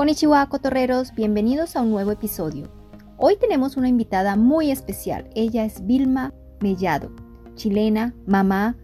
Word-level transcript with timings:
Konnichiwa, 0.00 0.46
cotorreros, 0.46 1.14
bienvenidos 1.14 1.76
a 1.76 1.82
un 1.82 1.90
nuevo 1.90 2.10
episodio. 2.10 2.72
Hoy 3.18 3.36
tenemos 3.36 3.76
una 3.76 3.86
invitada 3.86 4.34
muy 4.34 4.70
especial. 4.70 5.28
Ella 5.34 5.66
es 5.66 5.84
Vilma 5.84 6.32
Mellado, 6.62 7.10
chilena, 7.54 8.14
mamá. 8.26 8.78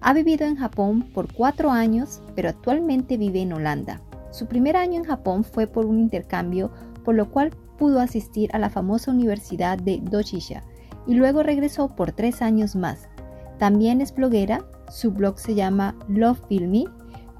Ha 0.00 0.14
vivido 0.14 0.46
en 0.46 0.56
Japón 0.56 1.10
por 1.12 1.30
cuatro 1.30 1.70
años, 1.70 2.22
pero 2.34 2.48
actualmente 2.48 3.18
vive 3.18 3.42
en 3.42 3.52
Holanda. 3.52 4.00
Su 4.30 4.46
primer 4.46 4.78
año 4.78 4.94
en 4.94 5.04
Japón 5.04 5.44
fue 5.44 5.66
por 5.66 5.84
un 5.84 5.98
intercambio, 5.98 6.70
por 7.04 7.16
lo 7.16 7.30
cual 7.30 7.50
pudo 7.76 8.00
asistir 8.00 8.48
a 8.54 8.58
la 8.58 8.70
famosa 8.70 9.10
Universidad 9.10 9.76
de 9.76 10.00
Doshisha 10.02 10.62
y 11.06 11.12
luego 11.12 11.42
regresó 11.42 11.94
por 11.94 12.12
tres 12.12 12.40
años 12.40 12.76
más. 12.76 13.10
También 13.58 14.00
es 14.00 14.14
bloguera, 14.14 14.64
su 14.90 15.10
blog 15.10 15.38
se 15.38 15.54
llama 15.54 15.94
Love 16.08 16.40
Filmy 16.48 16.88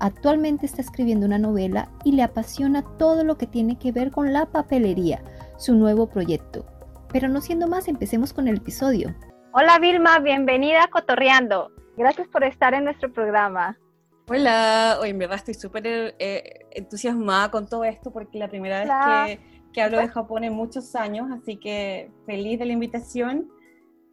Actualmente 0.03 0.66
está 0.66 0.80
escribiendo 0.80 1.27
una 1.27 1.39
novela 1.39 1.89
y 2.03 2.11
le 2.11 2.25
apasiona 2.25 2.82
todo 2.99 3.22
lo 3.22 3.39
que 3.39 3.46
tiene 3.46 3.79
que 3.79 3.93
ver 3.93 4.11
con 4.11 4.32
la 4.32 4.46
papelería, 4.46 5.22
su 5.59 5.76
nuevo 5.76 6.09
proyecto. 6.09 6.67
Pero 7.13 7.29
no 7.29 7.40
siendo 7.40 7.68
más, 7.68 7.86
empecemos 7.86 8.32
con 8.32 8.49
el 8.49 8.57
episodio. 8.57 9.14
Hola 9.53 9.79
Vilma, 9.79 10.18
bienvenida 10.18 10.82
a 10.82 10.89
Cotorreando. 10.89 11.71
Gracias 11.96 12.26
por 12.26 12.43
estar 12.43 12.75
en 12.75 12.82
nuestro 12.82 13.12
programa. 13.12 13.79
Hola, 14.26 14.99
hoy 15.00 15.11
en 15.11 15.21
verdad 15.21 15.36
estoy 15.36 15.54
súper 15.54 16.17
eh, 16.18 16.67
entusiasmada 16.73 17.53
con 17.53 17.68
todo 17.68 17.84
esto 17.84 18.12
porque 18.12 18.40
la 18.40 18.48
primera 18.48 18.81
vez 18.81 19.39
que, 19.39 19.40
que, 19.73 19.82
hablo 19.82 19.98
de 19.98 20.09
Japón 20.09 20.43
en 20.43 20.53
muchos 20.53 20.96
años, 20.96 21.29
así 21.31 21.59
que 21.59 22.11
feliz 22.26 22.59
de 22.59 22.64
la 22.64 22.73
invitación 22.73 23.48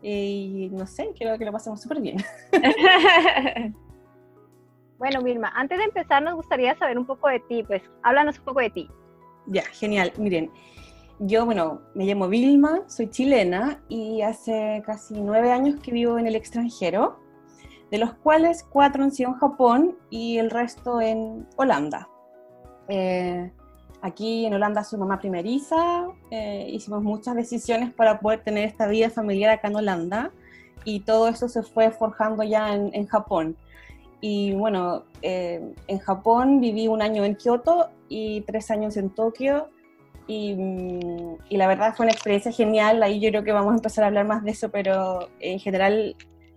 y 0.03 0.69
no 0.71 0.85
sé, 0.85 1.09
creo 1.17 1.35
que 1.39 1.45
lo 1.45 1.51
pasemos 1.51 1.81
súper 1.81 1.99
bien. 1.99 2.17
Bueno, 4.99 5.23
Vilma, 5.23 5.49
antes 5.55 5.77
de 5.77 5.85
empezar 5.85 6.21
nos 6.21 6.35
gustaría 6.35 6.77
saber 6.77 6.99
un 6.99 7.05
poco 7.05 7.29
de 7.29 7.39
ti, 7.39 7.63
pues 7.63 7.81
háblanos 8.03 8.37
un 8.37 8.43
poco 8.43 8.59
de 8.59 8.69
ti. 8.69 8.89
Ya, 9.47 9.63
genial. 9.63 10.11
Miren, 10.17 10.51
yo, 11.19 11.45
bueno, 11.45 11.81
me 11.95 12.03
llamo 12.03 12.27
Vilma, 12.27 12.81
soy 12.87 13.09
chilena 13.09 13.81
y 13.87 14.21
hace 14.21 14.83
casi 14.85 15.21
nueve 15.21 15.53
años 15.53 15.79
que 15.81 15.93
vivo 15.93 16.19
en 16.19 16.27
el 16.27 16.35
extranjero, 16.35 17.17
de 17.89 17.97
los 17.97 18.13
cuales 18.15 18.63
cuatro 18.63 19.05
han 19.05 19.11
sido 19.13 19.29
en 19.29 19.35
Japón 19.37 19.97
y 20.09 20.37
el 20.37 20.51
resto 20.51 20.99
en 20.99 21.47
Holanda. 21.55 22.09
Eh, 22.89 23.53
aquí 24.01 24.45
en 24.45 24.53
Holanda 24.53 24.83
soy 24.83 24.99
mamá 24.99 25.17
primeriza, 25.17 26.09
eh, 26.29 26.67
hicimos 26.69 27.01
muchas 27.03 27.35
decisiones 27.35 27.93
para 27.93 28.19
poder 28.19 28.43
tener 28.43 28.65
esta 28.65 28.85
vida 28.85 29.09
familiar 29.09 29.51
acá 29.51 29.69
en 29.69 29.77
Holanda 29.77 30.33
y 30.83 30.99
todo 30.99 31.29
eso 31.29 31.47
se 31.47 31.63
fue 31.63 31.89
forjando 31.89 32.43
ya 32.43 32.73
en, 32.75 32.89
en 32.93 33.07
Japón. 33.07 33.55
Y 34.21 34.53
bueno, 34.53 35.05
eh, 35.21 35.73
en 35.87 35.99
Japón 35.99 36.59
viví 36.59 36.87
un 36.87 37.01
año 37.01 37.23
en 37.23 37.35
Kioto 37.35 37.89
y 38.09 38.41
tres 38.41 38.69
años 38.71 38.97
en 38.97 39.09
Tokio. 39.09 39.69
Y, 40.27 40.55
y, 41.49 41.57
la 41.57 41.67
verdad 41.67 41.95
fue 41.95 42.05
una 42.05 42.13
experiencia 42.13 42.51
genial. 42.51 43.01
Ahí 43.01 43.19
yo 43.19 43.29
creo 43.29 43.43
que 43.43 43.51
vamos 43.51 43.71
a 43.71 43.77
empezar 43.77 44.03
a 44.03 44.07
hablar 44.07 44.27
más 44.27 44.43
de 44.43 44.51
eso, 44.51 44.69
pero 44.69 45.27
en 45.39 45.59
general 45.59 46.15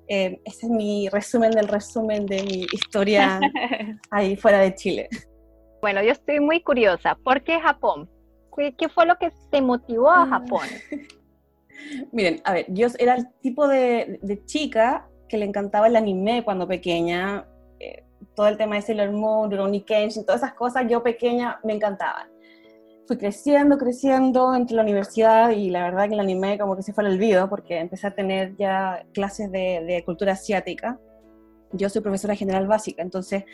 eh, 0.09 0.41
ese 0.45 0.67
es 0.67 0.71
mi 0.71 1.09
resumen 1.09 1.53
del 1.53 1.69
resumen 1.69 2.27
de 2.27 2.43
mi 2.43 2.67
historia 2.73 3.41
ahí 4.11 4.37
fuera 4.37 4.59
de 4.59 4.75
Chile. 4.75 5.09
Bueno, 5.81 6.03
yo 6.03 6.13
estoy 6.13 6.39
muy 6.39 6.61
curiosa. 6.61 7.17
¿Por 7.25 7.43
qué 7.43 7.59
Japón? 7.61 8.11
¿Qué, 8.77 8.89
fue 8.91 9.07
lo 9.07 9.17
que 9.17 9.33
te 9.51 9.63
motivó 9.63 10.11
a 10.11 10.27
Japón? 10.27 10.67
Miren, 12.13 12.43
a 12.45 12.53
ver, 12.53 12.67
yo 12.69 12.89
era 12.99 13.15
el 13.15 13.33
tipo 13.41 13.67
de, 13.67 14.19
de 14.23 14.45
chica 14.45 15.09
que 15.29 15.39
le 15.39 15.47
encantaba 15.47 15.87
el 15.87 15.97
anime 15.97 16.45
cuando 16.45 16.69
pequeña 16.69 17.47
todo 18.35 18.49
el 18.49 18.57
tema 18.57 18.77
de 18.77 18.83
Sailor 18.83 19.13
Moon, 19.13 19.51
Rurouni 19.51 19.83
Kenshin, 19.83 20.25
todas 20.25 20.43
esas 20.43 20.55
cosas, 20.55 20.85
yo 20.89 21.03
pequeña 21.03 21.61
me 21.65 21.75
encantaban. 21.75 22.29
Fui 23.07 23.17
creciendo, 23.17 23.77
creciendo 23.79 24.55
entre 24.55 24.77
la 24.77 24.83
universidad 24.83 25.51
y 25.51 25.71
la 25.71 25.83
verdad 25.83 26.09
que 26.09 26.15
el 26.15 26.21
anime 26.21 26.59
como 26.59 26.77
que 26.77 26.83
se 26.83 26.93
fue 26.93 27.05
al 27.05 27.13
olvido 27.13 27.49
porque 27.49 27.79
empecé 27.79 28.07
a 28.07 28.15
tener 28.15 28.57
ya 28.57 29.05
clases 29.13 29.51
de, 29.51 29.85
de 29.87 30.03
cultura 30.05 30.33
asiática. 30.33 30.99
Yo 31.73 31.89
soy 31.89 32.01
profesora 32.01 32.37
general 32.37 32.67
básica, 32.67 33.03
entonces 33.03 33.45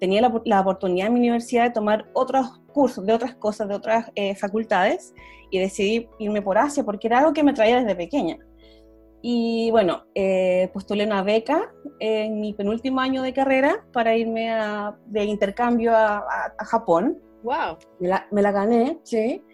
tenía 0.00 0.20
la, 0.22 0.42
la, 0.44 0.60
oportunidad 0.60 1.08
en 1.08 1.14
mi 1.14 1.20
universidad 1.20 1.64
de 1.64 1.70
tomar 1.70 2.06
otros 2.14 2.60
cursos 2.72 3.04
de 3.06 3.12
otras 3.12 3.34
cosas, 3.36 3.68
de 3.68 3.74
otras 3.74 4.10
eh, 4.14 4.34
facultades 4.34 5.14
y 5.50 5.58
decidí 5.58 6.08
irme 6.18 6.42
por 6.42 6.58
Asia 6.58 6.84
porque 6.84 7.06
era 7.06 7.18
algo 7.18 7.32
que 7.32 7.42
me 7.42 7.52
traía 7.52 7.80
desde 7.80 7.94
pequeña. 7.94 8.38
Y 9.22 9.70
bueno, 9.70 10.04
eh, 10.14 10.70
postulé 10.72 11.04
una 11.04 11.22
beca 11.22 11.72
en 11.98 12.40
mi 12.40 12.54
penúltimo 12.54 13.00
año 13.00 13.22
de 13.22 13.34
carrera 13.34 13.84
para 13.92 14.16
irme 14.16 14.50
de 15.06 15.24
intercambio 15.24 15.94
a, 15.94 16.54
Japón. 16.60 17.18
¡Wow! 17.42 17.76
Me 17.98 18.08
la, 18.08 18.26
me 18.30 18.42
la, 18.42 18.52
gané, 18.52 18.98
sí. 19.02 19.44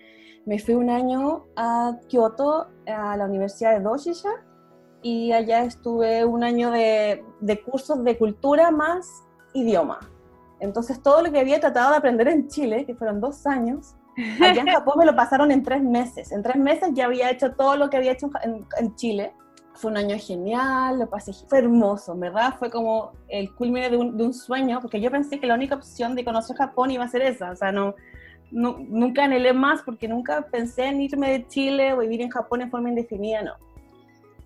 Me 0.45 0.61
fui 0.61 0.75
un 0.75 0.91
año 0.91 1.47
a 1.57 1.99
Kioto, 2.09 2.69
a 2.87 3.17
la 3.17 3.25
Universidad 3.25 3.73
de 3.73 3.81
Doshisha, 3.81 4.31
y 5.03 5.33
allá 5.33 5.65
estuve 5.65 6.25
un 6.25 6.45
año 6.45 6.71
de, 6.71 7.25
de 7.41 7.63
cursos 7.63 8.05
de 8.05 8.17
cultura 8.17 8.71
más 8.71 9.25
idioma. 9.53 9.99
Entonces 10.61 11.03
todo 11.03 11.23
lo 11.23 11.33
que 11.33 11.41
había 11.41 11.59
tratado 11.59 11.91
de 11.91 11.97
aprender 11.97 12.29
en 12.29 12.47
Chile, 12.47 12.87
que 12.87 12.95
fueron 12.95 13.21
dos 13.21 13.47
años, 13.47 13.97
allá 14.41 14.63
en 14.63 14.69
Japón 14.69 14.95
me 14.99 15.07
lo 15.07 15.17
pasaron 15.17 15.51
en 15.51 15.65
tres 15.65 15.83
meses. 15.83 16.31
En 16.31 16.43
tres 16.43 16.57
meses 16.57 16.91
ya 16.95 17.07
había 17.07 17.31
hecho 17.31 17.53
todo 17.55 17.77
lo 17.77 17.91
que 17.91 17.97
había 17.97 18.13
hecho 18.13 18.31
en, 18.45 18.65
en 18.79 18.95
Chile 18.95 19.33
fue 19.77 19.91
un 19.91 19.97
año 19.97 20.17
genial, 20.19 20.99
lo 20.99 21.09
pasé, 21.09 21.33
fue 21.33 21.59
hermoso, 21.59 22.17
¿verdad? 22.17 22.55
Fue 22.59 22.71
como 22.71 23.13
el 23.29 23.55
culmine 23.55 23.91
de 23.91 23.97
un, 23.97 24.17
de 24.17 24.25
un, 24.25 24.35
sueño, 24.35 24.81
porque 24.81 25.01
yo 25.01 25.11
pensé 25.11 25.39
que 25.39 25.47
la 25.47 25.55
única 25.55 25.75
opción 25.75 26.15
de 26.15 26.25
conocer 26.25 26.57
Japón 26.57 26.91
iba 26.91 27.05
a 27.05 27.09
ser 27.09 27.23
esa, 27.23 27.51
o 27.51 27.57
sea, 27.57 27.73
no, 27.73 27.95
no, 28.51 28.79
nunca 28.89 29.25
anhelé 29.25 29.53
más 29.53 29.83
porque 29.83 30.09
nunca 30.09 30.47
pensé 30.51 30.87
en 30.87 31.01
irme 31.01 31.31
de 31.31 31.47
Chile 31.49 31.93
o 31.93 31.99
vivir 31.99 32.23
en 32.23 32.31
Japón 32.31 32.63
en 32.63 32.71
forma 32.71 32.89
indefinida, 32.89 33.43
no. 33.43 33.55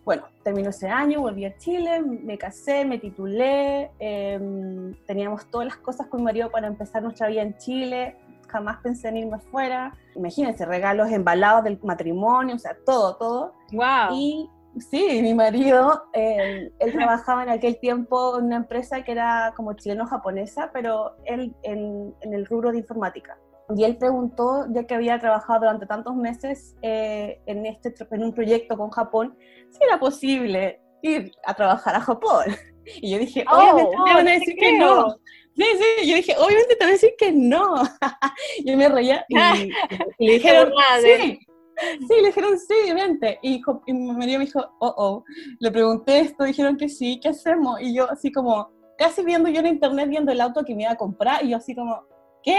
Bueno, 0.04 0.24
terminó 0.42 0.70
ese 0.70 0.88
año, 0.88 1.20
volví 1.20 1.44
a 1.44 1.56
Chile, 1.58 2.00
me 2.02 2.38
casé, 2.38 2.84
me 2.84 2.98
titulé, 2.98 3.90
eh, 4.00 4.92
teníamos 5.06 5.46
todas 5.50 5.66
las 5.66 5.76
cosas 5.76 6.06
con 6.06 6.20
mi 6.20 6.24
marido 6.24 6.50
para 6.50 6.66
empezar 6.66 7.02
nuestra 7.02 7.28
vida 7.28 7.42
en 7.42 7.56
Chile, 7.58 8.16
jamás 8.48 8.78
pensé 8.82 9.08
en 9.08 9.18
irme 9.18 9.36
afuera. 9.36 9.94
Imagínense, 10.16 10.64
regalos 10.64 11.10
embalados 11.10 11.64
del 11.64 11.78
matrimonio, 11.82 12.56
o 12.56 12.58
sea, 12.58 12.76
todo, 12.84 13.16
todo. 13.16 13.54
¡Wow! 13.72 14.14
Y 14.14 14.50
Sí, 14.78 15.20
mi 15.20 15.34
marido, 15.34 16.04
él, 16.12 16.72
trabajaba 16.92 17.42
en 17.42 17.50
aquel 17.50 17.78
tiempo 17.80 18.38
en 18.38 18.46
una 18.46 18.56
empresa 18.56 19.02
que 19.02 19.12
era 19.12 19.52
como 19.56 19.72
chileno-japonesa, 19.72 20.70
pero 20.72 21.16
él 21.24 21.54
en, 21.62 22.14
el 22.20 22.46
rubro 22.46 22.70
de 22.70 22.78
informática. 22.78 23.36
Y 23.76 23.84
él 23.84 23.96
preguntó, 23.96 24.66
ya 24.70 24.84
que 24.84 24.94
había 24.94 25.18
trabajado 25.18 25.60
durante 25.60 25.86
tantos 25.86 26.14
meses 26.14 26.76
eh, 26.82 27.40
en, 27.46 27.66
este, 27.66 27.94
en 28.10 28.24
un 28.24 28.32
proyecto 28.32 28.76
con 28.76 28.90
Japón, 28.90 29.36
si 29.70 29.82
era 29.82 29.98
posible 29.98 30.80
ir 31.02 31.32
a 31.44 31.54
trabajar 31.54 31.96
a 31.96 32.00
Japón. 32.00 32.44
Y 32.84 33.12
yo 33.12 33.18
dije, 33.18 33.44
oh, 33.48 33.56
obviamente 33.56 33.96
te 34.04 34.14
van 34.14 34.28
a 34.28 34.32
decir 34.32 34.56
que 34.56 34.78
no. 34.78 35.16
Sí, 35.56 35.64
sí, 35.78 36.08
yo 36.08 36.16
dije, 36.16 36.34
obviamente 36.38 36.74
te 36.74 36.84
van 36.84 36.88
a 36.88 36.92
decir 36.92 37.14
que 37.18 37.32
no. 37.32 37.82
yo 38.64 38.76
me 38.76 38.88
reía 38.88 39.24
y, 39.28 39.36
y 40.18 40.26
le 40.26 40.32
dijeron, 40.34 40.72
sí, 41.02 41.38
Sí, 41.80 42.14
le 42.20 42.28
dijeron 42.28 42.58
sí, 42.58 42.74
obviamente. 42.92 43.38
Y, 43.42 43.62
y 43.86 43.92
mi 43.92 44.12
marido 44.12 44.38
me 44.38 44.44
dijo, 44.44 44.60
oh, 44.80 44.94
oh. 44.96 45.24
Le 45.58 45.70
pregunté 45.70 46.20
esto, 46.20 46.44
dijeron 46.44 46.76
que 46.76 46.88
sí, 46.88 47.20
¿qué 47.20 47.30
hacemos? 47.30 47.80
Y 47.80 47.94
yo 47.94 48.10
así 48.10 48.30
como, 48.32 48.70
casi 48.98 49.24
viendo 49.24 49.48
yo 49.48 49.60
en 49.60 49.66
internet, 49.66 50.08
viendo 50.08 50.32
el 50.32 50.40
auto 50.40 50.64
que 50.64 50.74
me 50.74 50.82
iba 50.82 50.92
a 50.92 50.96
comprar, 50.96 51.44
y 51.44 51.50
yo 51.50 51.56
así 51.56 51.74
como, 51.74 52.04
¿qué? 52.42 52.58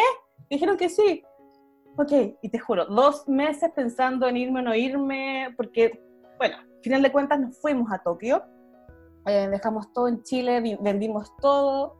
Dijeron 0.49 0.77
que 0.77 0.89
sí. 0.89 1.23
Ok, 1.97 2.11
y 2.41 2.49
te 2.49 2.57
juro, 2.57 2.85
dos 2.85 3.27
meses 3.27 3.69
pensando 3.75 4.27
en 4.27 4.37
irme 4.37 4.61
o 4.61 4.63
no 4.63 4.75
irme, 4.75 5.53
porque, 5.57 6.01
bueno, 6.37 6.57
al 6.57 6.81
final 6.81 7.01
de 7.01 7.11
cuentas 7.11 7.39
nos 7.39 7.59
fuimos 7.59 7.91
a 7.91 7.99
Tokio, 7.99 8.43
eh, 9.27 9.49
dejamos 9.51 9.91
todo 9.93 10.07
en 10.07 10.23
Chile, 10.23 10.77
vendimos 10.81 11.35
todo, 11.41 11.97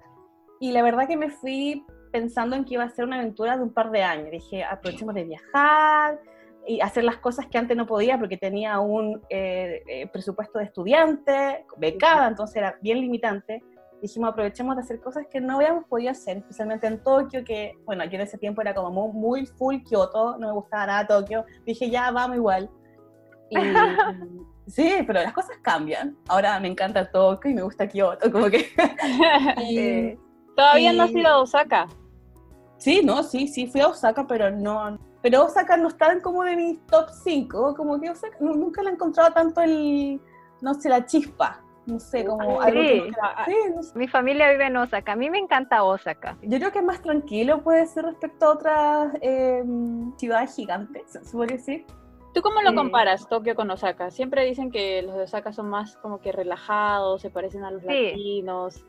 y 0.62 0.72
la 0.72 0.82
verdad 0.82 1.08
que 1.08 1.18
me 1.18 1.30
fui 1.30 1.86
pensando 2.12 2.56
en 2.56 2.66
que 2.66 2.76
iba 2.76 2.84
a 2.84 2.90
ser 2.90 3.06
una 3.06 3.18
aventura 3.18 3.58
de 3.58 3.64
un 3.64 3.74
par 3.74 3.92
de 3.92 4.04
años. 4.04 4.32
Dije, 4.32 4.64
aprovechemos 4.64 5.16
de 5.16 5.24
viajar, 5.24 6.20
y 6.68 6.80
hacer 6.82 7.04
las 7.04 7.18
cosas 7.18 7.48
que 7.48 7.58
antes 7.58 7.76
no 7.76 7.86
podía 7.86 8.20
porque 8.20 8.38
tenía 8.38 8.80
un 8.80 9.22
eh, 9.30 9.82
eh, 9.88 10.08
presupuesto 10.08 10.60
de 10.60 10.66
estudiante, 10.66 11.66
becada, 11.78 12.28
entonces 12.28 12.58
era 12.58 12.78
bien 12.82 13.02
limitante. 13.02 13.64
Dijimos, 14.02 14.32
aprovechemos 14.32 14.76
de 14.76 14.82
hacer 14.82 15.00
cosas 15.00 15.28
que 15.30 15.40
no 15.40 15.58
habíamos 15.58 15.86
podido 15.86 16.12
hacer, 16.12 16.38
especialmente 16.38 16.88
en 16.88 17.04
Tokio, 17.04 17.44
que, 17.44 17.74
bueno, 17.86 18.04
yo 18.06 18.16
en 18.16 18.22
ese 18.22 18.38
tiempo 18.38 18.62
era 18.62 18.74
como 18.74 19.10
muy, 19.10 19.46
full 19.46 19.78
Kyoto, 19.88 20.38
no 20.40 20.48
me 20.48 20.54
gustaba 20.54 20.88
nada 20.88 21.08
Tokio. 21.08 21.46
Dije, 21.66 21.90
ya, 21.90 22.10
vamos 22.10 22.38
igual. 22.38 22.70
Y, 23.50 23.58
sí, 24.68 25.04
pero 25.06 25.22
las 25.22 25.34
cosas 25.34 25.58
cambian. 25.62 26.18
Ahora 26.28 26.60
me 26.60 26.68
encanta 26.68 27.12
Tokio 27.12 27.52
y 27.52 27.54
me 27.54 27.62
gusta 27.62 27.88
Kyoto, 27.88 28.32
como 28.32 28.50
que... 28.50 28.70
y, 29.70 30.18
¿Todavía 30.56 30.94
no 30.94 31.04
has 31.04 31.12
ido 31.12 31.28
a 31.28 31.42
Osaka? 31.42 31.88
Sí, 32.78 33.02
no, 33.04 33.22
sí, 33.22 33.48
sí, 33.48 33.68
fui 33.68 33.82
a 33.82 33.88
Osaka, 33.88 34.26
pero 34.26 34.50
no, 34.50 34.98
pero 35.22 35.46
Osaka 35.46 35.78
no 35.78 35.88
está 35.90 36.20
como 36.22 36.44
de 36.44 36.56
mis 36.56 36.86
top 36.88 37.10
5, 37.24 37.76
como 37.76 38.00
que 38.00 38.10
Osaka 38.10 38.38
nunca 38.40 38.82
le 38.84 38.90
he 38.90 38.94
encontrado 38.94 39.32
tanto 39.34 39.62
el, 39.62 40.20
no 40.62 40.74
sé, 40.76 40.90
la 40.90 41.06
chispa. 41.06 41.62
no 41.88 42.00
sé, 42.00 42.24
como 42.24 42.62
Ah, 42.62 42.66
algo 42.66 42.80
sí. 42.80 42.88
que- 42.88 43.12
sí, 43.48 43.56
no 43.76 43.82
sé. 43.82 43.98
Mi 43.98 44.08
familia 44.08 44.52
vive 44.52 44.68
en 44.68 44.78
Osaka. 44.78 45.14
A 45.14 45.16
mí 45.16 45.32
me 45.32 45.40
encanta 45.40 45.84
Osaka. 45.84 46.38
Yo 46.44 46.60
creo 46.60 46.72
que 46.72 46.78
es 46.78 46.86
más 46.86 47.02
tranquilo 47.02 47.64
puede 47.64 47.88
ser 47.88 48.06
respecto 48.06 48.46
a 48.46 48.50
otras 48.54 49.14
eh, 49.22 49.64
ciudades 50.16 50.56
gigantes, 50.56 51.12
se 51.12 51.36
podría 51.36 51.58
decir. 51.58 51.86
¿Tú 52.36 52.42
cómo 52.44 52.62
lo 52.62 52.70
Sí. 52.70 52.76
comparas 52.76 53.28
Tokio 53.28 53.56
con 53.56 53.72
Osaka? 53.72 54.12
Siempre 54.12 54.46
dicen 54.46 54.70
que 54.72 55.02
los 55.02 55.16
de 55.16 55.24
Osaka 55.24 55.52
son 55.54 55.70
más 55.70 55.98
como 55.98 56.20
que 56.22 56.32
relajados, 56.32 57.20
se 57.24 57.32
parecen 57.32 57.64
a 57.64 57.72
los 57.72 57.82
Sí. 57.82 57.88
latinos. 58.12 58.86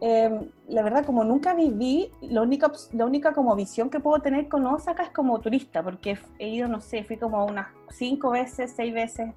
Eh, 0.00 0.50
la 0.68 0.82
verdad, 0.82 1.04
como 1.04 1.24
nunca 1.24 1.54
viví, 1.54 2.10
la 2.20 2.42
única, 2.42 2.70
la 2.92 3.04
única 3.04 3.32
como 3.32 3.56
visión 3.56 3.90
que 3.90 4.00
puedo 4.00 4.20
tener 4.20 4.48
con 4.48 4.64
Osaka 4.66 5.02
es 5.02 5.10
como 5.10 5.40
turista, 5.40 5.82
porque 5.82 6.18
he 6.38 6.48
ido, 6.48 6.68
no 6.68 6.80
sé, 6.80 7.02
fui 7.04 7.16
como 7.16 7.44
unas 7.44 7.68
cinco 7.90 8.30
veces, 8.30 8.72
seis 8.76 8.94
veces. 8.94 9.32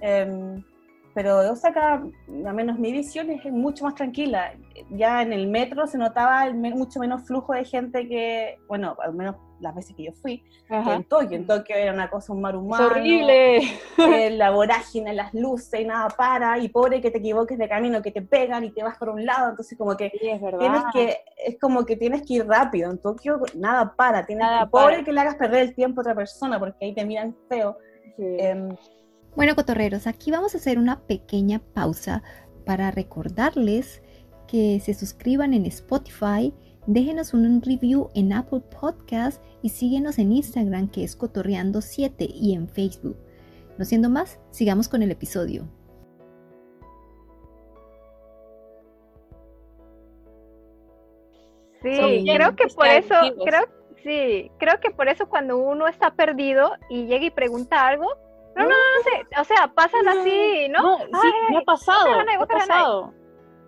eh, 0.00 0.62
pero 1.14 1.48
Osaka, 1.50 2.02
al 2.28 2.54
menos 2.54 2.78
mi 2.78 2.90
visión 2.90 3.30
es 3.30 3.44
mucho 3.52 3.84
más 3.84 3.94
tranquila. 3.94 4.52
Ya 4.90 5.22
en 5.22 5.32
el 5.32 5.46
metro 5.46 5.86
se 5.86 5.96
notaba 5.96 6.44
el 6.44 6.54
mucho 6.54 6.98
menos 6.98 7.22
flujo 7.22 7.52
de 7.54 7.64
gente 7.64 8.08
que, 8.08 8.58
bueno, 8.66 8.96
al 9.00 9.14
menos 9.14 9.36
las 9.60 9.74
veces 9.74 9.94
que 9.96 10.04
yo 10.04 10.12
fui, 10.12 10.42
que 10.68 10.74
Ajá. 10.74 10.94
en 10.94 11.04
Tokio. 11.04 11.36
En 11.36 11.46
Tokio 11.46 11.76
era 11.76 11.92
una 11.92 12.10
cosa, 12.10 12.32
un 12.32 12.40
mar 12.40 12.54
Es 12.54 12.60
humano. 12.60 12.86
horrible. 12.86 13.56
eh, 13.58 14.30
la 14.30 14.50
vorágine, 14.50 15.14
las 15.14 15.32
luces 15.34 15.80
y 15.80 15.84
nada 15.84 16.08
para, 16.08 16.58
y 16.58 16.68
pobre 16.68 17.00
que 17.00 17.10
te 17.10 17.18
equivoques 17.18 17.58
de 17.58 17.68
camino, 17.68 18.02
que 18.02 18.10
te 18.10 18.22
pegan 18.22 18.64
y 18.64 18.70
te 18.70 18.82
vas 18.82 18.98
por 18.98 19.08
un 19.10 19.24
lado, 19.24 19.50
entonces 19.50 19.76
como 19.78 19.96
que 19.96 20.10
Sí, 20.20 20.28
es 20.28 20.40
verdad. 20.40 20.58
tienes 20.58 20.82
que, 20.92 21.18
es 21.46 21.58
como 21.60 21.84
que 21.84 21.96
tienes 21.96 22.22
que 22.22 22.34
ir 22.34 22.46
rápido, 22.46 22.90
en 22.90 22.98
Tokio 22.98 23.40
nada 23.54 23.94
para, 23.96 24.26
tienes 24.26 24.44
Nada 24.44 24.64
que, 24.64 24.70
pobre 24.70 24.94
para. 24.94 25.04
que 25.04 25.12
le 25.12 25.20
hagas 25.20 25.36
perder 25.36 25.62
el 25.62 25.74
tiempo 25.74 26.00
a 26.00 26.02
otra 26.02 26.14
persona, 26.14 26.58
porque 26.58 26.84
ahí 26.86 26.94
te 26.94 27.04
miran 27.04 27.36
feo. 27.48 27.78
Sí. 28.16 28.24
Em, 28.38 28.68
Bueno, 29.36 29.54
cotorreros, 29.56 30.06
aquí 30.06 30.30
vamos 30.30 30.54
a 30.54 30.58
hacer 30.58 30.78
una 30.78 31.00
pequeña 31.00 31.60
pausa 31.74 32.22
para 32.64 32.90
recordarles 32.90 34.02
que 34.46 34.78
se 34.80 34.94
suscriban 34.94 35.54
en 35.54 35.66
Spotify, 35.66 36.54
déjenos 36.86 37.34
un 37.34 37.62
review 37.62 38.10
en 38.14 38.32
Apple 38.32 38.60
Podcast 38.80 39.42
y 39.62 39.70
síguenos 39.70 40.18
en 40.18 40.32
Instagram 40.32 40.88
que 40.88 41.04
es 41.04 41.18
Cotorreando7 41.18 42.28
y 42.28 42.54
en 42.54 42.68
Facebook. 42.68 43.16
No 43.78 43.84
siendo 43.84 44.10
más, 44.10 44.40
sigamos 44.50 44.88
con 44.88 45.02
el 45.02 45.10
episodio. 45.10 45.68
Sí, 51.82 52.24
creo 52.26 52.56
que 52.56 52.66
por 52.68 52.86
eso, 52.86 53.14
creo, 53.44 53.62
sí, 54.02 54.50
creo 54.58 54.80
que 54.80 54.90
por 54.90 55.08
eso 55.08 55.28
cuando 55.28 55.58
uno 55.58 55.86
está 55.86 56.14
perdido 56.14 56.72
y 56.88 57.06
llega 57.06 57.26
y 57.26 57.30
pregunta 57.30 57.86
algo, 57.86 58.06
no, 58.56 58.62
no, 58.62 58.68
no, 58.68 59.02
sé, 59.02 59.40
o 59.40 59.44
sea, 59.44 59.70
pasan 59.74 60.08
así, 60.08 60.68
¿no? 60.70 60.80
No, 60.80 60.98
sí, 60.98 61.04
Ay, 61.12 61.32
me 61.50 61.58
ha 61.58 61.62
pasado, 61.62 62.24
me 62.24 62.34
ha 62.34 62.46
pasado. 62.46 63.12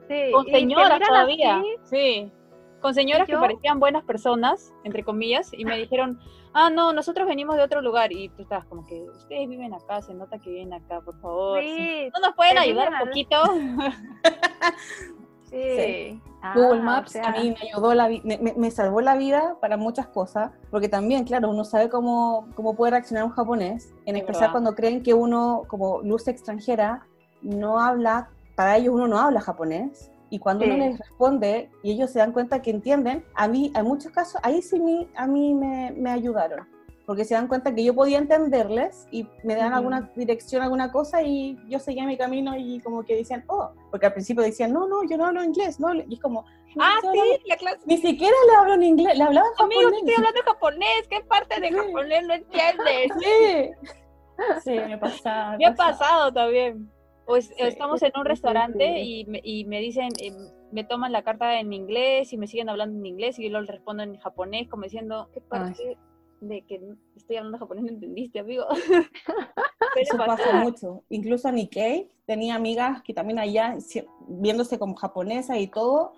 Sí, 0.08 0.30
Con 0.32 0.46
señoras 0.46 1.00
todavía, 1.00 1.56
así, 1.56 1.76
sí. 1.82 2.32
Con 2.80 2.94
señoras 2.94 3.26
que 3.26 3.36
parecían 3.36 3.80
buenas 3.80 4.04
personas, 4.04 4.72
entre 4.84 5.02
comillas, 5.02 5.50
y 5.52 5.64
me 5.64 5.76
dijeron, 5.78 6.20
ah, 6.52 6.70
no, 6.70 6.92
nosotros 6.92 7.26
venimos 7.26 7.56
de 7.56 7.62
otro 7.62 7.80
lugar. 7.82 8.12
Y 8.12 8.28
tú 8.28 8.42
estabas 8.42 8.66
como 8.66 8.84
que, 8.86 9.02
ustedes 9.02 9.48
viven 9.48 9.74
acá, 9.74 10.00
se 10.02 10.14
nota 10.14 10.38
que 10.38 10.50
viven 10.50 10.72
acá, 10.72 11.00
por 11.00 11.18
favor. 11.20 11.60
Sí, 11.62 12.08
¿No 12.14 12.20
nos 12.28 12.36
pueden 12.36 12.58
ayudar 12.58 12.88
un 12.88 12.94
al- 12.94 13.04
poquito? 13.08 13.36
sí. 15.50 15.76
Sí. 15.76 16.22
Ah, 16.42 16.52
Google 16.54 16.80
o 16.80 16.82
Maps 16.82 17.12
sea, 17.12 17.28
a 17.28 17.32
mí 17.32 17.50
me 17.50 17.68
ayudó, 17.68 17.94
la 17.94 18.08
vi- 18.08 18.20
me, 18.22 18.38
me- 18.38 18.54
me 18.54 18.70
salvó 18.70 19.00
la 19.00 19.16
vida 19.16 19.56
para 19.60 19.76
muchas 19.76 20.06
cosas, 20.08 20.52
porque 20.70 20.88
también, 20.88 21.24
claro, 21.24 21.50
uno 21.50 21.64
sabe 21.64 21.88
cómo, 21.88 22.48
cómo 22.54 22.76
puede 22.76 22.92
reaccionar 22.92 23.24
un 23.24 23.30
japonés, 23.30 23.92
en 24.04 24.16
Es 24.16 24.22
especial 24.22 24.42
verdad. 24.42 24.52
cuando 24.52 24.74
creen 24.74 25.02
que 25.02 25.14
uno, 25.14 25.64
como 25.66 26.02
luz 26.02 26.28
extranjera, 26.28 27.06
no 27.42 27.80
habla, 27.80 28.28
para 28.54 28.76
ellos 28.76 28.94
uno 28.94 29.08
no 29.08 29.18
habla 29.18 29.40
japonés, 29.40 30.12
y 30.30 30.38
cuando 30.38 30.64
Sí. 30.64 30.70
uno 30.70 30.84
les 30.84 30.98
responde 30.98 31.70
y 31.82 31.92
ellos 31.92 32.10
se 32.10 32.18
dan 32.18 32.32
cuenta 32.32 32.62
que 32.62 32.70
entienden, 32.70 33.24
a 33.34 33.48
mí, 33.48 33.72
en 33.74 33.84
muchos 33.84 34.10
casos, 34.12 34.40
ahí 34.44 34.62
sí 34.62 34.80
me, 34.80 35.08
a 35.14 35.26
mí 35.26 35.54
me, 35.54 35.92
me 35.96 36.10
ayudaron, 36.10 36.66
porque 37.06 37.24
se 37.24 37.34
dan 37.34 37.46
cuenta 37.46 37.74
que 37.74 37.84
yo 37.84 37.94
podía 37.94 38.18
entenderles 38.18 39.06
y 39.12 39.28
me 39.44 39.54
dan 39.54 39.68
Ujú. 39.68 39.76
alguna 39.76 40.10
dirección, 40.16 40.62
alguna 40.62 40.90
cosa, 40.90 41.22
y 41.22 41.56
yo 41.68 41.78
seguía 41.78 42.04
mi 42.06 42.16
camino 42.18 42.56
y 42.56 42.80
como 42.80 43.04
que 43.04 43.14
decían, 43.16 43.44
oh, 43.46 43.70
porque 43.90 44.06
al 44.06 44.12
principio 44.12 44.42
decían, 44.42 44.72
no, 44.72 44.88
no, 44.88 45.04
yo 45.08 45.16
no 45.16 45.26
hablo 45.26 45.44
inglés, 45.44 45.78
no, 45.78 45.88
hablo-". 45.88 46.04
y 46.08 46.14
es 46.14 46.20
como, 46.20 46.44
ah, 46.80 46.98
"Yo 47.02 47.08
hablo 47.10 47.22
sí, 47.22 47.42
la 47.46 47.56
clase. 47.56 47.78
ni 47.86 47.96
siquiera 47.98 48.34
le 48.50 48.56
hablo 48.56 48.74
en 48.74 48.82
inglés, 48.82 49.16
le 49.16 49.22
hablaba 49.24 49.46
en 49.58 49.64
Amigo, 49.64 49.80
japonés. 49.82 50.00
estoy 50.00 50.14
hablando 50.16 50.40
japonés, 50.44 51.08
¿qué 51.08 51.20
parte 51.20 51.60
de 51.60 51.68
Sí. 51.68 51.74
japonés 51.74 52.26
no 52.26 52.34
entiendes? 52.34 53.12
Sí. 53.20 53.70
Sí, 54.62 54.72
me 54.74 54.98
pasa. 54.98 55.56
Me 55.58 55.64
ha 55.64 55.74
pasado 55.74 56.30
también. 56.30 56.92
Pues 57.26 57.46
Sí, 57.48 57.54
estamos 57.58 58.02
es- 58.02 58.08
en 58.14 58.20
un 58.20 58.26
es 58.26 58.30
restaurante 58.30 59.02
y 59.02 59.24
me, 59.26 59.40
y 59.42 59.64
me 59.64 59.80
dicen, 59.80 60.08
eh, 60.20 60.32
me 60.72 60.84
toman 60.84 61.12
la 61.12 61.22
carta 61.22 61.58
en 61.60 61.72
inglés 61.72 62.32
y 62.32 62.38
me 62.38 62.46
siguen 62.46 62.68
hablando 62.68 62.98
en 62.98 63.06
inglés 63.06 63.38
y 63.38 63.48
yo 63.50 63.58
les 63.60 63.68
respondo 63.68 64.02
en 64.02 64.16
japonés 64.18 64.68
como 64.68 64.84
diciendo, 64.84 65.28
¿qué 65.34 65.40
parte 65.40 65.98
de 66.40 66.62
que 66.62 66.80
estoy 67.16 67.36
hablando 67.36 67.58
japonés 67.58 67.84
no 67.84 67.90
entendiste, 67.90 68.38
amigo? 68.40 68.64
Eso 69.96 70.16
pasa 70.18 70.52
mucho. 70.52 71.02
Incluso 71.08 71.50
Nikkei 71.50 72.08
tenía 72.26 72.54
amigas 72.54 73.02
que 73.02 73.14
también 73.14 73.38
allá, 73.38 73.76
viéndose 74.28 74.78
como 74.78 74.94
japonesas 74.94 75.58
y 75.58 75.68
todo, 75.68 76.12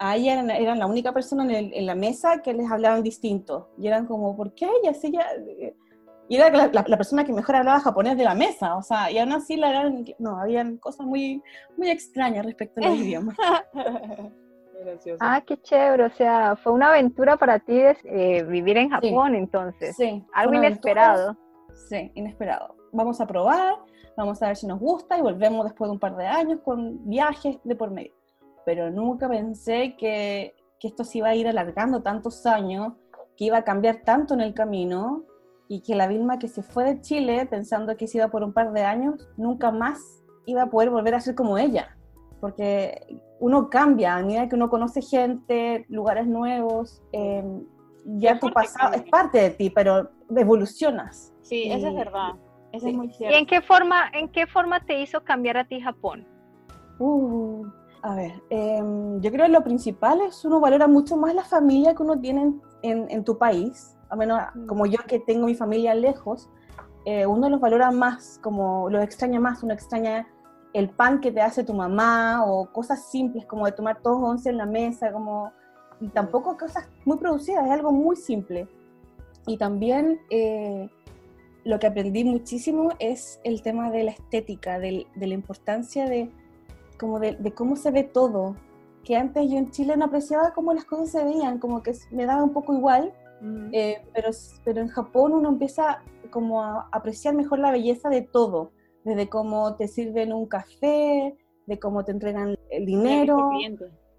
a 0.00 0.16
ella 0.16 0.32
eran, 0.32 0.50
eran 0.50 0.78
la 0.80 0.86
única 0.86 1.12
persona 1.12 1.44
en, 1.44 1.50
el- 1.52 1.74
en 1.74 1.86
la 1.86 1.94
mesa 1.94 2.42
que 2.42 2.52
les 2.52 2.68
hablaban 2.70 3.02
distinto. 3.04 3.68
Y 3.78 3.86
eran 3.86 4.06
como, 4.06 4.36
¿por 4.36 4.52
qué 4.54 4.68
ella? 4.82 4.92
Si 4.94 5.08
ella... 5.08 5.24
Y 6.28 6.36
era 6.36 6.50
la, 6.50 6.68
la- 6.68 6.84
la 6.86 6.96
persona 6.96 7.24
que 7.24 7.32
mejor 7.32 7.56
hablaba 7.56 7.80
japonés 7.80 8.16
de 8.16 8.24
la 8.24 8.34
mesa, 8.34 8.76
o 8.76 8.82
sea, 8.82 9.10
y 9.10 9.18
aún 9.18 9.32
así 9.32 9.56
la 9.56 9.70
eran, 9.70 10.04
no, 10.18 10.38
habían 10.38 10.78
cosas 10.78 11.06
muy, 11.06 11.42
muy 11.76 11.90
extrañas 11.90 12.44
respecto 12.46 12.80
a 12.80 12.88
los 12.88 12.96
idiomas. 12.98 13.36
Qué 14.72 14.84
gracioso. 14.84 15.18
Ah, 15.20 15.42
qué 15.46 15.56
chévere, 15.60 16.04
o 16.04 16.10
sea, 16.10 16.56
fue 16.56 16.72
una 16.72 16.88
aventura 16.88 17.36
para 17.36 17.58
ti 17.58 17.80
eh, 18.04 18.42
vivir 18.44 18.76
en 18.78 18.90
Japón 18.90 19.34
entonces. 19.34 19.96
Sí, 19.96 20.24
Algo 20.32 20.54
inesperado. 20.54 21.22
aventura. 21.30 21.76
Sí, 21.88 22.10
inesperado. 22.14 22.76
Vamos 22.92 23.20
a 23.20 23.26
probar, 23.26 23.74
vamos 24.16 24.42
a 24.42 24.46
ver 24.48 24.56
si 24.56 24.66
nos 24.66 24.78
gusta 24.78 25.18
y 25.18 25.22
volvemos 25.22 25.64
después 25.64 25.88
de 25.88 25.92
un 25.92 25.98
par 26.00 26.16
de 26.16 26.26
años 26.26 26.60
con 26.64 27.08
viajes 27.08 27.58
de 27.64 27.74
por 27.76 27.90
medio. 27.90 28.12
Pero 28.64 28.90
nunca 28.90 29.28
pensé 29.28 29.96
que, 29.96 30.54
que 30.78 30.88
esto 30.88 31.04
se 31.04 31.18
iba 31.18 31.28
a 31.28 31.34
ir 31.34 31.48
alargando 31.48 32.02
tantos 32.02 32.46
años, 32.46 32.92
que 33.36 33.44
iba 33.46 33.58
a 33.58 33.64
cambiar 33.64 34.02
tanto 34.04 34.34
en 34.34 34.40
el 34.40 34.54
camino 34.54 35.24
y 35.68 35.82
que 35.82 35.94
la 35.94 36.06
Vilma 36.06 36.38
que 36.38 36.48
se 36.48 36.62
fue 36.62 36.84
de 36.84 37.00
Chile 37.00 37.46
pensando 37.46 37.96
que 37.96 38.06
se 38.06 38.18
iba 38.18 38.28
por 38.28 38.42
un 38.42 38.52
par 38.52 38.72
de 38.72 38.82
años, 38.82 39.28
nunca 39.36 39.70
más 39.70 39.98
iba 40.46 40.62
a 40.62 40.70
poder 40.70 40.90
volver 40.90 41.14
a 41.14 41.20
ser 41.20 41.34
como 41.34 41.56
ella. 41.58 41.96
Porque 42.40 43.20
uno 43.40 43.70
cambia 43.70 44.16
a 44.16 44.22
medida 44.22 44.48
que 44.48 44.56
uno 44.56 44.68
conoce 44.68 45.00
gente, 45.02 45.86
lugares 45.88 46.26
nuevos. 46.26 47.02
eh, 47.12 47.44
ya 48.04 48.32
Es 48.32 48.40
tu 48.40 48.50
pasado 48.50 48.94
es 48.94 49.02
parte 49.04 49.38
de 49.38 49.50
ti, 49.50 49.70
pero 49.70 50.10
evolucionas. 50.36 51.32
Sí, 51.42 51.70
eso 51.70 51.86
es 51.86 51.92
Y- 51.92 51.96
verdad. 51.96 52.30
Eso 52.72 52.86
sí. 52.86 52.90
es 52.90 52.96
muy 52.96 53.06
¿Y 53.08 53.12
cierto. 53.12 53.38
en 53.38 53.46
qué 53.46 53.60
forma, 53.60 54.08
en 54.12 54.28
qué 54.30 54.46
forma 54.46 54.84
te 54.84 55.00
hizo 55.00 55.22
cambiar 55.22 55.56
a 55.58 55.68
ti 55.68 55.80
Japón? 55.80 56.26
Uh, 56.98 57.64
a 58.02 58.14
ver, 58.16 58.32
em, 58.50 59.20
yo 59.20 59.30
creo 59.30 59.46
que 59.46 59.52
lo 59.52 59.62
principal 59.62 60.20
es 60.22 60.44
uno 60.44 60.58
valora 60.58 60.86
mucho 60.88 61.16
más 61.16 61.34
la 61.34 61.44
familia 61.44 61.94
que 61.94 62.02
uno 62.02 62.18
tiene 62.18 62.42
en, 62.42 62.60
en- 62.82 63.10
en 63.10 63.24
tu 63.24 63.38
país, 63.38 63.96
a 64.12 64.16
menos 64.16 64.38
como 64.66 64.84
yo 64.86 64.98
que 65.06 65.18
tengo 65.18 65.46
mi 65.46 65.54
familia 65.54 65.94
lejos, 65.94 66.50
eh, 67.06 67.24
uno 67.26 67.48
los 67.48 67.60
valora 67.60 67.90
más, 67.90 68.38
como 68.42 68.90
los 68.90 69.02
extraña 69.02 69.40
más, 69.40 69.62
uno 69.62 69.72
extraña 69.72 70.28
el 70.74 70.90
pan 70.90 71.20
que 71.20 71.32
te 71.32 71.40
hace 71.40 71.64
tu 71.64 71.74
mamá 71.74 72.44
o 72.46 72.70
cosas 72.72 73.10
simples 73.10 73.46
como 73.46 73.64
de 73.66 73.72
tomar 73.72 74.00
todos 74.02 74.18
once 74.22 74.50
en 74.50 74.58
la 74.58 74.66
mesa, 74.66 75.12
como 75.12 75.50
y 76.00 76.08
tampoco 76.08 76.56
cosas 76.58 76.88
muy 77.04 77.16
producidas, 77.16 77.64
es 77.64 77.70
algo 77.70 77.90
muy 77.92 78.16
simple. 78.16 78.68
Y 79.46 79.56
también 79.56 80.20
eh, 80.30 80.90
lo 81.64 81.78
que 81.78 81.86
aprendí 81.86 82.24
muchísimo 82.24 82.90
es 82.98 83.40
el 83.44 83.62
tema 83.62 83.90
de 83.90 84.04
la 84.04 84.10
estética, 84.10 84.78
del- 84.78 85.06
de 85.14 85.26
la 85.26 85.34
importancia 85.34 86.06
de, 86.06 86.30
como 87.00 87.18
de, 87.18 87.36
de 87.36 87.52
cómo 87.54 87.76
se 87.76 87.90
ve 87.90 88.02
todo. 88.04 88.56
Que 89.04 89.16
antes 89.16 89.50
yo 89.50 89.58
en 89.58 89.70
Chile 89.70 89.96
no 89.96 90.04
apreciaba 90.04 90.52
cómo 90.52 90.72
las 90.74 90.84
cosas 90.84 91.10
se 91.10 91.24
veían, 91.24 91.58
como 91.58 91.82
que 91.82 91.92
me 92.12 92.26
daba 92.26 92.44
un 92.44 92.52
poco 92.52 92.72
igual, 92.74 93.12
Mm. 93.42 93.70
eh, 93.72 94.06
pero, 94.14 94.30
pero 94.64 94.80
en 94.80 94.88
Japón 94.88 95.32
uno 95.32 95.48
empieza 95.48 96.00
como 96.30 96.62
a 96.62 96.88
apreciar 96.92 97.34
mejor 97.34 97.58
la 97.58 97.72
belleza 97.72 98.08
de 98.08 98.22
todo, 98.22 98.70
desde 99.04 99.28
cómo 99.28 99.74
te 99.76 99.88
sirven 99.88 100.32
un 100.32 100.46
café, 100.46 101.36
de 101.66 101.78
cómo 101.80 102.04
te 102.04 102.12
entregan 102.12 102.56
el 102.70 102.86
dinero, 102.86 103.50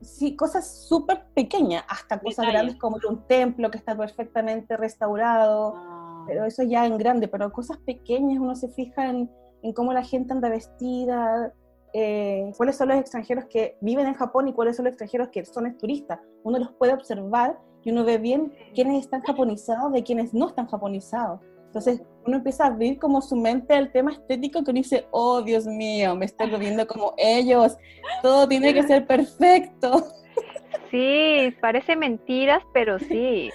sí, 0.01 0.36
cosas 0.36 0.86
súper 0.88 1.25
pequeñas, 1.34 1.86
hasta 1.88 2.20
cosas 2.20 2.48
grandes 2.48 2.75
como 2.75 2.98
un 3.10 3.25
templo 3.27 3.72
que 3.72 3.77
está 3.77 3.96
perfectamente 3.98 4.75
restaurado, 4.75 5.74
Ah. 5.75 6.24
pero 6.27 6.46
eso 6.46 6.63
ya 6.63 6.86
en 6.86 6.98
grande, 6.98 7.27
pero 7.30 7.51
cosas 7.51 7.77
pequeñas 7.77 8.39
uno 8.39 8.56
se 8.56 8.68
fija 8.70 9.10
en, 9.10 9.32
en 9.62 9.74
cómo 9.74 9.94
la 9.94 10.03
gente 10.03 10.34
anda 10.34 10.50
vestida, 10.50 11.53
eh, 11.94 12.51
cuáles 12.58 12.75
son 12.75 12.89
los 12.89 12.98
extranjeros 12.98 13.46
que 13.46 13.77
viven 13.80 14.08
en 14.08 14.15
Japón 14.15 14.48
y 14.50 14.53
cuáles 14.53 14.75
son 14.75 14.86
los 14.86 14.92
extranjeros 14.94 15.30
que 15.30 15.46
son 15.46 15.77
turistas. 15.77 16.20
Uno 16.44 16.60
los 16.60 16.72
puede 16.74 16.94
observar 16.94 17.58
y 17.84 17.92
uno 17.92 18.04
ve 18.04 18.18
bien 18.18 18.54
quiénes 18.74 19.02
están 19.02 19.22
japonizados 19.22 19.92
de 19.92 20.04
quienes 20.04 20.34
no 20.34 20.48
están 20.48 20.68
japonizados. 20.68 21.40
Entonces 21.68 22.04
uno 22.25 22.38
empieza 22.38 22.66
a 22.66 22.68
abrir 22.68 23.00
como 23.00 23.22
su 23.22 23.36
mente 23.36 23.74
al 23.74 23.92
tema 23.92 24.12
estético 24.12 24.63
que 24.63 24.72
uno 24.72 24.80
dice, 24.80 25.08
oh 25.12 25.42
Dios 25.42 25.66
mío, 25.66 26.16
me 26.16 26.25
estoy 26.25 26.50
volviendo 26.50 26.86
como 26.86 27.13
ellos, 27.18 27.78
todo 28.22 28.48
tiene 28.48 28.74
que 28.74 28.84
ser 28.84 29.06
perfecto. 29.06 30.04
Sí, 30.90 31.52
parece 31.60 31.96
mentiras, 31.96 32.62
pero 32.72 33.00
sí. 33.00 33.50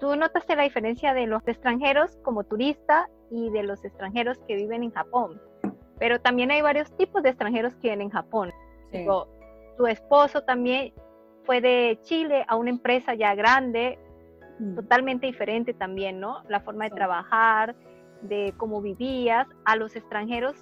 Tú 0.00 0.16
notaste 0.16 0.56
la 0.56 0.64
diferencia 0.64 1.14
de 1.14 1.28
los 1.28 1.46
extranjeros 1.46 2.16
como 2.24 2.42
turista 2.42 3.08
y 3.30 3.48
de 3.50 3.62
los 3.62 3.84
extranjeros 3.84 4.38
que 4.48 4.56
viven 4.56 4.82
en 4.82 4.90
Japón. 4.90 5.40
Pero 6.00 6.20
también 6.20 6.50
hay 6.50 6.62
varios 6.62 6.90
tipos 6.96 7.22
de 7.22 7.28
extranjeros 7.28 7.74
que 7.76 7.82
viven 7.82 8.00
en 8.02 8.10
Japón. 8.10 8.50
tu 9.76 9.86
esposo 9.86 10.42
también 10.42 10.92
fue 11.50 11.60
de 11.60 11.98
Chile 12.02 12.44
a 12.46 12.54
una 12.54 12.70
empresa 12.70 13.14
ya 13.14 13.34
grande, 13.34 13.98
mm. 14.60 14.76
totalmente 14.76 15.26
diferente 15.26 15.74
también, 15.74 16.20
¿no? 16.20 16.44
La 16.48 16.60
forma 16.60 16.84
de 16.84 16.90
trabajar, 16.90 17.74
de 18.22 18.54
cómo 18.56 18.80
vivías, 18.80 19.48
a 19.64 19.74
los 19.74 19.96
extranjeros 19.96 20.54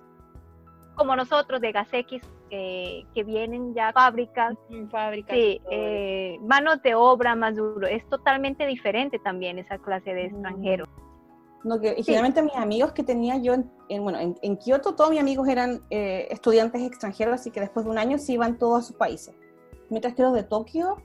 como 0.95 1.15
nosotros 1.15 1.61
de 1.61 1.73
Gasex, 1.73 2.27
eh, 2.49 3.05
que 3.15 3.23
vienen 3.23 3.75
ya 3.75 3.93
fábricas, 3.93 4.57
fábricas 4.91 5.37
sí, 5.37 5.61
eh, 5.71 6.39
manos 6.41 6.81
de 6.83 6.95
obra 6.95 7.35
más 7.35 7.55
duro, 7.55 7.87
es 7.87 8.09
totalmente 8.09 8.67
diferente 8.67 9.19
también 9.19 9.59
esa 9.59 9.77
clase 9.77 10.15
de 10.15 10.25
extranjeros. 10.25 10.89
No, 11.65 11.79
que, 11.79 11.97
generalmente 12.03 12.41
mis 12.41 12.57
amigos 12.57 12.93
que 12.93 13.03
tenía 13.03 13.37
yo 13.37 13.53
en, 13.91 14.03
bueno, 14.03 14.19
en, 14.41 14.57
Kioto, 14.57 14.95
todos 14.95 15.11
mis 15.11 15.21
amigos 15.21 15.49
eran 15.49 15.83
eh, 15.91 16.29
estudiantes 16.31 16.81
extranjeros, 16.81 17.35
así 17.35 17.51
que 17.51 17.61
después 17.61 17.85
de 17.85 17.93
un 17.93 17.99
año 17.99 18.17
se 18.17 18.33
iban 18.33 18.57
todos 18.57 18.85
a 18.85 18.87
sus 18.87 18.97
países. 18.97 19.35
Mientras 19.91 20.15
que 20.15 20.23
los 20.23 20.35
de 20.35 20.43
Tokio, 20.43 20.97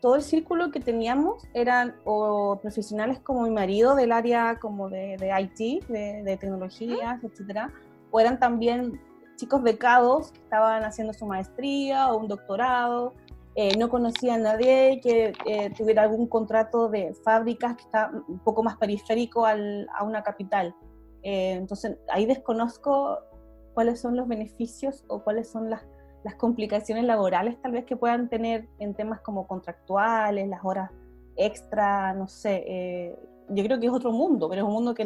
todo 0.00 0.16
el 0.16 0.22
círculo 0.22 0.70
que 0.70 0.80
teníamos 0.80 1.46
eran 1.54 1.96
o 2.04 2.58
profesionales 2.60 3.20
como 3.20 3.42
mi 3.42 3.50
marido 3.50 3.94
del 3.94 4.12
área 4.12 4.58
como 4.60 4.88
de, 4.88 5.16
de 5.18 5.32
IT, 5.40 5.86
de, 5.88 6.22
de 6.22 6.36
tecnologías, 6.36 7.22
etcétera, 7.24 7.72
o 8.10 8.20
eran 8.20 8.38
también 8.38 9.00
chicos 9.36 9.62
becados 9.62 10.32
que 10.32 10.40
estaban 10.40 10.84
haciendo 10.84 11.12
su 11.12 11.26
maestría 11.26 12.12
o 12.12 12.18
un 12.18 12.28
doctorado, 12.28 13.14
eh, 13.56 13.76
no 13.78 13.88
conocía 13.88 14.34
a 14.34 14.38
nadie 14.38 15.00
que 15.00 15.32
eh, 15.46 15.70
tuviera 15.76 16.02
algún 16.02 16.26
contrato 16.26 16.88
de 16.88 17.14
fábricas 17.24 17.76
que 17.76 17.82
está 17.82 18.10
un 18.26 18.40
poco 18.40 18.64
más 18.64 18.76
periférico 18.76 19.46
al, 19.46 19.88
a 19.94 20.02
una 20.02 20.22
capital. 20.22 20.74
Eh, 21.22 21.52
entonces 21.52 21.96
ahí 22.08 22.26
desconozco 22.26 23.18
cuáles 23.72 24.00
son 24.00 24.16
los 24.16 24.26
beneficios 24.26 25.04
o 25.06 25.22
cuáles 25.22 25.48
son 25.48 25.70
las, 25.70 25.82
las, 26.24 26.34
complicaciones 26.36 27.04
laborales 27.04 27.60
tal 27.60 27.72
vez 27.72 27.84
que 27.84 27.96
puedan 27.96 28.28
tener 28.28 28.66
en 28.78 28.94
temas 28.94 29.20
como 29.20 29.46
contractuales, 29.46 30.48
las 30.48 30.64
horas 30.64 30.90
extra, 31.36 32.14
no 32.14 32.26
sé, 32.26 33.16
yo 33.48 33.64
creo 33.64 33.78
que 33.78 33.86
es 33.86 33.92
otro 33.92 34.12
mundo, 34.12 34.48
pero 34.48 34.62
es 34.62 34.66
un 34.66 34.72
mundo 34.72 34.94
que 34.94 35.02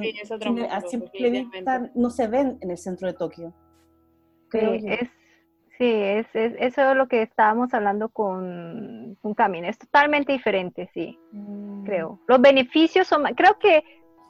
a 0.70 0.80
simple 0.82 1.30
vista 1.30 1.90
no 1.94 2.10
se 2.10 2.28
ven 2.28 2.58
en 2.60 2.70
el 2.70 2.78
centro 2.78 3.08
de 3.08 3.14
Tokio. 3.14 3.52
sí, 4.52 4.58
es, 4.60 5.10
sí 5.78 5.92
es, 5.92 6.26
eso 6.34 6.90
es 6.90 6.96
lo 6.96 7.08
que 7.08 7.22
estábamos 7.22 7.72
hablando 7.74 8.08
con, 8.08 9.16
con 9.20 9.34
Camino. 9.34 9.68
Es 9.68 9.78
totalmente 9.78 10.32
diferente, 10.32 10.90
sí, 10.94 11.18
mm. 11.32 11.84
creo. 11.84 12.20
Los 12.28 12.40
beneficios 12.40 13.06
son, 13.06 13.24
creo 13.34 13.58
que 13.58 13.82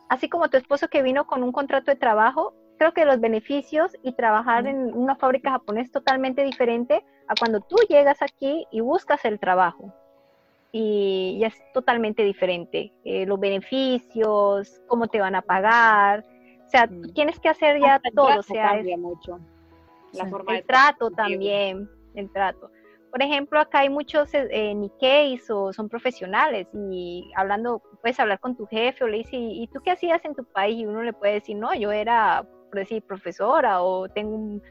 así 0.09 0.29
como 0.29 0.49
tu 0.49 0.57
esposo 0.57 0.89
que 0.89 1.03
vino 1.03 1.27
con 1.27 1.43
un 1.43 1.53
contrato 1.53 1.91
de 1.91 1.97
trabajo, 1.97 2.55
creo 2.79 2.93
que 2.95 3.05
los 3.05 3.21
beneficios 3.21 3.93
y 4.03 4.13
trabajar 4.13 4.67
en 4.67 4.95
una 4.95 5.17
fábrica 5.17 5.51
japonesa 5.51 5.87
es 5.87 5.93
totalmente 5.93 6.45
diferente 6.45 7.05
a 7.27 7.35
cuando 7.39 7.61
tú 7.61 7.77
llegas 7.89 8.23
aquí 8.23 8.67
y 8.71 8.81
buscas 8.81 9.25
el 9.25 9.39
trabajo 9.39 9.93
y 10.73 11.39
ya 11.41 11.49
es 11.49 11.73
totalmente 11.73 12.23
diferente. 12.23 12.93
Eh, 13.05 13.27
los 13.27 13.41
beneficios, 13.41 14.81
cómo 14.87 15.09
te 15.09 15.21
van 15.21 15.35
a 15.35 15.43
pagar, 15.43 16.25
o 16.67 16.69
sea, 16.71 16.87
mm. 16.87 17.13
tienes 17.15 17.41
que 17.41 17.49
hacer 17.49 17.81
ya 17.81 18.01
todo. 18.15 18.39
O 18.39 18.43
sea, 18.43 18.73
cambia 18.73 18.97
mucho. 18.97 19.39
La 20.13 20.27
forma 20.27 20.57
el 20.57 20.65
trato 20.65 21.11
también, 21.11 21.89
el 22.15 22.31
trato. 22.31 22.71
Por 23.11 23.23
ejemplo, 23.23 23.59
acá 23.59 23.81
hay 23.81 23.89
muchos 23.89 24.31
eh, 24.35 24.75
Nikkeis 24.75 25.51
o 25.51 25.73
son 25.73 25.89
profesionales 25.89 26.67
y 26.75 27.31
hablando, 27.37 27.83
puedes 28.03 28.21
hablar 28.21 28.39
con 28.39 28.55
tu 28.55 28.67
jefe 28.67 29.03
o 29.03 29.09
le 29.09 29.19
dices, 29.19 29.35
¿y 29.35 29.67
tú 29.73 29.81
qué 29.83 29.93
hacías 29.93 30.23
en 30.27 30.35
tu 30.35 30.45
país? 30.45 30.79
Y 30.79 30.87
uno 30.87 31.03
le 31.03 31.15
puede 31.15 31.35
decir, 31.35 31.57
no, 31.57 31.75
yo 31.75 31.91
era, 31.91 32.47
por 32.69 32.81
decir, 32.81 33.03
profesora 33.03 33.83
o 33.83 34.09
tengo 34.09 34.35
un, 34.35 34.63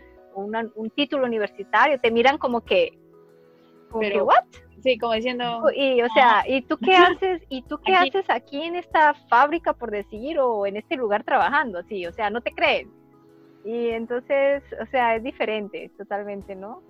un 0.75 0.89
título 0.91 1.25
universitario. 1.25 1.99
Te 1.99 2.11
miran 2.11 2.37
como 2.37 2.61
que, 2.61 2.97
como 3.89 4.01
Pero, 4.01 4.15
que, 4.15 4.21
¿what? 4.21 4.43
Sí, 4.83 4.97
como 4.97 5.13
diciendo. 5.13 5.63
Y, 5.75 6.01
o 6.01 6.09
sea, 6.09 6.43
¿y 6.47 6.61
tú 6.61 6.77
qué 6.77 6.95
haces? 6.95 7.41
¿Y 7.49 7.63
tú 7.63 7.79
qué 7.83 7.95
aquí. 7.95 8.09
haces 8.09 8.29
aquí 8.29 8.61
en 8.61 8.75
esta 8.75 9.13
fábrica, 9.29 9.73
por 9.73 9.91
decir, 9.91 10.39
o 10.39 10.65
en 10.65 10.77
este 10.77 10.95
lugar 10.95 11.23
trabajando? 11.23 11.81
Sí, 11.83 12.05
o 12.05 12.13
sea, 12.13 12.29
no 12.29 12.41
te 12.41 12.51
creen. 12.51 12.91
Y 13.65 13.89
entonces, 13.89 14.63
o 14.81 14.85
sea, 14.85 15.15
es 15.15 15.23
diferente, 15.23 15.91
totalmente, 15.97 16.55
¿no? 16.55 16.81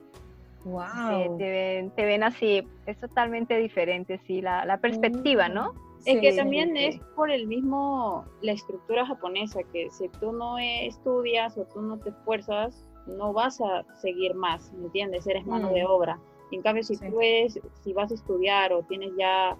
Wow. 0.63 1.37
te, 1.37 1.91
ven, 1.95 2.23
así, 2.23 2.67
es 2.85 2.97
totalmente 2.99 3.57
diferente, 3.57 4.19
sí, 4.27 4.41
la, 4.41 4.65
la 4.65 4.77
perspectiva, 4.79 5.47
¿no? 5.47 5.73
Es 6.05 6.21
que 6.21 6.33
también 6.33 6.77
es 6.77 6.99
por 7.15 7.31
el 7.31 7.47
mismo, 7.47 8.25
la 8.41 8.53
estructura 8.53 9.05
japonesa, 9.05 9.61
que 9.71 9.89
si 9.89 10.07
tú 10.19 10.31
no 10.31 10.57
estudias 10.57 11.57
o 11.57 11.65
tú 11.65 11.81
no 11.81 11.97
te 11.97 12.09
esfuerzas, 12.09 12.87
no 13.07 13.33
vas 13.33 13.59
a 13.61 13.83
seguir 13.95 14.33
más, 14.35 14.71
¿me 14.73 14.85
entiendes? 14.85 15.27
Eres 15.27 15.45
mano 15.45 15.71
de 15.71 15.85
obra 15.85 16.19
en 16.51 16.61
cambio, 16.61 16.83
si 16.83 16.97
tú 16.97 17.19
eres, 17.21 17.59
si 17.83 17.93
vas 17.93 18.11
a 18.11 18.15
estudiar 18.15 18.71
o 18.73 18.83
tienes 18.83 19.11
ya, 19.17 19.57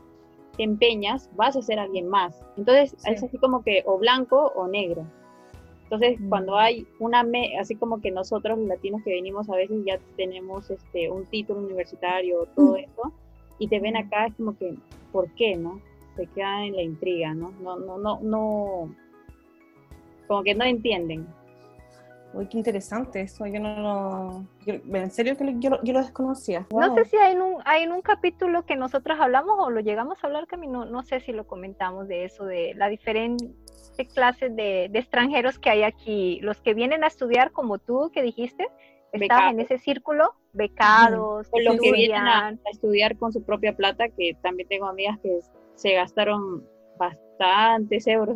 te 0.55 0.63
empeñas, 0.63 1.29
vas 1.35 1.55
a 1.55 1.61
ser 1.61 1.79
alguien 1.79 2.07
más. 2.07 2.41
Entonces, 2.55 2.95
es 3.05 3.23
así 3.23 3.37
como 3.37 3.63
que 3.63 3.83
o 3.85 3.97
blanco 3.97 4.51
o 4.55 4.67
negro. 4.67 5.05
Entonces, 5.83 6.19
mm. 6.19 6.29
cuando 6.29 6.57
hay 6.57 6.87
una, 6.99 7.25
así 7.59 7.75
como 7.75 8.01
que 8.01 8.11
nosotros 8.11 8.57
los 8.57 8.67
latinos 8.67 9.01
que 9.03 9.11
venimos 9.11 9.49
a 9.49 9.55
veces 9.55 9.77
ya 9.85 9.99
tenemos 10.15 10.69
este, 10.69 11.09
un 11.09 11.25
título 11.25 11.59
universitario, 11.59 12.47
todo 12.55 12.73
mm. 12.73 12.77
eso, 12.77 13.13
y 13.59 13.67
te 13.67 13.79
ven 13.79 13.93
mm. 13.93 13.97
acá, 13.97 14.27
es 14.27 14.35
como 14.35 14.57
que, 14.57 14.75
¿por 15.11 15.29
qué, 15.35 15.55
no? 15.55 15.81
Se 16.17 16.25
quedan 16.27 16.63
en 16.63 16.75
la 16.75 16.81
intriga, 16.81 17.33
¿no? 17.33 17.51
No, 17.61 17.77
no, 17.77 17.97
no, 17.97 18.19
no, 18.21 18.95
como 20.27 20.43
que 20.43 20.53
no 20.53 20.65
entienden. 20.65 21.27
Uy, 22.33 22.45
qué 22.47 22.57
interesante 22.57 23.21
eso, 23.21 23.47
yo 23.47 23.59
no 23.59 24.45
lo... 24.65 24.73
en 24.95 25.11
serio 25.11 25.37
que 25.37 25.55
yo, 25.59 25.81
yo 25.81 25.93
lo 25.93 25.99
desconocía. 25.99 26.67
No 26.69 26.93
sé 26.93 27.05
si 27.05 27.17
hay 27.17 27.33
en, 27.33 27.41
un, 27.41 27.61
hay 27.65 27.83
en 27.83 27.93
un 27.93 28.01
capítulo 28.01 28.65
que 28.65 28.75
nosotros 28.75 29.17
hablamos 29.19 29.55
o 29.59 29.69
lo 29.69 29.79
llegamos 29.79 30.21
a 30.21 30.27
hablar, 30.27 30.45
Cami, 30.45 30.67
no, 30.67 30.85
no 30.85 31.03
sé 31.03 31.21
si 31.21 31.31
lo 31.31 31.47
comentamos 31.47 32.07
de 32.07 32.25
eso, 32.25 32.45
de 32.45 32.73
la 32.75 32.89
diferente 32.89 33.47
clase 34.13 34.49
de, 34.49 34.89
de, 34.91 34.99
extranjeros 34.99 35.57
que 35.57 35.69
hay 35.69 35.83
aquí, 35.83 36.39
los 36.41 36.61
que 36.61 36.73
vienen 36.73 37.03
a 37.03 37.07
estudiar 37.07 37.51
como 37.51 37.79
tú, 37.79 38.11
que 38.13 38.21
dijiste, 38.21 38.67
están 39.13 39.53
en 39.53 39.61
ese 39.61 39.79
círculo, 39.79 40.35
becados, 40.53 41.47
o 41.49 41.59
los 41.59 41.79
que 41.79 41.91
vienen 41.93 42.21
a, 42.21 42.49
a 42.49 42.55
estudiar 42.71 43.17
con 43.17 43.31
su 43.31 43.43
propia 43.43 43.75
plata, 43.75 44.09
que 44.09 44.35
también 44.43 44.67
tengo 44.67 44.85
amigas 44.85 45.17
que 45.23 45.39
se 45.77 45.93
gastaron 45.93 46.67
bastantes 46.97 48.07
euros 48.07 48.35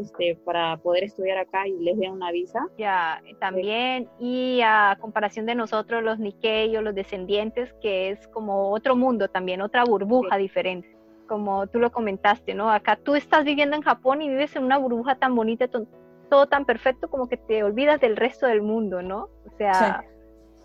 este, 0.00 0.36
para 0.44 0.76
poder 0.76 1.04
estudiar 1.04 1.38
acá 1.38 1.66
y 1.66 1.72
les 1.78 1.98
den 1.98 2.12
una 2.12 2.30
visa. 2.30 2.66
Ya, 2.78 3.20
también, 3.40 4.08
y 4.18 4.60
a 4.62 4.96
comparación 5.00 5.44
de 5.46 5.56
nosotros, 5.56 6.02
los 6.02 6.18
o 6.18 6.82
los 6.82 6.94
descendientes, 6.94 7.74
que 7.82 8.10
es 8.10 8.28
como 8.28 8.70
otro 8.70 8.94
mundo 8.96 9.28
también, 9.28 9.60
otra 9.60 9.84
burbuja 9.84 10.36
diferente. 10.36 10.96
Como 11.28 11.66
tú 11.66 11.78
lo 11.78 11.90
comentaste, 11.90 12.54
¿no? 12.54 12.70
Acá 12.70 12.96
tú 12.96 13.16
estás 13.16 13.44
viviendo 13.44 13.76
en 13.76 13.82
Japón 13.82 14.22
y 14.22 14.28
vives 14.28 14.54
en 14.56 14.64
una 14.64 14.78
burbuja 14.78 15.16
tan 15.16 15.34
bonita, 15.34 15.68
todo 16.30 16.46
tan 16.46 16.64
perfecto, 16.64 17.10
como 17.10 17.28
que 17.28 17.36
te 17.36 17.64
olvidas 17.64 18.00
del 18.00 18.16
resto 18.16 18.46
del 18.46 18.62
mundo, 18.62 19.02
¿no? 19.02 19.28
O 19.46 19.56
sea, 19.58 20.04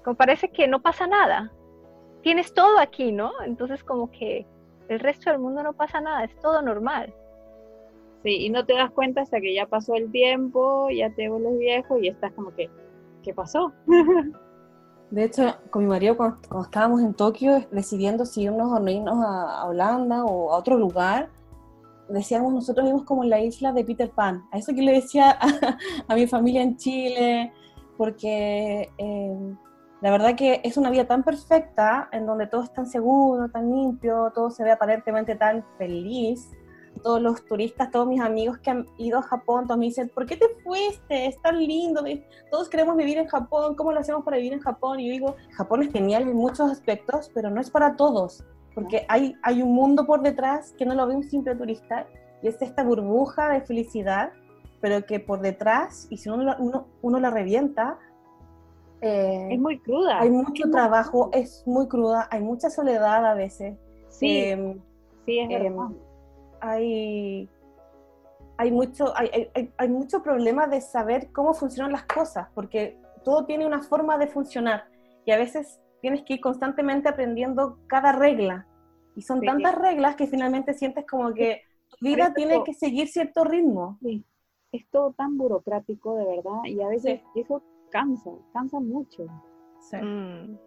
como 0.04 0.16
parece 0.16 0.50
que 0.50 0.68
no 0.68 0.82
pasa 0.82 1.08
nada. 1.08 1.52
Tienes 2.22 2.54
todo 2.54 2.80
aquí, 2.80 3.12
¿no? 3.12 3.32
Entonces 3.46 3.84
como 3.84 4.10
que 4.12 4.46
el 4.90 5.00
resto 5.00 5.30
del 5.30 5.40
mundo 5.40 5.64
no 5.64 5.74
pasa 5.74 6.02
nada, 6.02 6.24
es 6.24 6.36
todo 6.40 6.62
normal. 6.62 7.14
Sí, 8.24 8.46
y 8.46 8.50
no 8.50 8.66
te 8.66 8.74
das 8.74 8.92
cuenta 8.92 9.22
hasta 9.22 9.42
que 9.42 9.54
ya 9.54 9.66
pasó 9.66 9.96
el 9.96 10.12
tiempo, 10.12 10.90
ya 10.90 11.10
te 11.14 11.30
vuelves 11.30 11.60
viejo 11.60 11.98
y 11.98 12.08
estás 12.08 12.32
como 12.34 12.54
que, 12.56 12.70
¿qué 13.22 13.34
pasó? 13.34 13.74
De 15.14 15.26
hecho, 15.26 15.56
con 15.70 15.84
mi 15.84 15.90
marido, 15.90 16.18
cuando, 16.18 16.40
estábamos 16.64 17.02
en 17.02 17.14
Tokio 17.14 17.64
decidiendo 17.70 18.26
si 18.26 18.44
irnos 18.44 18.72
o 18.72 18.80
no 18.80 18.90
irnos 18.90 19.24
a, 19.24 19.68
Holanda 19.68 20.26
o 20.26 20.52
a 20.52 20.58
otro 20.58 20.76
lugar, 20.76 21.30
decíamos, 22.10 22.52
nosotros 22.52 22.86
vivimos 22.86 23.06
como 23.06 23.24
en 23.24 23.30
la 23.30 23.40
isla 23.40 23.74
de 23.74 23.84
Peter 23.84 24.10
Pan. 24.10 24.44
A 24.52 24.58
eso 24.58 24.74
que 24.74 24.82
le 24.82 24.94
decía 24.94 25.38
a, 26.08 26.16
mi 26.16 26.26
familia 26.26 26.64
en 26.64 26.78
Chile, 26.78 27.54
porque 27.96 28.90
eh, 28.98 29.56
la 30.04 30.12
verdad 30.12 30.36
que 30.36 30.60
es 30.66 30.76
una 30.76 30.90
vida 30.90 31.06
tan 31.06 31.24
perfecta, 31.24 32.10
en 32.12 32.26
donde 32.26 32.46
todo 32.46 32.62
es 32.62 32.74
tan 32.74 32.86
seguro, 32.86 33.48
tan 33.48 33.72
limpio, 33.72 34.34
todo 34.36 34.50
se 34.50 34.62
ve 34.62 34.72
aparentemente 34.72 35.36
tan 35.36 35.66
feliz, 35.78 36.52
todos 37.02 37.22
los 37.22 37.46
turistas, 37.46 37.90
todos 37.90 38.06
mis 38.06 38.20
amigos 38.20 38.58
que 38.58 38.70
han 38.70 38.86
ido 38.98 39.20
a 39.20 39.22
Japón, 39.22 39.66
todos 39.66 39.80
me 39.80 39.86
dicen, 39.86 40.12
¿por 40.14 40.26
qué 40.26 40.36
te 40.36 40.50
fuiste? 40.62 41.28
Es 41.28 41.42
tan 41.42 41.58
lindo, 41.58 42.04
todos 42.52 42.68
queremos 42.68 42.98
vivir 42.98 43.18
en 43.18 43.28
Japón, 43.28 43.76
¿cómo 43.76 43.94
lo 43.94 44.02
hacemos 44.02 44.26
para 44.26 44.36
vivir 44.36 44.52
en 44.52 44.60
Japón? 44.60 45.00
Y 45.00 45.08
yo 45.08 45.14
digo, 45.14 45.36
Japón 45.54 45.84
es 45.84 45.94
genial 45.94 46.24
en 46.24 46.36
muchos 46.36 46.70
aspectos, 46.70 47.32
pero 47.34 47.50
no 47.50 47.62
es 47.62 47.72
para 47.72 47.96
todos, 47.96 48.44
porque 48.76 49.06
hay, 49.08 49.38
hay 49.42 49.62
un 49.62 49.74
mundo 49.74 50.06
por 50.06 50.22
detrás 50.22 50.74
que 50.78 50.86
no 50.86 50.96
lo 50.96 51.08
ve 51.08 51.16
un 51.16 51.24
simple 51.24 51.56
turista, 51.56 52.08
y 52.42 52.50
es 52.50 52.62
esta 52.62 52.84
burbuja 52.84 53.48
de 53.48 53.62
felicidad 53.62 54.34
pero 54.82 55.06
que 55.06 55.22
por 55.22 55.40
detrás, 55.40 56.08
y 56.10 56.18
si 56.18 56.28
uno, 56.28 56.58
uno, 56.60 56.88
uno 57.02 57.18
la 57.22 57.30
revienta, 57.30 58.00
eh, 59.04 59.50
es 59.52 59.60
muy 59.60 59.80
cruda. 59.80 60.22
Hay 60.22 60.30
mucho 60.30 60.70
trabajo, 60.72 61.30
es 61.34 61.64
muy 61.66 61.90
cruda, 61.90 62.30
hay 62.32 62.42
mucha 62.42 62.70
soledad 62.70 63.26
a 63.26 63.34
veces. 63.34 63.78
Sí, 64.08 64.38
em, 64.38 64.80
sí 65.26 65.40
es 65.40 65.50
em, 65.52 65.64
verdad. 65.76 65.90
hay, 66.62 67.50
hay, 68.58 68.72
mucho, 68.72 69.12
hay, 69.18 69.50
hay, 69.54 69.74
hay 69.78 69.90
mucho 69.90 70.24
problema 70.24 70.68
de 70.68 70.80
saber 70.80 71.34
cómo 71.34 71.54
funcionan 71.54 71.92
las 71.92 72.06
cosas, 72.06 72.48
porque 72.56 72.98
todo 73.26 73.46
tiene 73.46 73.66
una 73.66 73.82
forma 73.82 74.18
de 74.18 74.28
funcionar 74.28 74.86
y 75.26 75.32
a 75.32 75.38
veces 75.38 75.82
tienes 76.02 76.24
que 76.24 76.36
ir 76.36 76.42
constantemente 76.42 77.10
aprendiendo 77.10 77.80
cada 77.88 78.14
regla. 78.14 78.68
Y 79.16 79.22
son 79.22 79.42
tantas 79.42 79.76
reglas 79.76 80.16
que 80.16 80.28
finalmente 80.28 80.74
sientes 80.74 81.06
como 81.06 81.34
que 81.34 81.62
tu 81.90 82.06
vida 82.06 82.34
tiene 82.34 82.64
que 82.64 82.74
seguir 82.74 83.10
cierto 83.10 83.44
ritmo. 83.44 83.98
Sí. 84.02 84.26
Es 84.72 84.90
todo 84.90 85.12
tan 85.12 85.38
burocrático, 85.38 86.16
de 86.16 86.26
verdad, 86.26 86.64
y 86.64 86.82
a 86.82 86.88
veces 86.88 87.22
eso 87.36 87.62
cansa, 87.94 88.32
cansa 88.52 88.80
mucho. 88.80 89.28
Mm. 89.94 90.58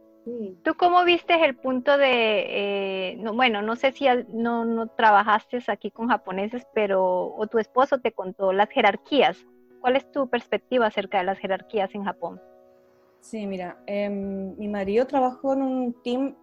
¿Tú 0.63 0.75
cómo 0.77 1.05
viste 1.05 1.35
el 1.45 1.57
punto 1.57 1.99
de, 1.99 3.13
eh, 3.13 3.25
bueno, 3.35 3.63
no 3.63 3.77
sé 3.77 3.93
si 3.93 4.07
no, 4.33 4.65
no 4.65 4.87
trabajaste 4.89 5.59
aquí 5.69 5.91
con 5.91 6.09
japoneses, 6.09 6.67
pero 6.75 7.35
o 7.35 7.47
tu 7.47 7.59
esposo 7.59 7.99
te 7.99 8.13
contó 8.13 8.53
las 8.53 8.71
jerarquías? 8.71 9.37
¿Cuál 9.81 9.97
es 9.97 10.11
tu 10.11 10.29
perspectiva 10.29 10.87
acerca 10.87 11.19
de 11.19 11.25
las 11.25 11.39
jerarquías 11.39 11.95
en 11.95 12.05
Japón? 12.05 12.41
Sí, 13.21 13.47
mira, 13.47 13.79
em, 13.87 14.57
mi 14.57 14.69
marido 14.69 15.07
trabajó 15.07 15.53
en 15.55 15.63
un 15.63 16.03
team 16.03 16.37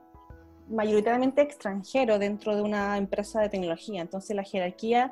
mayoritariamente 0.70 1.42
extranjero 1.42 2.20
dentro 2.20 2.56
de 2.56 2.62
una 2.62 2.98
empresa 2.98 3.42
de 3.42 3.50
tecnología, 3.50 4.02
entonces 4.02 4.36
la 4.36 4.44
jerarquía 4.44 5.12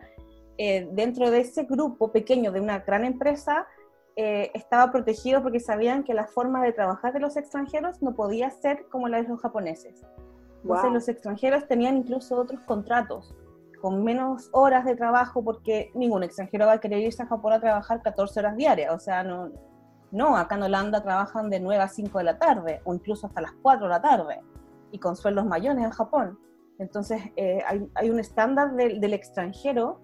eh, 0.58 0.88
dentro 0.92 1.30
de 1.30 1.42
ese 1.42 1.64
grupo 1.64 2.12
pequeño 2.12 2.52
de 2.52 2.62
una 2.62 2.80
gran 2.80 3.04
empresa 3.04 3.68
eh, 4.24 4.52
estaba 4.54 4.92
protegido 4.92 5.42
porque 5.42 5.60
sabían 5.60 6.04
que 6.04 6.14
la 6.14 6.28
forma 6.28 6.64
de 6.64 6.74
trabajar 6.74 7.12
de 7.12 7.20
los 7.20 7.38
extranjeros 7.38 8.04
no 8.04 8.14
podía 8.14 8.52
ser 8.52 8.86
como 8.90 9.08
la 9.08 9.20
de 9.20 9.28
los 9.28 9.42
japoneses. 9.42 10.06
Entonces 10.62 10.92
los 10.92 11.08
extranjeros 11.10 11.68
tenían 11.68 11.98
incluso 11.98 12.38
otros 12.38 12.62
contratos 12.62 13.36
con 13.82 14.04
menos 14.04 14.50
horas 14.52 14.86
de 14.86 14.96
trabajo 14.96 15.44
porque 15.44 15.90
ningún 15.96 16.22
extranjero 16.22 16.68
va 16.68 16.74
a 16.74 16.80
querer 16.80 17.00
irse 17.00 17.24
a 17.24 17.26
Japón 17.26 17.54
a 17.54 17.60
trabajar 17.60 18.04
14 18.04 18.40
horas 18.40 18.56
diarias. 18.56 18.94
O 18.94 19.00
sea, 19.00 19.24
no, 19.24 19.50
no, 20.12 20.38
acá 20.38 20.54
en 20.54 20.64
Holanda 20.64 21.02
trabajan 21.02 21.50
de 21.50 21.60
9 21.60 21.82
a 21.82 21.88
5 21.88 22.16
de 22.20 22.24
la 22.24 22.38
tarde 22.38 22.82
o 22.84 22.94
incluso 22.94 23.26
hasta 23.26 23.42
las 23.42 23.54
4 23.64 23.88
de 23.88 23.90
la 23.90 24.02
tarde 24.04 24.44
y 24.92 25.00
con 25.00 25.16
sueldos 25.16 25.48
mayores 25.48 25.84
en 25.84 25.90
Japón. 25.90 26.38
Entonces 26.78 27.24
eh, 27.36 27.64
hay, 27.66 27.90
hay, 27.96 28.12
un 28.12 28.20
estándar 28.20 28.76
del 28.76 29.14
extranjero 29.16 30.00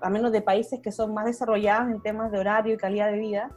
a 0.00 0.10
menos 0.10 0.32
de 0.32 0.40
países 0.40 0.80
que 0.80 0.92
son 0.92 1.12
más 1.12 1.26
desarrollados 1.26 1.90
en 1.90 2.00
temas 2.00 2.30
de 2.32 2.38
horario 2.38 2.74
y 2.74 2.76
calidad 2.76 3.10
de 3.10 3.18
vida, 3.18 3.50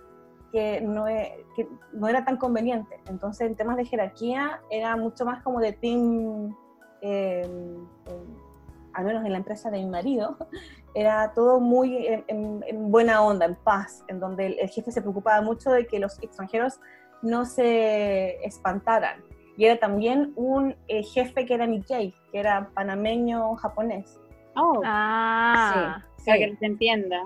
que 0.52 0.82
no, 0.82 1.06
que 1.06 1.68
no 1.94 2.08
era 2.08 2.26
tan 2.26 2.38
conveniente. 2.38 3.00
Entonces, 3.08 3.48
en 3.48 3.56
temas 3.56 3.78
de 3.78 3.86
jerarquía, 3.86 4.62
era 4.70 4.96
mucho 4.96 5.26
más 5.26 5.42
como 5.44 5.60
de 5.60 5.74
team, 5.74 6.56
em, 7.02 7.78
em, 8.08 8.50
al 8.94 9.06
menos 9.06 9.24
en 9.26 9.32
la 9.32 9.38
empresa 9.38 9.70
de 9.70 9.78
mi 9.78 9.90
marido, 9.90 10.38
era 10.96 11.34
todo 11.34 11.60
muy 11.60 12.08
en, 12.28 12.92
buena 12.92 13.22
onda, 13.22 13.46
en 13.46 13.56
paz, 13.56 14.04
en 14.08 14.20
donde 14.20 14.48
el, 14.48 14.70
jefe 14.70 14.92
se 14.92 15.02
preocupaba 15.02 15.42
mucho 15.42 15.72
de 15.72 15.88
que 15.88 16.00
los 16.00 16.22
extranjeros 16.22 16.80
no 17.22 17.46
se 17.46 18.44
espantaran. 18.46 19.24
Y 19.56 19.66
era 19.66 19.80
también 19.80 20.34
un 20.36 20.76
eh, 20.88 21.04
jefe 21.04 21.46
que 21.46 21.54
era 21.54 21.68
Nikkei, 21.68 22.14
que 22.32 22.40
era 22.40 22.70
panameño 22.74 23.56
japonés. 23.56 24.20
Oh. 24.60 24.82
Ah, 24.84 26.04
para 26.26 26.38
que 26.38 26.56
se 26.58 26.66
entienda. 26.66 27.24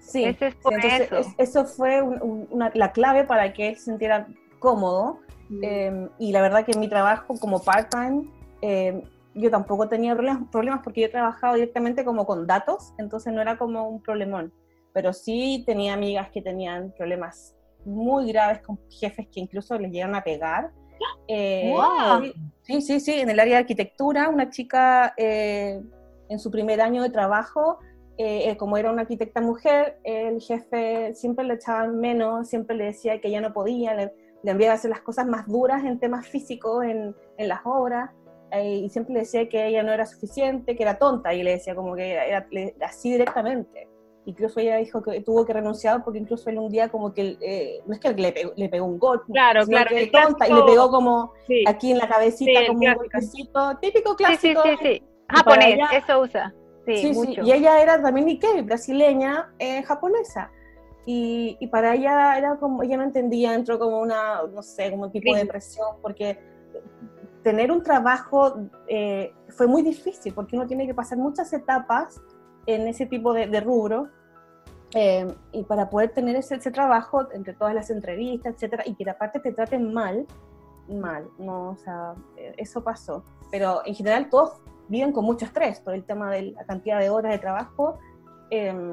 Sí, 0.00 0.24
entonces 0.24 0.56
eso. 1.38 1.64
fue 1.64 2.02
la 2.74 2.92
clave 2.92 3.24
para 3.24 3.52
que 3.52 3.68
él 3.70 3.76
se 3.76 3.84
sintiera 3.84 4.26
cómodo. 4.58 5.20
Mm. 5.48 5.64
Em, 5.64 6.08
y 6.18 6.32
la 6.32 6.42
verdad 6.42 6.64
que 6.64 6.72
en 6.72 6.80
mi 6.80 6.88
trabajo 6.88 7.38
como 7.38 7.62
part-time, 7.62 8.24
em, 8.62 9.02
yo 9.34 9.50
tampoco 9.50 9.88
tenía 9.88 10.14
problemas, 10.14 10.48
problemas 10.50 10.80
porque 10.82 11.02
yo 11.02 11.10
trabajaba 11.10 11.54
directamente 11.54 12.04
como 12.04 12.26
con 12.26 12.46
datos, 12.46 12.92
entonces 12.98 13.32
no 13.32 13.40
era 13.40 13.56
como 13.56 13.88
un 13.88 14.02
problemón. 14.02 14.52
Pero 14.92 15.12
sí 15.12 15.62
tenía 15.66 15.94
amigas 15.94 16.30
que 16.30 16.42
tenían 16.42 16.92
problemas 16.96 17.54
muy 17.84 18.30
graves 18.30 18.60
con 18.60 18.78
jefes 18.90 19.26
que 19.32 19.40
incluso 19.40 19.78
les 19.78 19.90
llegaron 19.90 20.14
a 20.14 20.22
pegar. 20.22 20.70
Eh, 21.26 21.74
sí, 22.62 22.80
sí, 22.82 23.00
sí, 23.00 23.12
en 23.12 23.30
el 23.30 23.40
área 23.40 23.54
de 23.54 23.60
arquitectura, 23.60 24.28
una 24.28 24.50
chica 24.50 25.14
eh, 25.16 25.80
en 26.32 26.38
su 26.38 26.50
primer 26.50 26.80
año 26.80 27.02
de 27.02 27.10
trabajo, 27.10 27.78
eh, 28.18 28.50
eh, 28.50 28.56
como 28.56 28.76
era 28.76 28.90
una 28.90 29.02
arquitecta 29.02 29.40
mujer, 29.40 29.98
el 30.04 30.40
jefe 30.40 31.14
siempre 31.14 31.44
le 31.44 31.54
echaba 31.54 31.86
menos, 31.86 32.48
siempre 32.48 32.76
le 32.76 32.84
decía 32.84 33.20
que 33.20 33.28
ella 33.28 33.40
no 33.40 33.52
podía, 33.52 33.94
le, 33.94 34.12
le 34.42 34.50
enviaba 34.50 34.72
a 34.72 34.76
hacer 34.76 34.90
las 34.90 35.00
cosas 35.00 35.26
más 35.26 35.46
duras 35.46 35.84
en 35.84 35.98
temas 35.98 36.26
físicos, 36.26 36.84
en, 36.84 37.14
en 37.36 37.48
las 37.48 37.60
obras, 37.64 38.10
eh, 38.50 38.76
y 38.84 38.88
siempre 38.90 39.14
le 39.14 39.20
decía 39.20 39.48
que 39.48 39.66
ella 39.66 39.82
no 39.82 39.92
era 39.92 40.06
suficiente, 40.06 40.76
que 40.76 40.82
era 40.82 40.98
tonta, 40.98 41.34
y 41.34 41.42
le 41.42 41.52
decía 41.52 41.74
como 41.74 41.94
que 41.94 42.12
era, 42.12 42.46
así 42.82 43.12
directamente. 43.12 43.88
Incluso 44.24 44.60
ella 44.60 44.76
dijo 44.76 45.02
que 45.02 45.20
tuvo 45.22 45.44
que 45.44 45.52
renunciar 45.52 46.04
porque 46.04 46.20
incluso 46.20 46.48
él 46.48 46.58
un 46.58 46.70
día 46.70 46.88
como 46.88 47.12
que, 47.12 47.80
no 47.86 47.92
es 47.92 47.98
que 47.98 48.12
le 48.12 48.30
pegó, 48.30 48.52
le 48.54 48.68
pegó 48.68 48.86
un 48.86 48.98
golpe, 48.98 49.32
claro, 49.32 49.66
claro, 49.66 49.88
que 49.88 50.06
tonta, 50.06 50.48
y 50.48 50.52
le 50.52 50.62
pegó 50.62 50.90
como 50.90 51.32
aquí 51.66 51.90
en 51.90 51.98
la 51.98 52.08
cabecita, 52.08 52.66
como 52.68 52.78
un 52.78 52.94
golpecito, 52.94 53.78
típico 53.80 54.14
clásico. 54.14 54.62
Sí, 54.80 55.02
sí, 55.32 55.38
sí, 55.38 55.44
Japonés, 55.44 55.78
eso 55.92 56.20
usa. 56.20 56.54
Sí, 56.86 57.12
mucho. 57.12 57.42
Y 57.42 57.52
ella 57.52 57.80
era 57.80 58.02
también 58.02 58.26
Nikkei, 58.26 58.62
brasileña, 58.62 59.52
eh, 59.58 59.82
japonesa. 59.82 60.50
Y, 61.04 61.56
y, 61.60 61.66
para 61.66 61.94
ella 61.94 62.38
era 62.38 62.56
como, 62.56 62.82
ella 62.82 62.96
no 62.96 63.02
entendía, 63.04 63.54
entró 63.54 63.78
como 63.78 64.00
una, 64.00 64.42
no 64.42 64.62
sé, 64.62 64.90
como 64.90 65.04
un 65.04 65.12
tipo 65.12 65.34
de 65.34 65.40
depresión, 65.40 65.96
porque 66.00 66.38
tener 67.42 67.72
un 67.72 67.82
trabajo 67.82 68.68
eh, 68.86 69.34
fue 69.48 69.66
muy 69.66 69.82
difícil, 69.82 70.32
porque 70.32 70.56
uno 70.56 70.66
tiene 70.66 70.86
que 70.86 70.94
pasar 70.94 71.18
muchas 71.18 71.52
etapas 71.52 72.20
en 72.66 72.86
ese 72.86 73.06
tipo 73.06 73.32
de, 73.32 73.60
rubro. 73.60 74.08
Eh, 74.94 75.26
y 75.52 75.64
para 75.64 75.88
poder 75.88 76.10
tener 76.10 76.36
ese, 76.36 76.56
ese, 76.56 76.70
trabajo, 76.70 77.26
entre 77.32 77.54
todas 77.54 77.74
las 77.74 77.90
entrevistas, 77.90 78.54
etcétera, 78.54 78.84
y 78.86 78.94
que 78.94 79.08
aparte 79.08 79.40
te 79.40 79.52
traten 79.52 79.92
mal, 79.92 80.26
mal, 80.88 81.28
no, 81.38 81.70
o 81.70 81.76
sea, 81.76 82.14
eso 82.58 82.84
pasó. 82.84 83.24
Pero 83.50 83.82
en 83.86 83.94
general 83.94 84.28
todos 84.28 84.60
viven 84.92 85.10
con 85.10 85.24
mucho 85.24 85.46
estrés 85.46 85.80
por 85.80 85.94
el 85.94 86.04
tema 86.04 86.30
de 86.30 86.52
la 86.52 86.64
cantidad 86.64 87.00
de 87.00 87.08
horas 87.08 87.32
de 87.32 87.38
trabajo 87.38 87.98
em, 88.50 88.92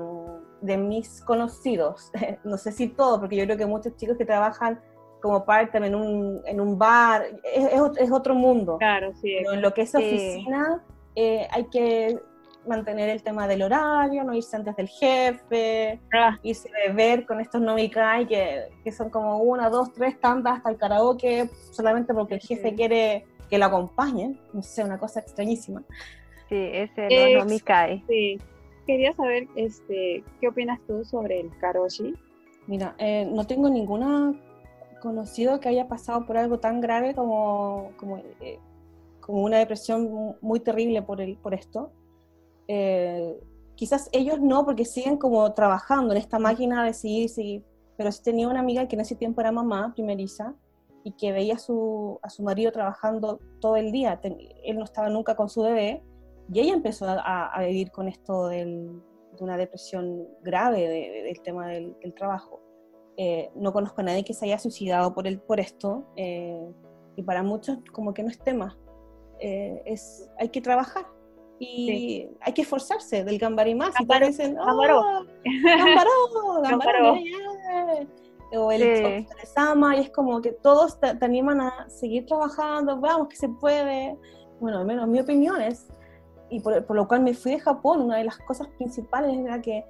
de 0.61 0.77
mis 0.77 1.21
conocidos. 1.21 2.09
no 2.45 2.57
sé 2.57 2.71
si 2.71 2.87
todo, 2.87 3.19
porque 3.19 3.35
yo 3.35 3.43
creo 3.43 3.57
que 3.57 3.65
muchos 3.65 3.95
chicos 3.97 4.17
que 4.17 4.25
trabajan 4.25 4.79
como 5.21 5.43
parte 5.43 5.77
en 5.77 5.93
un, 5.93 6.41
en 6.45 6.61
un 6.61 6.77
bar, 6.77 7.23
es, 7.43 7.67
es, 7.97 8.11
otro 8.11 8.33
mundo. 8.33 8.77
Claro, 8.77 9.11
sí. 9.21 9.35
Pero 9.39 9.51
en 9.51 9.61
lo 9.61 9.73
que 9.73 9.81
es 9.81 9.93
oficina, 9.93 10.81
eh, 11.15 11.45
hay 11.51 11.65
que 11.65 12.17
mantener 12.65 13.09
el 13.09 13.21
tema 13.21 13.45
del 13.45 13.63
horario, 13.63 14.23
no 14.23 14.33
irse 14.33 14.55
antes 14.55 14.77
del 14.77 14.87
jefe, 14.87 15.99
ah. 16.13 16.37
irse 16.43 16.69
a 16.69 16.87
beber 16.87 17.25
con 17.25 17.41
estos 17.41 17.59
nomicai 17.59 18.25
que, 18.25 18.69
que 18.85 18.91
son 18.93 19.09
como 19.09 19.39
una, 19.39 19.69
dos, 19.69 19.91
tres 19.91 20.17
tandas 20.21 20.57
hasta 20.57 20.69
el 20.69 20.77
karaoke, 20.77 21.49
solamente 21.71 22.13
porque 22.13 22.35
el 22.35 22.39
jefe 22.39 22.73
quiere 22.73 23.25
que 23.49 23.57
lo 23.57 23.65
acompañen, 23.65 24.39
no 24.53 24.61
sé, 24.61 24.83
una 24.83 24.99
cosa 24.99 25.19
extrañísima. 25.19 25.83
Sí, 26.49 26.55
ese 26.55 27.37
no, 27.37 27.45
me 27.45 27.59
cae. 27.59 28.03
Sí. 28.07 28.39
Quería 28.85 29.13
saber, 29.13 29.47
este, 29.55 30.23
¿qué 30.39 30.47
opinas 30.47 30.79
tú 30.87 31.03
sobre 31.05 31.41
el 31.41 31.51
karoshi? 31.59 32.15
Mira, 32.67 32.95
eh, 32.97 33.27
no 33.31 33.45
tengo 33.45 33.69
ninguna 33.69 34.33
conocido 34.99 35.59
que 35.59 35.69
haya 35.69 35.87
pasado 35.87 36.25
por 36.25 36.37
algo 36.37 36.59
tan 36.59 36.81
grave 36.81 37.15
como, 37.15 37.91
como, 37.97 38.17
eh, 38.17 38.59
como 39.19 39.43
una 39.43 39.57
depresión 39.57 40.35
muy 40.41 40.59
terrible 40.59 41.01
por, 41.01 41.21
el, 41.21 41.37
por 41.37 41.53
esto. 41.53 41.91
Eh, 42.67 43.39
quizás 43.75 44.09
ellos 44.11 44.39
no, 44.39 44.65
porque 44.65 44.85
siguen 44.85 45.17
como 45.17 45.53
trabajando 45.53 46.13
en 46.13 46.17
esta 46.19 46.39
máquina 46.39 46.83
de 46.83 46.93
seguir, 46.93 47.29
seguir. 47.29 47.63
Pero 47.97 48.11
sí 48.11 48.21
tenía 48.23 48.47
una 48.47 48.59
amiga 48.59 48.87
que 48.87 48.95
en 48.95 49.01
ese 49.01 49.15
tiempo 49.15 49.41
era 49.41 49.51
mamá 49.51 49.93
primeriza, 49.93 50.55
y 51.03 51.13
que 51.13 51.31
veía 51.31 51.55
a 51.55 51.59
su, 51.59 52.19
a 52.21 52.29
su 52.29 52.43
marido 52.43 52.71
trabajando 52.71 53.39
todo 53.61 53.75
el 53.75 53.91
día. 53.91 54.19
él 54.23 54.77
no 54.77 54.83
estaba 54.83 55.09
nunca 55.09 55.35
con 55.35 55.49
su 55.49 55.61
bebé 55.61 56.03
y 56.51 56.59
ella 56.59 56.73
empezó 56.73 57.07
a, 57.07 57.47
a 57.47 57.63
vivir 57.63 57.91
con 57.91 58.07
esto 58.07 58.47
del, 58.47 59.01
de 59.37 59.43
una 59.43 59.57
depresión 59.57 60.27
grave 60.41 60.87
del 61.23 61.41
tema 61.41 61.67
del, 61.67 61.95
trabajo. 62.15 62.61
Eh, 63.17 63.51
no 63.55 63.73
conozco 63.73 64.01
a 64.01 64.05
nadie 64.05 64.23
que 64.23 64.33
se 64.33 64.45
haya 64.45 64.59
suicidado 64.59 65.13
por, 65.13 65.27
el, 65.27 65.39
por 65.39 65.59
esto 65.59 66.05
eh, 66.15 66.71
y 67.15 67.23
para 67.23 67.43
muchos 67.43 67.79
como 67.91 68.13
que 68.13 68.23
no 68.23 68.29
es 68.29 68.39
tema. 68.39 68.77
Eh, 69.39 69.81
es, 69.85 70.29
hay 70.37 70.49
que 70.49 70.61
trabajar 70.61 71.05
y 71.59 72.29
hay 72.41 72.53
que 72.53 72.61
esforzarse 72.61 73.23
del 73.23 73.37
gambari 73.37 73.75
más. 73.75 73.93
Y 73.99 74.05
todos 74.05 74.27
dicen, 74.27 74.57
¡Oh, 74.57 74.65
gambaró! 74.65 75.03
o 78.57 78.71
el 78.71 79.27
sí. 79.27 79.53
ama, 79.55 79.95
y 79.95 80.01
es 80.01 80.09
como 80.09 80.41
que 80.41 80.51
todos 80.51 80.99
te, 80.99 81.07
animan 81.21 81.61
a 81.61 81.89
seguir 81.89 82.25
trabajando, 82.25 82.99
vamos 82.99 83.27
que 83.27 83.35
se 83.35 83.49
puede. 83.49 84.17
Bueno, 84.59 84.79
al 84.79 84.85
menos 84.85 85.07
mi 85.07 85.19
opinión 85.19 85.61
es, 85.61 85.87
y 86.49 86.59
por, 86.59 86.95
lo 86.95 87.07
cual 87.07 87.21
me 87.21 87.33
fui 87.33 87.53
de 87.53 87.59
Japón, 87.59 88.01
una 88.01 88.17
de 88.17 88.25
las 88.25 88.37
cosas 88.39 88.67
principales 88.77 89.37
era 89.37 89.61
que 89.61 89.85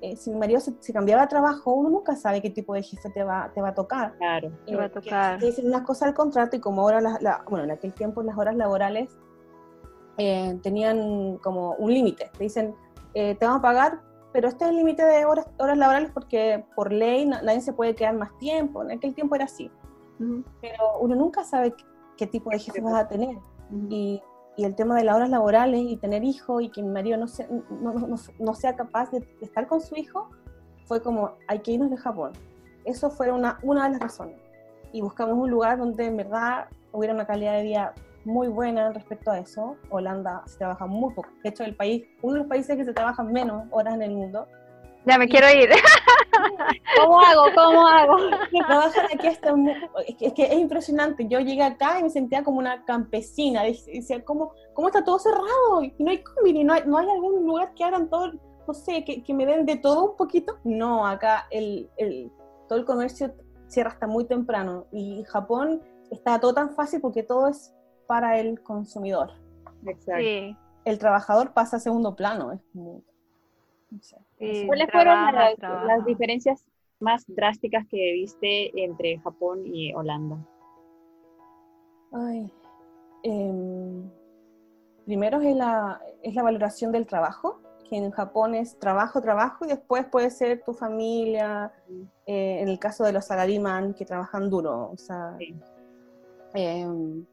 eh, 0.00 0.16
si 0.16 0.30
mi 0.30 0.36
marido 0.36 0.60
se, 0.60 0.92
cambiaba 0.92 1.22
de 1.22 1.28
trabajo, 1.28 1.72
uno 1.72 1.90
nunca 1.90 2.14
sabe 2.16 2.40
qué 2.40 2.50
tipo 2.50 2.74
de 2.74 2.82
jefe 2.82 3.10
te 3.10 3.24
va, 3.24 3.50
te 3.54 3.60
va 3.60 3.68
a 3.68 3.74
tocar. 3.74 4.16
Claro, 4.18 4.52
te 4.66 4.76
va 4.76 4.84
a 4.84 4.90
tocar. 4.90 5.38
Te 5.38 5.46
dicen 5.46 5.66
unas 5.66 5.82
cosas 5.82 6.08
al 6.08 6.14
contrato 6.14 6.56
y 6.56 6.60
como 6.60 6.82
ahora, 6.82 7.00
la, 7.00 7.44
bueno, 7.48 7.64
en 7.64 7.72
aquel 7.72 7.92
tiempo 7.92 8.22
las 8.22 8.36
horas 8.36 8.56
laborales 8.56 9.10
tenían 10.16 11.36
como 11.38 11.72
un 11.74 11.92
límite. 11.92 12.30
Te 12.38 12.44
dicen, 12.44 12.74
te 13.12 13.36
van 13.40 13.56
a 13.56 13.60
pagar 13.60 14.00
pero 14.36 14.48
este 14.48 14.64
es 14.66 14.70
el 14.70 14.76
límite 14.76 15.02
de 15.02 15.24
horas, 15.24 15.46
horas 15.56 15.78
laborales 15.78 16.10
porque 16.12 16.62
por 16.74 16.92
ley 16.92 17.24
nadie 17.24 17.62
se 17.62 17.72
puede 17.72 17.94
quedar 17.94 18.14
más 18.14 18.36
tiempo. 18.36 18.82
En 18.82 18.90
aquel 18.90 19.14
tiempo 19.14 19.34
era 19.34 19.46
así. 19.46 19.70
Pero 20.60 20.98
uno 21.00 21.14
nunca 21.14 21.42
sabe 21.42 21.74
qué, 22.18 22.26
tipo 22.26 22.50
de 22.50 22.58
jefe 22.58 22.82
vas 22.82 22.92
a 22.96 23.08
tener. 23.08 23.38
y, 23.88 24.20
y, 24.58 24.64
el 24.64 24.74
tema 24.74 24.94
de 24.94 25.04
las 25.04 25.16
horas 25.16 25.30
laborales 25.30 25.80
y 25.80 25.96
tener 25.96 26.22
hijos 26.22 26.62
y 26.62 26.68
que 26.68 26.82
mi 26.82 26.90
marido 26.90 27.16
no, 27.16 27.28
sea, 27.28 27.48
no, 27.48 27.94
no, 27.94 28.16
no 28.38 28.54
sea 28.54 28.76
capaz 28.76 29.10
de, 29.10 29.26
estar 29.40 29.66
con 29.66 29.80
su 29.80 29.96
hijo, 29.96 30.28
fue 30.84 31.00
como, 31.00 31.32
hay 31.48 31.60
que 31.60 31.72
irnos 31.72 31.90
de 31.90 31.96
Japón. 31.96 32.32
Eso 32.84 33.08
fue 33.08 33.32
una, 33.32 33.58
una 33.62 33.84
de 33.84 33.92
las 33.92 34.00
razones. 34.00 34.38
Y 34.92 35.00
buscamos 35.00 35.38
un 35.38 35.50
lugar 35.50 35.78
donde 35.78 36.04
en 36.04 36.18
verdad 36.18 36.66
hubiera 36.92 37.14
una 37.14 37.26
calidad 37.26 37.54
de 37.54 37.62
vida 37.62 37.94
muy 38.26 38.48
buena 38.48 38.92
respecto 38.92 39.30
a 39.30 39.38
eso. 39.38 39.76
Holanda 39.88 40.42
se 40.46 40.58
trabaja 40.58 40.86
muy 40.86 41.14
poco. 41.14 41.28
De 41.42 41.50
hecho, 41.50 41.64
el 41.64 41.76
país, 41.76 42.04
uno 42.22 42.34
de 42.34 42.38
los 42.40 42.48
países 42.48 42.76
que 42.76 42.84
se 42.84 42.92
trabajan 42.92 43.32
menos 43.32 43.64
horas 43.70 43.94
en 43.94 44.02
el 44.02 44.10
mundo. 44.10 44.46
Ya 45.06 45.16
me 45.18 45.28
quiero 45.28 45.48
ir. 45.48 45.70
¿Cómo 47.00 47.20
hago? 47.20 47.44
¿Cómo 47.54 47.86
hago? 47.86 48.16
Trabajan 48.66 49.06
aquí 49.14 49.26
hasta 49.28 49.54
es, 50.06 50.32
que, 50.32 50.42
es, 50.42 50.58
impresionante. 50.58 51.28
Yo 51.28 51.38
llegué 51.38 51.62
acá 51.62 52.00
y 52.00 52.02
me 52.02 52.10
sentía 52.10 52.42
como 52.42 52.58
una 52.58 52.84
campesina. 52.84 53.62
Decía, 53.62 54.24
¿cómo, 54.24 54.52
cómo 54.74 54.88
está 54.88 55.04
todo 55.04 55.20
cerrado? 55.20 55.82
Y 55.82 55.94
no 56.00 56.10
hay 56.10 56.24
comida, 56.24 56.64
no 56.64 56.72
hay, 56.72 56.82
no 56.84 56.98
hay 56.98 57.08
algún 57.08 57.46
lugar 57.46 57.72
que 57.74 57.84
hagan 57.84 58.10
todo, 58.10 58.32
no 58.66 58.74
sé, 58.74 59.04
que, 59.04 59.22
que 59.22 59.32
me 59.32 59.46
den 59.46 59.64
de 59.64 59.76
todo 59.76 60.10
un 60.10 60.16
poquito. 60.16 60.58
No, 60.64 61.06
acá 61.06 61.46
el, 61.50 61.88
el, 61.98 62.32
todo 62.68 62.80
el 62.80 62.84
comercio 62.84 63.32
cierra 63.68 63.90
hasta 63.90 64.08
muy 64.08 64.24
temprano. 64.24 64.86
Y 64.90 65.22
Japón 65.28 65.82
está 66.10 66.40
todo 66.40 66.52
tan 66.52 66.74
fácil 66.74 67.00
porque 67.00 67.22
todo 67.22 67.48
es 67.48 67.72
para 68.06 68.38
el 68.38 68.62
consumidor. 68.62 69.32
Exacto. 69.86 70.58
El 70.84 70.98
trabajador 70.98 71.52
pasa 71.52 71.78
a 71.78 71.80
segundo 71.80 72.14
plano. 72.14 72.52
Es 72.52 72.60
¿Cuáles 74.66 74.90
fueron 74.90 75.32
las, 75.32 76.04
diferencias 76.04 76.64
más 77.00 77.24
drásticas 77.26 77.84
que 77.88 78.12
viste 78.12 78.82
entre 78.82 79.18
Japón 79.18 79.62
y 79.66 79.92
Holanda? 79.94 80.44
Ay, 82.12 82.52
em, 83.22 84.10
primero 85.04 85.40
es 85.40 85.56
la, 85.56 86.00
es 86.22 86.34
la 86.34 86.42
valoración 86.42 86.92
del 86.92 87.06
trabajo, 87.06 87.60
que 87.88 87.96
en 87.96 88.10
Japón 88.10 88.54
es 88.54 88.78
trabajo, 88.78 89.20
trabajo, 89.20 89.64
y 89.64 89.68
después 89.68 90.06
puede 90.06 90.30
ser 90.30 90.62
tu 90.62 90.72
familia, 90.72 91.72
eh, 92.26 92.60
en 92.60 92.68
el 92.68 92.78
caso 92.78 93.04
de 93.04 93.12
los 93.12 93.26
salariman 93.26 93.94
que 93.94 94.04
trabajan 94.04 94.50
duro, 94.50 94.90
o 94.92 94.96
sea, 94.96 95.36
em, 96.54 97.24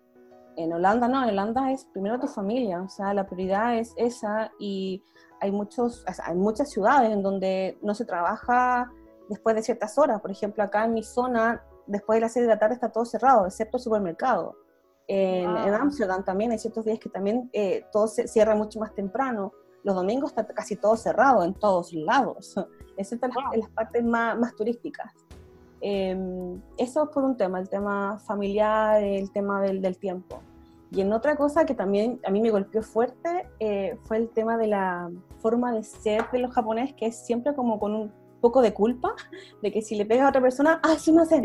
en 0.58 0.74
Holanda 0.74 1.08
no, 1.08 1.24
en 1.24 1.30
Holanda 1.30 1.72
es 1.72 1.86
primero 1.86 2.20
tu 2.20 2.28
familia, 2.28 2.82
o 2.82 2.90
sea, 2.90 3.14
la 3.14 3.26
prioridad 3.26 3.78
es 3.78 3.94
esa 3.98 4.52
y 4.60 5.04
hay, 5.42 5.52
muchos, 5.52 6.06
hay 6.24 6.36
muchas 6.36 6.70
ciudades 6.70 7.12
en 7.12 7.22
donde 7.22 7.78
no 7.82 7.94
se 7.94 8.06
trabaja 8.06 8.92
después 9.30 9.56
de 9.56 9.64
ciertas 9.64 9.98
horas. 9.98 10.22
Por 10.22 10.32
ejemplo, 10.32 10.64
acá 10.64 10.86
en 10.86 10.94
mi 10.94 11.04
zona, 11.04 11.64
después 11.88 12.18
de 12.18 12.22
las 12.22 12.34
6 12.34 12.46
de 12.46 12.54
la 12.54 12.60
tarde 12.60 12.76
está 12.76 12.92
todo 12.92 13.06
cerrado, 13.06 13.46
excepto 13.46 13.78
el 13.78 13.84
supermercado. 13.84 14.56
En, 15.08 15.50
Amsterdam 15.50 16.24
también 16.24 16.52
hay 16.52 16.60
ciertos 16.60 16.86
días 16.86 16.98
que 16.98 17.10
también 17.10 17.50
eh, 17.52 17.86
todo 17.92 18.08
se 18.08 18.28
cierra 18.28 18.56
mucho 18.56 18.80
más 18.80 18.94
temprano. 18.96 19.52
Los 19.84 19.96
domingos 19.96 20.32
está 20.32 20.48
casi 20.48 20.78
todo 20.78 20.96
cerrado 20.96 21.44
en 21.44 21.54
todos 21.56 21.92
lados, 21.92 22.56
excepto 22.98 23.28
en 23.28 23.60
las, 23.60 23.70
partes 23.70 24.04
más, 24.04 24.38
más 24.40 24.56
turísticas. 24.56 25.12
Em, 25.86 26.62
eso 26.78 27.12
por 27.12 27.26
un 27.26 27.36
tema, 27.36 27.60
el 27.60 27.68
tema 27.68 28.18
familiar, 28.20 29.04
el 29.04 29.30
tema 29.32 29.62
del, 29.62 29.82
del, 29.82 29.98
tiempo. 29.98 30.40
Y 30.92 31.02
en 31.02 31.12
otra 31.12 31.36
cosa 31.36 31.66
que 31.66 31.76
también 31.76 32.22
a 32.26 32.32
mí 32.32 32.40
me 32.40 32.52
golpeó 32.52 32.82
fuerte 32.82 33.50
eh, 33.60 33.98
fue 34.04 34.16
el 34.16 34.30
tema 34.30 34.58
de 34.58 34.68
la 34.68 35.12
forma 35.40 35.74
de 35.74 35.84
ser 35.84 36.24
de 36.32 36.40
los 36.40 36.54
japoneses, 36.54 36.96
que 36.96 37.08
es 37.08 37.26
siempre 37.26 37.54
como 37.54 37.80
con 37.80 37.96
un 37.96 38.14
poco 38.40 38.62
de 38.62 38.74
culpa, 38.74 39.14
de 39.62 39.74
que 39.74 39.82
si 39.82 39.96
le 39.96 40.06
pegas 40.06 40.28
a 40.28 40.30
otra 40.30 40.42
persona, 40.42 40.80
¡ah, 40.84 40.96
sí, 40.98 41.12
no 41.12 41.26
sé! 41.26 41.42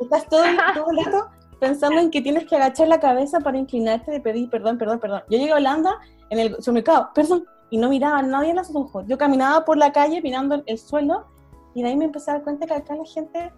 Estás 0.00 0.26
todo, 0.28 0.42
todo 0.74 0.90
el 0.90 1.04
rato 1.04 1.28
pensando 1.60 2.00
en 2.00 2.10
que 2.10 2.22
tienes 2.22 2.46
que 2.46 2.56
agachar 2.56 2.88
la 2.88 2.98
cabeza 2.98 3.38
para 3.38 3.58
inclinarte 3.58 4.10
de 4.10 4.18
pedir 4.18 4.50
perdón, 4.50 4.76
perdón, 4.76 4.98
perdón. 4.98 5.22
Yo 5.30 5.38
llegué 5.38 5.52
a 5.52 5.56
Holanda 5.56 6.00
en 6.30 6.40
el 6.40 6.54
supermercado, 6.56 7.10
perdón, 7.14 7.44
y 7.70 7.78
no 7.78 7.88
miraba 7.88 8.18
a 8.18 8.22
nadie 8.22 8.50
en 8.50 8.56
los 8.56 8.74
ojos. 8.74 9.04
Yo 9.06 9.16
caminaba 9.18 9.64
por 9.64 9.76
la 9.76 9.92
calle 9.92 10.20
mirando 10.20 10.60
el 10.66 10.78
suelo 10.78 11.26
y 11.74 11.82
de 11.82 11.88
ahí 11.88 11.96
me 11.96 12.06
empecé 12.06 12.30
a 12.30 12.34
dar 12.34 12.44
cuenta 12.44 12.66
que 12.66 12.74
acá 12.74 12.94
la 12.94 13.04
gente 13.04 13.52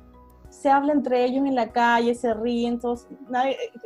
se 0.51 0.71
habla 0.71 0.93
entre 0.93 1.25
ellos 1.25 1.47
en 1.47 1.55
la 1.55 1.73
calle, 1.73 2.15
se 2.15 2.33
ríen, 2.35 2.79
todos, 2.79 3.07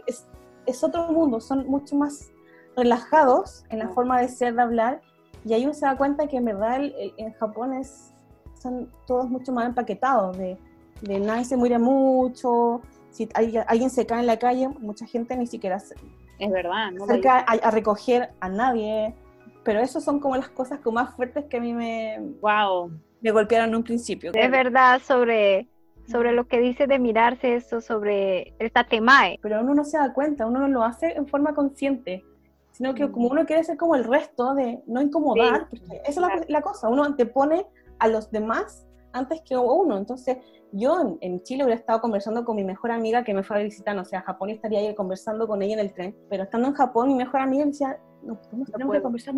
es, 0.06 0.26
es, 0.66 0.82
otro 0.82 1.12
mundo, 1.12 1.40
son 1.40 1.66
mucho 1.68 1.94
más 1.94 2.32
relajados 2.76 3.64
en 3.70 3.78
la 3.78 3.88
forma 3.90 4.20
de 4.20 4.28
ser, 4.28 4.54
de 4.54 4.62
hablar, 4.62 5.00
y 5.44 5.54
ahí 5.54 5.64
uno 5.64 5.74
se 5.74 5.86
da 5.86 5.96
cuenta 5.96 6.26
que 6.26 6.38
en 6.38 6.44
verdad 6.44 6.80
en 6.82 7.32
Japón 7.34 7.72
es, 7.72 8.12
son 8.60 8.90
todos 9.06 9.30
mucho 9.30 9.52
más 9.52 9.66
empaquetados, 9.66 10.36
de, 10.36 10.58
de 11.02 11.20
nadie 11.20 11.44
se 11.44 11.56
muere 11.56 11.78
mucho, 11.78 12.80
si 13.10 13.28
alguien 13.34 13.88
se 13.88 14.04
cae 14.04 14.20
en 14.20 14.26
la 14.26 14.38
calle, 14.38 14.68
mucha 14.68 15.06
gente 15.06 15.36
ni 15.36 15.46
siquiera 15.46 15.78
se, 15.78 15.94
es 16.40 16.50
verdad, 16.50 16.90
no 16.90 17.04
acerca 17.04 17.38
a, 17.38 17.52
a, 17.52 17.70
recoger 17.70 18.30
a 18.40 18.48
nadie, 18.48 19.14
pero 19.62 19.78
eso 19.80 20.00
son 20.00 20.18
como 20.18 20.36
las 20.36 20.48
cosas 20.48 20.80
como 20.80 20.96
más 20.96 21.14
fuertes 21.14 21.44
que 21.44 21.58
a 21.58 21.60
mí 21.60 21.72
me... 21.72 22.20
Wow 22.40 22.90
me 23.26 23.32
golpearon 23.32 23.74
un 23.74 23.82
principio. 23.82 24.30
Es 24.32 24.50
verdad 24.52 25.00
sobre, 25.02 25.66
sobre 26.06 26.30
lo 26.30 26.46
que 26.46 26.60
dice 26.60 26.86
de 26.86 27.00
mirarse 27.00 27.56
eso, 27.56 27.80
sobre 27.80 28.54
el 28.60 28.70
tatemae. 28.70 29.40
Pero 29.42 29.60
uno 29.62 29.74
no 29.74 29.84
se 29.84 29.98
da 29.98 30.12
cuenta, 30.12 30.46
uno 30.46 30.60
no 30.60 30.68
lo 30.68 30.84
hace 30.84 31.12
en 31.16 31.26
forma 31.26 31.52
consciente, 31.52 32.24
sino 32.70 32.94
que 32.94 33.10
como 33.10 33.28
uno 33.28 33.44
quiere 33.44 33.64
ser 33.64 33.76
como 33.76 33.96
el 33.96 34.04
resto 34.04 34.54
de 34.54 34.80
no 34.86 35.02
incomodar, 35.02 35.68
porque 35.68 36.02
esa 36.06 36.34
es 36.36 36.48
la, 36.48 36.62
cosa, 36.62 36.88
uno 36.88 37.02
antepone 37.02 37.66
a 37.98 38.06
los 38.06 38.30
demás 38.30 38.86
antes 39.12 39.40
que 39.40 39.56
uno. 39.56 39.98
Entonces, 39.98 40.36
yo 40.70 41.18
en, 41.20 41.42
Chile 41.42 41.64
hubiera 41.64 41.80
estado 41.80 42.00
conversando 42.00 42.44
con 42.44 42.54
mi 42.54 42.62
mejor 42.62 42.92
amiga 42.92 43.24
que 43.24 43.34
me 43.34 43.42
fue 43.42 43.58
a 43.58 43.62
visitar, 43.64 43.98
o 43.98 44.04
sea, 44.04 44.20
a 44.20 44.22
Japón 44.22 44.50
estaría 44.50 44.78
ahí 44.78 44.94
conversando 44.94 45.48
con 45.48 45.62
ella 45.62 45.74
en 45.74 45.80
el 45.80 45.92
tren, 45.92 46.14
pero 46.30 46.44
estando 46.44 46.68
en 46.68 46.74
Japón, 46.74 47.08
mi 47.08 47.16
mejor 47.16 47.40
amiga 47.40 47.64
me 47.64 47.72
decía, 47.72 47.98
no, 48.22 48.38
tenemos 48.38 48.70
que 48.70 49.02
conversar 49.02 49.34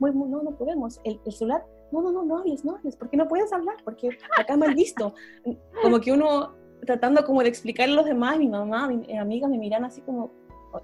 muy, 0.00 0.28
no, 0.28 0.42
no 0.42 0.56
podemos, 0.56 1.00
el, 1.04 1.20
el 1.24 1.32
celular 1.32 1.64
no, 1.92 2.02
no, 2.02 2.12
no, 2.12 2.22
no 2.24 2.38
hables, 2.38 2.64
no 2.64 2.76
hables, 2.76 2.96
porque 2.96 3.16
no 3.16 3.28
puedes 3.28 3.52
hablar, 3.52 3.76
porque 3.84 4.10
acá 4.36 4.56
mal 4.56 4.74
visto. 4.74 5.14
Como 5.82 6.00
que 6.00 6.12
uno 6.12 6.54
tratando 6.86 7.24
como 7.24 7.42
de 7.42 7.48
explicarle 7.48 7.94
a 7.94 7.96
los 7.96 8.06
demás, 8.06 8.38
mi 8.38 8.48
mamá, 8.48 8.88
mi 8.88 9.16
amiga 9.16 9.48
me 9.48 9.58
miran 9.58 9.84
así 9.84 10.00
como, 10.02 10.30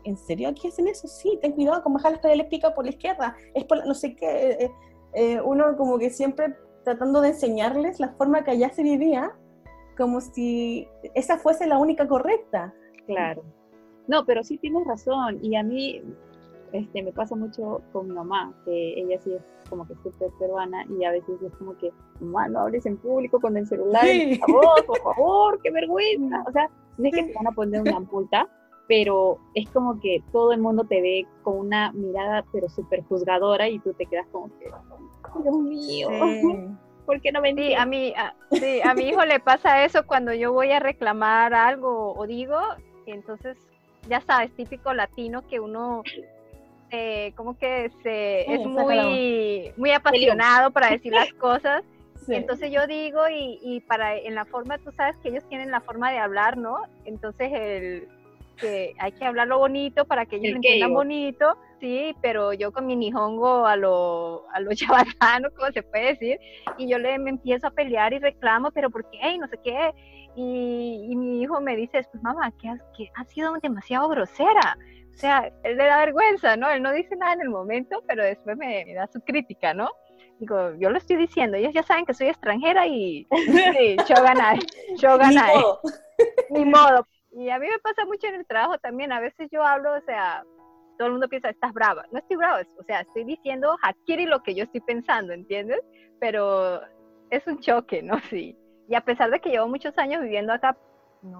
¿en 0.04 0.16
serio 0.16 0.48
aquí 0.48 0.68
hacen 0.68 0.88
eso? 0.88 1.06
Sí, 1.08 1.38
ten 1.40 1.52
cuidado 1.52 1.82
con 1.82 1.94
bajar 1.94 2.12
la 2.12 2.16
escalera 2.16 2.34
eléctrica 2.34 2.74
por 2.74 2.84
la 2.84 2.90
izquierda, 2.90 3.36
es 3.54 3.64
por 3.64 3.86
no 3.86 3.94
sé 3.94 4.14
qué. 4.16 4.50
Eh, 4.50 4.70
eh, 5.14 5.40
uno 5.40 5.76
como 5.76 5.98
que 5.98 6.10
siempre 6.10 6.56
tratando 6.84 7.20
de 7.20 7.28
enseñarles 7.28 7.98
la 7.98 8.10
forma 8.10 8.44
que 8.44 8.52
allá 8.52 8.70
se 8.70 8.82
vivía, 8.82 9.32
como 9.96 10.20
si 10.20 10.88
esa 11.14 11.38
fuese 11.38 11.66
la 11.66 11.78
única 11.78 12.06
correcta. 12.06 12.74
Claro. 13.06 13.42
No, 14.08 14.24
pero 14.24 14.44
sí 14.44 14.58
tienes 14.58 14.86
razón. 14.86 15.38
Y 15.42 15.56
a 15.56 15.62
mí 15.62 16.02
este, 16.72 17.02
me 17.02 17.12
pasa 17.12 17.36
mucho 17.36 17.82
con 17.92 18.08
mi 18.08 18.14
mamá, 18.14 18.52
que 18.64 19.00
ella 19.00 19.18
sí 19.22 19.32
es 19.32 19.42
como 19.68 19.86
que 19.86 19.94
súper 19.96 20.30
peruana 20.38 20.84
y 20.88 21.04
a 21.04 21.10
veces 21.10 21.40
es 21.42 21.54
como 21.56 21.76
que, 21.78 21.92
mamá, 22.20 22.48
no 22.48 22.60
hables 22.60 22.86
en 22.86 22.96
público 22.96 23.40
con 23.40 23.56
el 23.56 23.66
celular, 23.66 24.04
por 24.40 24.48
favor, 24.48 24.86
por 24.86 25.02
favor, 25.02 25.60
qué 25.62 25.70
vergüenza. 25.70 26.44
O 26.46 26.52
sea, 26.52 26.70
no 26.98 27.08
es 27.08 27.14
que 27.14 27.24
te 27.24 27.32
van 27.34 27.48
a 27.48 27.52
poner 27.52 27.80
una 27.82 27.96
ampulta, 27.96 28.48
pero 28.88 29.38
es 29.54 29.68
como 29.70 30.00
que 30.00 30.22
todo 30.32 30.52
el 30.52 30.60
mundo 30.60 30.84
te 30.84 31.00
ve 31.00 31.26
con 31.42 31.58
una 31.58 31.92
mirada 31.92 32.44
pero 32.52 32.68
súper 32.68 33.02
juzgadora 33.04 33.68
y 33.68 33.78
tú 33.80 33.92
te 33.94 34.06
quedas 34.06 34.26
como 34.30 34.48
que, 34.58 34.70
Dios 35.42 35.58
mío. 35.58 36.08
¿Por 37.06 37.20
qué 37.20 37.30
no 37.30 37.40
me 37.40 37.54
sí, 37.54 37.72
a 37.72 37.86
mí, 37.86 38.12
a, 38.16 38.34
sí, 38.50 38.80
a 38.82 38.92
mi 38.92 39.08
hijo 39.08 39.24
le 39.24 39.38
pasa 39.38 39.84
eso 39.84 40.04
cuando 40.06 40.34
yo 40.34 40.52
voy 40.52 40.72
a 40.72 40.80
reclamar 40.80 41.54
algo 41.54 42.12
o 42.14 42.26
digo, 42.26 42.58
y 43.06 43.12
entonces, 43.12 43.56
ya 44.08 44.20
sabes, 44.20 44.52
típico 44.56 44.92
latino 44.92 45.46
que 45.46 45.60
uno 45.60 46.02
eh, 46.90 47.32
como 47.36 47.58
que 47.58 47.90
se, 48.02 48.52
es 48.52 48.64
muy, 48.64 49.72
muy 49.76 49.90
apasionado 49.90 50.70
para 50.70 50.90
decir 50.90 51.12
las 51.12 51.32
cosas. 51.34 51.82
Entonces 52.28 52.72
yo 52.72 52.86
digo, 52.88 53.28
y, 53.28 53.60
y, 53.62 53.80
para 53.82 54.16
en 54.16 54.34
la 54.34 54.44
forma, 54.44 54.78
tú 54.78 54.90
sabes 54.90 55.16
que 55.18 55.28
ellos 55.28 55.44
tienen 55.48 55.70
la 55.70 55.80
forma 55.80 56.10
de 56.10 56.18
hablar, 56.18 56.56
¿no? 56.56 56.78
Entonces 57.04 57.52
el 57.52 58.08
que 58.56 58.94
hay 58.98 59.12
que 59.12 59.24
hablarlo 59.24 59.58
bonito 59.58 60.06
para 60.06 60.26
que 60.26 60.36
ellos 60.36 60.50
lo 60.50 60.56
entiendan 60.56 60.94
bonito, 60.94 61.56
sí, 61.78 62.16
pero 62.22 62.52
yo 62.52 62.72
con 62.72 62.86
mi 62.86 62.96
nihongo 62.96 63.66
a 63.66 63.76
lo, 63.76 64.44
a 64.52 64.60
lo 64.60 64.70
chabatano, 64.74 65.50
como 65.56 65.70
se 65.72 65.82
puede 65.82 66.14
decir, 66.14 66.38
y 66.78 66.88
yo 66.88 66.98
le 66.98 67.18
me 67.18 67.30
empiezo 67.30 67.68
a 67.68 67.70
pelear 67.70 68.12
y 68.12 68.18
reclamo, 68.18 68.70
pero 68.70 68.90
¿por 68.90 69.08
qué? 69.10 69.32
Y 69.32 69.38
no 69.38 69.46
sé 69.46 69.58
qué. 69.62 69.92
Y, 70.34 71.06
y 71.10 71.16
mi 71.16 71.42
hijo 71.42 71.60
me 71.60 71.76
dice, 71.76 72.06
pues 72.10 72.22
mamá, 72.22 72.52
que 72.60 72.68
has, 72.68 72.80
que 72.96 73.10
has 73.14 73.28
sido 73.28 73.52
demasiado 73.62 74.08
grosera 74.08 74.76
o 75.16 75.18
sea, 75.18 75.50
él 75.62 75.78
le 75.78 75.84
da 75.84 76.00
vergüenza, 76.00 76.58
¿no? 76.58 76.68
Él 76.68 76.82
no 76.82 76.92
dice 76.92 77.16
nada 77.16 77.32
en 77.32 77.40
el 77.40 77.48
momento, 77.48 78.04
pero 78.06 78.22
después 78.22 78.54
me, 78.58 78.84
da 78.94 79.06
su 79.06 79.18
crítica, 79.22 79.72
¿no? 79.72 79.88
Digo, 80.38 80.74
yo 80.74 80.90
lo 80.90 80.98
estoy 80.98 81.16
diciendo, 81.16 81.56
ellos 81.56 81.72
ya 81.72 81.82
saben 81.82 82.04
que 82.04 82.12
soy 82.12 82.26
extranjera 82.26 82.86
y 82.86 83.26
sí, 83.30 83.96
shoganai, 84.06 84.58
shoganai. 84.96 85.54
Ni 85.54 85.62
modo. 85.62 85.80
Ni 86.50 86.64
modo. 86.66 87.06
Y 87.30 87.48
a 87.48 87.58
mí 87.58 87.66
me 87.66 87.78
pasa 87.78 88.04
mucho 88.04 88.26
en 88.26 88.34
el 88.34 88.46
trabajo 88.46 88.76
también, 88.76 89.10
a 89.10 89.20
veces 89.20 89.48
yo 89.50 89.64
hablo, 89.64 89.94
o 89.94 90.00
sea, 90.02 90.44
todo 90.98 91.06
el 91.06 91.12
mundo 91.12 91.28
piensa, 91.28 91.48
estás 91.48 91.72
brava. 91.72 92.04
No 92.12 92.18
estoy 92.18 92.36
brava, 92.36 92.60
o 92.78 92.84
sea, 92.84 93.00
estoy 93.00 93.24
diciendo 93.24 93.74
hakiri 93.82 94.26
lo 94.26 94.42
que 94.42 94.54
yo 94.54 94.64
estoy 94.64 94.82
pensando, 94.82 95.32
¿entiendes? 95.32 95.80
Pero 96.20 96.82
es 97.30 97.46
un 97.46 97.58
choque, 97.60 98.02
¿no? 98.02 98.20
Sí. 98.28 98.54
Y 98.86 98.94
a 98.94 99.00
pesar 99.00 99.30
de 99.30 99.40
que 99.40 99.48
llevo 99.48 99.66
muchos 99.66 99.96
años 99.96 100.20
viviendo 100.20 100.52
acá, 100.52 100.76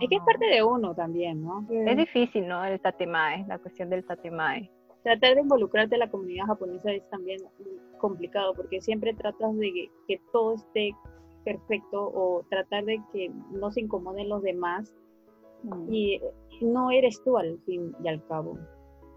es 0.01 0.09
que 0.09 0.17
es 0.17 0.23
parte 0.23 0.47
de 0.47 0.63
uno 0.63 0.95
también, 0.95 1.43
¿no? 1.43 1.67
Es 1.71 1.97
difícil, 1.97 2.47
¿no? 2.47 2.65
El 2.65 2.81
tatemae, 2.81 3.45
la 3.47 3.59
cuestión 3.59 3.91
del 3.91 4.05
tatemae. 4.05 4.71
Tratar 5.03 5.35
de 5.35 5.43
involucrarte 5.43 5.95
en 5.95 6.01
la 6.01 6.11
comunidad 6.11 6.47
japonesa 6.47 6.93
es 6.93 7.09
también 7.11 7.39
complicado 7.99 8.55
porque 8.55 8.81
siempre 8.81 9.15
tratas 9.15 9.57
de 9.57 9.91
que, 10.07 10.21
todo 10.33 10.55
esté 10.55 10.93
perfecto 11.45 12.11
o 12.13 12.45
tratar 12.51 12.85
de 12.85 13.01
que 13.13 13.31
no 13.53 13.71
se 13.71 13.81
incomoden 13.81 14.29
los 14.29 14.43
demás 14.43 14.93
mm. 15.63 15.93
y 15.93 16.21
no 16.61 16.91
eres 16.91 17.23
tú 17.23 17.39
al 17.39 17.59
fin 17.61 17.95
y 18.03 18.09
al 18.09 18.25
cabo. 18.27 18.59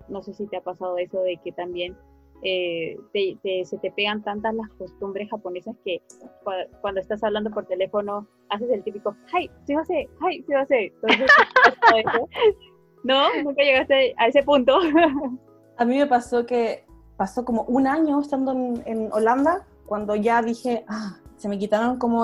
No 0.09 0.21
sé 0.21 0.33
si 0.33 0.47
te 0.47 0.57
ha 0.57 0.61
pasado 0.61 0.97
eso 0.97 1.21
de 1.23 1.37
que 1.43 1.51
también 1.51 1.95
eh, 2.41 2.97
se 3.65 3.77
te 3.77 3.91
pegan 3.91 4.23
tantas 4.23 4.53
las 4.53 4.69
costumbres 4.71 5.29
japonesas 5.29 5.75
que 5.83 6.01
cuando 6.81 7.01
estás 7.01 7.23
hablando 7.23 7.51
por 7.51 7.65
teléfono 7.65 8.27
haces 8.49 8.69
el 8.71 8.83
típico, 8.83 9.15
¡ay! 9.33 9.49
¡Sí 9.65 9.75
va 9.75 9.81
a 9.81 9.85
ser! 9.85 10.07
¡ay! 10.21 10.43
¡Sí 10.47 10.53
va 10.53 10.61
a 10.61 10.65
ser! 10.65 10.93
Entonces, 10.93 11.27
¿no? 13.03 13.27
Nunca 13.43 13.63
llegaste 13.63 14.13
a 14.17 14.27
ese 14.27 14.43
punto. 14.43 14.79
a 15.77 15.85
mí 15.85 15.97
me 15.97 16.07
pasó 16.07 16.45
que 16.45 16.85
pasó 17.17 17.43
como 17.43 17.63
un 17.63 17.87
año 17.87 18.21
estando 18.21 18.53
en, 18.85 19.09
Holanda 19.11 19.67
cuando 19.85 20.15
ya 20.15 20.41
dije, 20.41 20.85
ah, 20.87 21.17
se 21.35 21.49
me 21.49 21.57
quitaron 21.57 21.97
como 21.97 22.23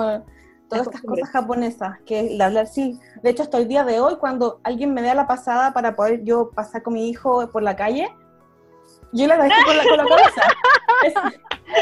todas 0.68 0.86
estas 0.86 1.02
cosas 1.02 1.28
japonesas, 1.30 1.98
que 2.06 2.20
el 2.20 2.40
hablar 2.40 2.66
sí. 2.66 2.98
De 3.22 3.30
hecho, 3.30 3.42
hasta 3.42 3.58
el 3.58 3.68
día 3.68 3.84
de 3.84 4.00
hoy, 4.00 4.16
cuando 4.16 4.60
alguien 4.62 4.94
me 4.94 5.02
da 5.02 5.14
la 5.14 5.26
pasada 5.26 5.72
para 5.72 5.96
poder 5.96 6.24
yo 6.24 6.50
pasar 6.50 6.82
con 6.82 6.94
mi 6.94 7.08
hijo 7.08 7.50
por 7.50 7.62
la 7.62 7.76
calle, 7.76 8.08
yo 9.12 9.26
la 9.26 9.38
dejo 9.38 9.56
con 9.66 9.76
la, 9.76 9.84
con 9.84 9.96
la 9.96 10.04
cabeza. 10.08 11.32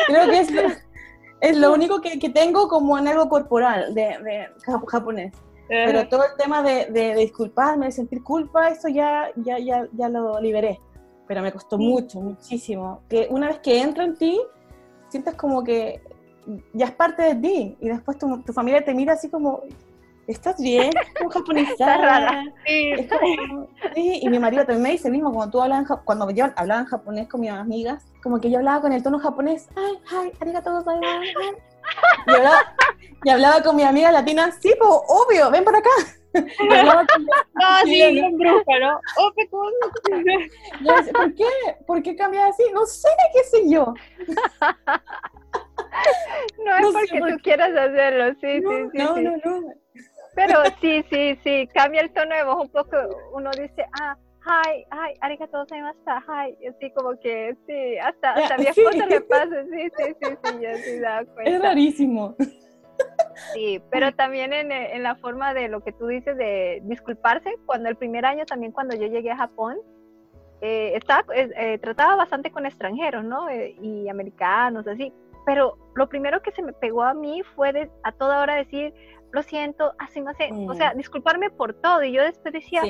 creo 0.06 0.26
que 0.30 0.40
es, 0.40 0.84
es 1.40 1.56
lo 1.56 1.72
único 1.72 2.00
que, 2.00 2.18
que, 2.18 2.30
tengo 2.30 2.68
como 2.68 2.98
en 2.98 3.08
algo 3.08 3.28
corporal 3.28 3.94
de, 3.94 4.02
de 4.02 4.48
japonés. 4.88 5.32
Pero 5.68 6.08
todo 6.08 6.24
el 6.24 6.36
tema 6.36 6.62
de, 6.62 6.86
de, 6.86 7.14
disculparme, 7.14 7.86
de 7.86 7.92
sentir 7.92 8.22
culpa, 8.22 8.68
eso 8.68 8.88
ya, 8.88 9.30
ya, 9.36 9.58
ya, 9.58 9.88
ya 9.92 10.08
lo 10.08 10.40
liberé. 10.40 10.80
Pero 11.26 11.40
me 11.40 11.52
costó 11.52 11.78
mucho, 11.78 12.20
muchísimo. 12.20 13.02
Que 13.08 13.28
una 13.30 13.48
vez 13.48 13.60
que 13.60 13.80
entra 13.80 14.04
en 14.04 14.16
ti, 14.16 14.40
sientes 15.08 15.34
como 15.34 15.64
que 15.64 16.02
ya 16.74 16.86
es 16.86 16.92
parte 16.92 17.22
de 17.22 17.34
ti. 17.36 17.76
Y 17.80 17.88
después 17.88 18.18
tu, 18.18 18.42
tu 18.42 18.52
familia 18.52 18.84
te 18.84 18.94
mira 18.94 19.14
así 19.14 19.30
como, 19.30 19.62
¿estás 20.26 20.60
bien? 20.60 20.90
Un 21.22 21.28
japonesa. 21.28 21.96
rara. 21.96 22.44
Sí. 22.66 24.20
y 24.22 24.28
mi 24.28 24.38
marido 24.38 24.64
también 24.64 24.82
me 24.82 24.90
dice 24.90 25.10
mismo, 25.10 25.32
cuando 25.32 25.50
tú 25.50 25.62
hablas 25.62 25.86
cuando 26.04 26.30
yo 26.30 26.46
hablaba 26.56 26.80
en 26.80 26.86
japonés 26.86 27.28
con 27.28 27.40
mis 27.40 27.50
amigas, 27.50 28.04
como 28.22 28.40
que 28.40 28.50
yo 28.50 28.58
hablaba 28.58 28.80
con 28.80 28.92
el 28.92 29.02
tono 29.02 29.18
japonés, 29.18 29.68
ay, 29.76 29.98
ay, 30.10 30.32
arigato 30.40 30.72
gozaimasu. 30.72 31.24
Y 32.26 32.30
hablaba, 32.30 32.74
y 33.24 33.30
hablaba 33.30 33.62
con 33.62 33.76
mi 33.76 33.82
amiga 33.82 34.10
latina, 34.10 34.50
sí, 34.60 34.74
pues, 34.78 34.90
obvio, 35.08 35.50
ven 35.50 35.64
para 35.64 35.78
acá. 35.78 35.90
No, 36.34 37.80
sí, 37.84 38.10
bien 38.10 38.36
bruja, 38.36 38.78
¿no? 38.80 39.00
Oh, 39.18 39.30
¿Por 41.12 41.34
qué? 41.34 41.46
¿Por 41.86 42.02
qué 42.02 42.16
cambias 42.16 42.50
así? 42.50 42.64
No 42.72 42.84
sé, 42.86 43.08
qué 43.32 43.44
sé 43.44 43.70
yo. 43.70 43.94
No 46.64 46.76
es 46.76 46.92
porque 46.92 47.20
tú 47.20 47.42
quieras 47.42 47.70
hacerlo, 47.70 48.34
sí, 48.40 48.60
sí, 48.60 48.88
sí. 48.92 48.98
No, 48.98 49.16
no, 49.16 49.36
no. 49.44 49.74
Pero 50.34 50.62
sí, 50.80 51.04
sí, 51.10 51.38
sí, 51.42 51.68
cambia 51.72 52.00
el 52.02 52.12
tono 52.12 52.34
de 52.34 52.44
voz 52.44 52.62
un 52.62 52.68
poco. 52.68 52.96
Uno 53.32 53.50
dice, 53.50 53.84
ah, 54.00 54.16
hi, 54.44 54.84
hi, 54.92 55.14
arigato 55.20 55.58
gozaimashita, 55.58 56.24
hi, 56.26 56.66
así 56.66 56.90
como 56.92 57.18
que, 57.20 57.56
sí, 57.66 57.98
hasta, 57.98 58.32
hasta 58.32 58.58
mi 58.58 58.66
esposa 58.68 59.06
le 59.06 59.20
pasa, 59.22 59.64
sí, 59.64 59.88
sí, 59.96 60.04
sí, 60.20 60.36
sí, 60.42 60.60
ya 60.60 60.74
sí 60.76 60.98
da 60.98 61.24
cuenta. 61.24 61.50
Es 61.50 61.62
rarísimo. 61.62 62.36
Sí, 63.52 63.82
pero 63.90 64.12
también 64.14 64.52
en, 64.52 64.70
en, 64.70 65.02
la 65.02 65.16
forma 65.16 65.52
de 65.52 65.68
lo 65.68 65.82
que 65.82 65.92
tú 65.92 66.06
dices 66.06 66.36
de 66.36 66.80
disculparse, 66.84 67.56
cuando 67.66 67.88
el 67.88 67.96
primer 67.96 68.24
año 68.24 68.44
también 68.46 68.70
cuando 68.70 68.94
yo 68.96 69.08
llegué 69.08 69.32
a 69.32 69.36
Japón, 69.36 69.78
eh, 70.60 70.96
estaba, 70.96 71.24
eh, 71.34 71.78
trataba 71.78 72.16
bastante 72.16 72.50
con 72.50 72.64
extranjeros, 72.64 73.24
¿no? 73.24 73.48
Eh, 73.48 73.76
y 73.82 74.08
americanos, 74.08 74.86
así, 74.86 75.12
pero 75.44 75.76
lo 75.94 76.08
primero 76.08 76.40
que 76.40 76.52
se 76.52 76.62
me 76.62 76.72
pegó 76.72 77.02
a 77.02 77.12
mí 77.12 77.42
fue 77.54 77.72
de, 77.72 77.90
a 78.02 78.12
toda 78.12 78.40
hora 78.40 78.54
decir, 78.54 78.94
lo 79.34 79.42
siento, 79.42 79.92
así 79.98 80.20
no 80.20 80.32
sé, 80.34 80.48
o 80.52 80.74
sea, 80.74 80.94
mm. 80.94 80.96
disculparme 80.96 81.50
por 81.50 81.74
todo. 81.74 82.04
Y 82.04 82.12
yo 82.12 82.22
después 82.22 82.54
decía 82.54 82.82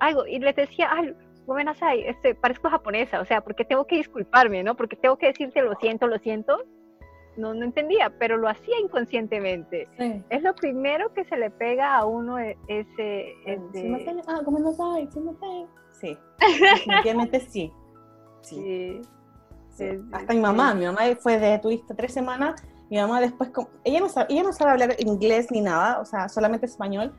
algo, 0.00 0.26
y 0.26 0.40
les 0.40 0.56
decía, 0.56 0.88
ay, 0.90 1.14
ay, 1.80 2.04
este, 2.06 2.34
parezco 2.34 2.68
japonesa, 2.68 3.20
o 3.20 3.24
sea, 3.24 3.40
¿por 3.40 3.54
qué 3.54 3.64
tengo 3.64 3.86
que 3.86 3.96
disculparme, 3.96 4.64
no? 4.64 4.74
Porque 4.76 4.96
tengo 4.96 5.16
que 5.16 5.28
decirte 5.28 5.62
lo 5.62 5.76
siento, 5.76 6.08
lo 6.08 6.18
siento. 6.18 6.58
No, 7.36 7.54
no 7.54 7.64
entendía, 7.64 8.12
pero 8.18 8.36
lo 8.36 8.46
hacía 8.46 8.78
inconscientemente. 8.78 9.88
Es 10.28 10.42
lo 10.42 10.54
primero 10.54 11.14
que 11.14 11.24
se 11.24 11.36
le 11.36 11.50
pega 11.50 11.96
a 11.96 12.04
uno 12.04 12.38
e, 12.38 12.58
ese... 12.68 13.32
ese... 13.46 14.22
Ah, 14.26 14.40
¿cómo 14.44 14.58
no 14.58 14.72
sabes? 14.72 15.08
Sí, 15.92 16.18
definitivamente 16.60 17.40
sí. 17.40 17.72
Sí. 18.42 19.00
sí. 19.70 19.88
Hasta 20.12 20.34
mi 20.34 20.40
mamá, 20.40 20.74
mi 20.74 20.84
mamá 20.84 21.00
fue 21.18 21.38
de 21.38 21.58
turista 21.58 21.94
tres 21.94 22.12
semanas 22.12 22.62
mi 22.92 22.98
mamá 22.98 23.22
después, 23.22 23.48
ella 23.84 24.00
no, 24.00 24.10
sabe, 24.10 24.26
ella 24.28 24.42
no 24.42 24.52
sabe 24.52 24.72
hablar 24.72 24.94
inglés 24.98 25.50
ni 25.50 25.62
nada, 25.62 25.98
o 25.98 26.04
sea, 26.04 26.28
solamente 26.28 26.66
español. 26.66 27.10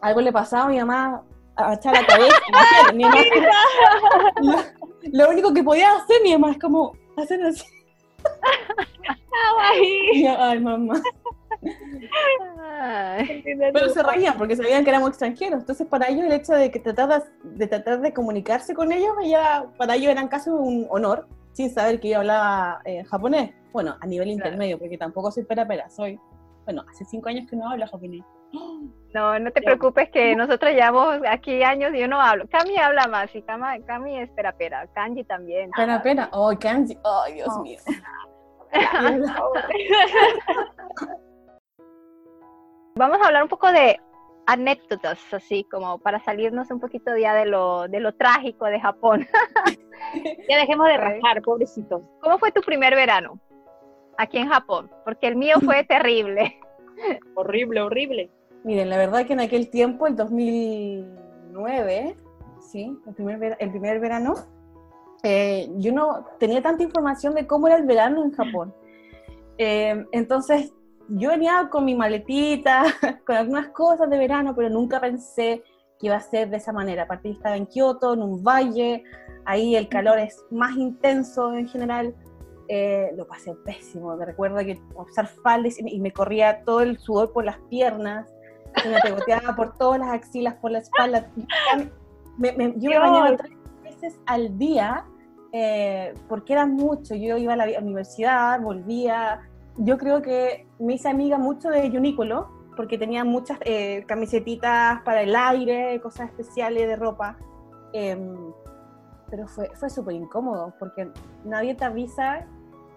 Algo 0.00 0.22
le 0.22 0.32
pasaba, 0.32 0.70
mi 0.70 0.78
mamá 0.78 1.22
agachaba 1.56 2.00
la 2.00 2.06
cabeza. 2.06 2.36
mi 2.94 3.04
mamá, 3.04 3.18
lo, 5.12 5.28
único 5.28 5.52
que 5.52 5.62
podía 5.62 5.92
hacer 5.92 6.22
mi 6.22 6.32
mamá 6.32 6.52
es 6.52 6.58
como 6.58 6.96
hacer 7.18 7.42
así. 7.42 7.66
Ay, 9.60 10.26
ay 10.26 10.58
mamá. 10.58 11.02
Pero 13.74 13.90
se 13.90 14.02
reían 14.02 14.38
porque 14.38 14.56
sabían 14.56 14.84
que 14.84 14.88
éramos 14.88 15.10
extranjeros. 15.10 15.60
Entonces, 15.60 15.86
para 15.86 16.08
ellos, 16.08 16.24
el 16.24 16.32
hecho 16.32 16.54
de 16.54 16.70
que 16.70 16.78
tratar 16.78 17.24
de, 17.42 17.66
tratar 17.66 18.00
de 18.00 18.14
comunicarse 18.14 18.72
con 18.72 18.90
ellos, 18.90 19.14
ella, 19.22 19.66
para 19.76 19.96
ellos 19.96 20.10
eran 20.10 20.28
casi 20.28 20.48
un 20.48 20.86
honor, 20.88 21.28
sin 21.52 21.70
saber 21.70 22.00
que 22.00 22.10
yo 22.10 22.18
hablaba 22.18 22.80
eh, 22.84 23.04
japonés. 23.04 23.52
Bueno, 23.72 23.96
a 24.00 24.06
nivel 24.06 24.28
intermedio, 24.28 24.78
porque 24.78 24.98
tampoco 24.98 25.30
soy 25.30 25.44
pera 25.44 25.66
pera, 25.66 25.88
soy, 25.88 26.18
bueno, 26.64 26.84
hace 26.90 27.04
cinco 27.06 27.28
años 27.28 27.48
que 27.48 27.56
no 27.56 27.70
hablo 27.70 27.86
japonés. 27.86 28.22
No, 29.14 29.38
no 29.38 29.50
te 29.50 29.62
preocupes 29.62 30.10
que 30.10 30.36
nosotros 30.36 30.72
llevamos 30.72 31.20
aquí 31.28 31.62
años 31.62 31.94
y 31.94 32.00
yo 32.00 32.08
no 32.08 32.20
hablo. 32.20 32.46
Cami 32.48 32.76
habla 32.76 33.06
más 33.06 33.34
y 33.34 33.42
Cami, 33.42 33.82
Cami 33.84 34.18
es 34.18 34.30
pera 34.32 34.52
pera, 34.52 34.86
Kanji 34.94 35.24
también. 35.24 35.70
Pera 35.70 36.02
pera, 36.02 36.28
oh, 36.32 36.52
Kanji, 36.58 36.98
ay, 37.02 37.34
Dios 37.34 37.58
mío. 37.60 37.78
Vamos 42.94 43.18
a 43.22 43.26
hablar 43.26 43.42
un 43.42 43.48
poco 43.48 43.72
de 43.72 43.98
anécdotas, 44.46 45.20
así 45.32 45.64
como 45.70 45.98
para 45.98 46.22
salirnos 46.24 46.70
un 46.70 46.80
poquito 46.80 47.16
ya 47.16 47.34
de 47.34 47.46
lo, 47.46 47.88
de 47.88 48.00
lo 48.00 48.14
trágico 48.14 48.66
de 48.66 48.80
Japón. 48.80 49.26
ya 50.48 50.58
dejemos 50.58 50.88
de 50.88 50.96
rajar, 50.96 51.42
pobrecitos. 51.42 52.02
¿Cómo 52.20 52.38
fue 52.38 52.52
tu 52.52 52.60
primer 52.60 52.94
verano? 52.94 53.40
aquí 54.18 54.38
en 54.38 54.48
Japón, 54.48 54.90
porque 55.04 55.28
el 55.28 55.36
mío 55.36 55.56
fue 55.64 55.84
terrible. 55.88 56.58
horrible, 57.34 57.82
horrible. 57.82 58.30
Miren, 58.64 58.90
la 58.90 58.96
verdad 58.96 59.26
que 59.26 59.32
en 59.32 59.40
aquel 59.40 59.70
tiempo, 59.70 60.06
el 60.06 60.16
2009, 60.16 62.16
sí, 62.60 62.96
el 63.06 63.14
primer, 63.14 63.56
el 63.58 63.70
primer 63.70 64.00
verano, 64.00 64.34
eh, 65.24 65.68
yo 65.76 65.92
no 65.92 66.26
tenía 66.38 66.62
tanta 66.62 66.82
información 66.82 67.34
de 67.34 67.46
cómo 67.46 67.66
era 67.66 67.76
el 67.76 67.86
verano 67.86 68.24
en 68.24 68.32
Japón. 68.32 68.74
Eh, 69.58 70.04
entonces, 70.12 70.72
yo 71.14 71.30
venía 71.30 71.68
con 71.70 71.84
mi 71.84 71.94
maletita, 71.94 72.84
con 73.26 73.36
algunas 73.36 73.68
cosas 73.68 74.08
de 74.08 74.18
verano, 74.18 74.54
pero 74.54 74.70
nunca 74.70 75.00
pensé 75.00 75.62
que 75.98 76.06
iba 76.06 76.16
a 76.16 76.20
ser 76.20 76.50
de 76.50 76.56
esa 76.56 76.72
manera. 76.72 77.04
Aparte, 77.04 77.30
estaba 77.30 77.56
en 77.56 77.66
Kioto, 77.66 78.14
en 78.14 78.22
un 78.22 78.42
valle, 78.42 79.04
ahí 79.44 79.76
el 79.76 79.88
calor 79.88 80.18
es 80.18 80.44
más 80.50 80.76
intenso 80.76 81.54
en 81.54 81.68
general. 81.68 82.14
Eh, 82.68 83.10
lo 83.16 83.26
pasé 83.26 83.54
pésimo. 83.64 84.16
Me 84.16 84.24
recuerdo 84.24 84.58
que 84.58 84.80
usar 84.94 85.26
faldas 85.26 85.76
y 85.78 86.00
me 86.00 86.12
corría 86.12 86.62
todo 86.64 86.80
el 86.80 86.98
sudor 86.98 87.32
por 87.32 87.44
las 87.44 87.58
piernas, 87.68 88.32
se 88.82 88.88
me 88.88 89.00
pegoteaba 89.00 89.54
por 89.54 89.76
todas 89.76 90.00
las 90.00 90.10
axilas, 90.10 90.54
por 90.54 90.70
la 90.70 90.78
espalda. 90.78 91.30
Me, 92.38 92.52
me, 92.52 92.72
yo 92.78 92.88
me 92.88 92.98
bañaba 92.98 93.36
tres 93.36 93.52
veces 93.82 94.20
al 94.24 94.56
día 94.56 95.04
eh, 95.52 96.14
porque 96.28 96.54
era 96.54 96.64
mucho. 96.64 97.14
Yo 97.14 97.36
iba 97.36 97.52
a 97.52 97.56
la 97.56 97.66
universidad, 97.78 98.60
volvía. 98.60 99.42
Yo 99.78 99.98
creo 99.98 100.22
que 100.22 100.66
me 100.78 100.94
hice 100.94 101.08
amiga 101.08 101.38
mucho 101.38 101.70
de 101.70 101.86
Uniqlo 101.88 102.48
porque 102.76 102.98
tenía 102.98 103.24
muchas 103.24 103.58
eh, 103.62 104.04
camisetitas 104.06 105.02
para 105.02 105.22
el 105.22 105.34
aire, 105.34 106.00
cosas 106.00 106.28
especiales 106.28 106.86
de 106.86 106.96
ropa. 106.96 107.36
Em, 107.92 108.36
pero 109.30 109.46
fue, 109.48 109.70
fue 109.74 109.88
súper 109.90 110.14
incómodo 110.14 110.74
porque 110.78 111.10
nadie 111.44 111.74
te 111.74 111.84
avisa 111.84 112.46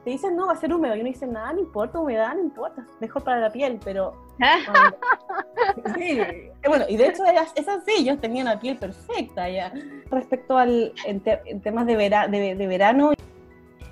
te 0.05 0.11
dicen, 0.11 0.35
no, 0.35 0.45
va 0.45 0.53
a 0.53 0.55
ser 0.55 0.71
húmedo. 0.71 0.95
Y 0.95 0.99
uno 0.99 1.09
dice, 1.09 1.25
nada, 1.25 1.51
no 1.51 1.59
importa, 1.59 1.99
humedad, 1.99 2.35
no 2.35 2.41
importa, 2.41 2.85
mejor 3.01 3.23
para 3.23 3.39
la 3.39 3.51
piel, 3.51 3.79
pero... 3.83 4.13
sí, 5.97 6.19
bueno, 6.67 6.85
y 6.87 6.95
de 6.95 7.07
hecho 7.07 7.23
es 7.55 7.67
así, 7.67 7.91
ellos 7.97 8.21
tenían 8.21 8.45
la 8.45 8.59
piel 8.59 8.77
perfecta 8.77 9.49
ya. 9.49 9.73
Respecto 10.11 10.57
al 10.57 10.93
en, 11.05 11.21
temas 11.61 11.87
de, 11.87 11.95
de, 11.95 12.67
verano, 12.67 13.13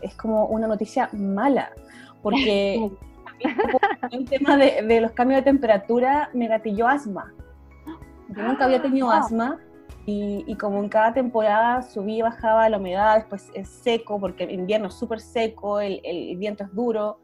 es 0.02 0.15
como 0.15 0.46
una 0.46 0.67
noticia 0.67 1.10
mala, 1.13 1.74
porque 2.24 2.90
el 4.12 4.26
tema 4.28 4.58
de, 4.58 4.82
de, 4.82 5.02
los 5.02 5.12
cambios 5.12 5.42
de 5.42 5.44
temperatura 5.44 6.32
me 6.34 6.48
gatilló 6.48 6.88
asma. 6.88 7.32
Yo 8.30 8.42
nunca 8.42 8.66
había 8.66 8.82
tenido 8.82 9.12
ah. 9.12 9.20
asma 9.20 9.60
y, 10.06 10.56
como 10.56 10.80
en 10.84 10.90
cada 10.90 11.14
temporada 11.14 11.82
subía 11.82 12.18
y 12.18 12.22
bajaba 12.24 12.68
la 12.68 12.78
humedad, 12.78 13.16
después 13.16 13.50
es 13.54 13.70
seco, 13.70 14.20
porque 14.20 14.44
el 14.44 14.52
invierno 14.52 14.88
es 14.88 14.96
súper 14.96 15.22
seco, 15.22 15.80
el, 15.80 16.02
el, 16.04 16.36
viento 16.38 16.64
es 16.64 16.74
duro. 16.74 17.20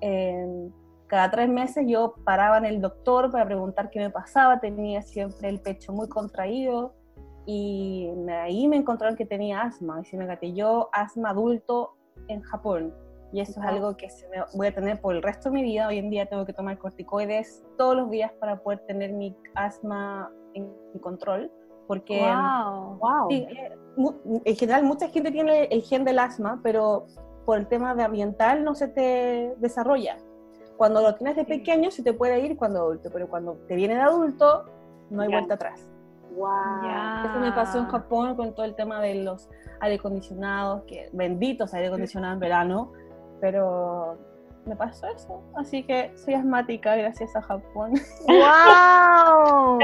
Eh, 0.00 0.68
cada 1.08 1.30
tres 1.30 1.48
meses 1.48 1.84
yo 1.88 2.14
paraba 2.24 2.58
en 2.58 2.66
el 2.66 2.80
doctor 2.80 3.32
para 3.32 3.44
preguntar 3.44 3.90
qué 3.90 3.98
me 3.98 4.10
pasaba, 4.10 4.60
tenía 4.60 5.02
siempre 5.02 5.48
el 5.48 5.60
pecho 5.60 5.92
muy 5.92 6.08
contraído 6.08 6.94
y 7.46 8.08
ahí 8.30 8.68
me 8.68 8.76
encontraron 8.76 9.16
que 9.16 9.26
tenía 9.26 9.62
asma 9.62 10.00
y 10.00 10.04
se 10.04 10.16
me 10.16 10.26
gatilló 10.26 10.88
asma 10.92 11.30
adulto 11.30 11.96
en 12.28 12.42
Japón. 12.42 12.94
Y 13.32 13.40
eso 13.40 13.60
es 13.60 13.66
algo 13.66 13.96
que 13.96 14.10
se 14.10 14.28
me 14.28 14.38
voy 14.54 14.66
a 14.66 14.74
tener 14.74 15.00
por 15.00 15.14
el 15.14 15.22
resto 15.22 15.50
de 15.50 15.54
mi 15.54 15.62
vida. 15.62 15.88
Hoy 15.88 15.98
en 15.98 16.10
día 16.10 16.26
tengo 16.26 16.44
que 16.44 16.52
tomar 16.52 16.78
corticoides 16.78 17.64
todos 17.78 17.96
los 17.96 18.10
días 18.10 18.32
para 18.40 18.60
poder 18.60 18.80
tener 18.86 19.12
mi 19.12 19.36
asma 19.54 20.32
en 20.54 20.68
control 21.00 21.50
porque 21.90 22.20
wow. 22.20 23.26
Eh, 23.30 23.76
en 24.44 24.56
general 24.56 24.84
mucha 24.84 25.08
gente 25.08 25.32
tiene 25.32 25.64
el 25.64 25.82
gen 25.82 26.04
del 26.04 26.20
asma, 26.20 26.60
pero 26.62 27.08
por 27.44 27.58
el 27.58 27.66
tema 27.66 27.96
de 27.96 28.04
ambiental 28.04 28.62
no 28.62 28.76
se 28.76 28.86
te 28.86 29.56
desarrolla. 29.58 30.16
Cuando 30.76 31.02
lo 31.02 31.16
tienes 31.16 31.34
de 31.34 31.44
pequeño 31.44 31.90
se 31.90 32.04
te 32.04 32.12
puede 32.12 32.38
ir 32.46 32.56
cuando 32.56 32.78
adulto, 32.78 33.10
pero 33.12 33.28
cuando 33.28 33.54
te 33.66 33.74
viene 33.74 33.96
de 33.96 34.02
adulto 34.02 34.66
no 35.10 35.22
hay 35.22 35.30
vuelta 35.30 35.54
atrás. 35.54 35.84
Wow. 36.36 37.26
Eso 37.28 37.40
me 37.40 37.50
pasó 37.50 37.78
en 37.78 37.86
Japón 37.86 38.36
con 38.36 38.54
todo 38.54 38.66
el 38.66 38.76
tema 38.76 39.00
de 39.00 39.24
los 39.24 39.48
aire 39.80 39.96
acondicionados, 39.96 40.84
que 40.84 41.08
benditos 41.12 41.74
aire 41.74 41.88
acondicionados 41.88 42.34
en 42.34 42.40
verano, 42.40 42.92
pero 43.40 44.18
me 44.66 44.76
pasó 44.76 45.06
eso. 45.08 45.42
Así 45.56 45.82
que 45.82 46.12
soy 46.16 46.34
asmática 46.34 46.96
gracias 46.96 47.34
a 47.34 47.42
Japón. 47.42 47.92
¡Wow! 48.28 49.78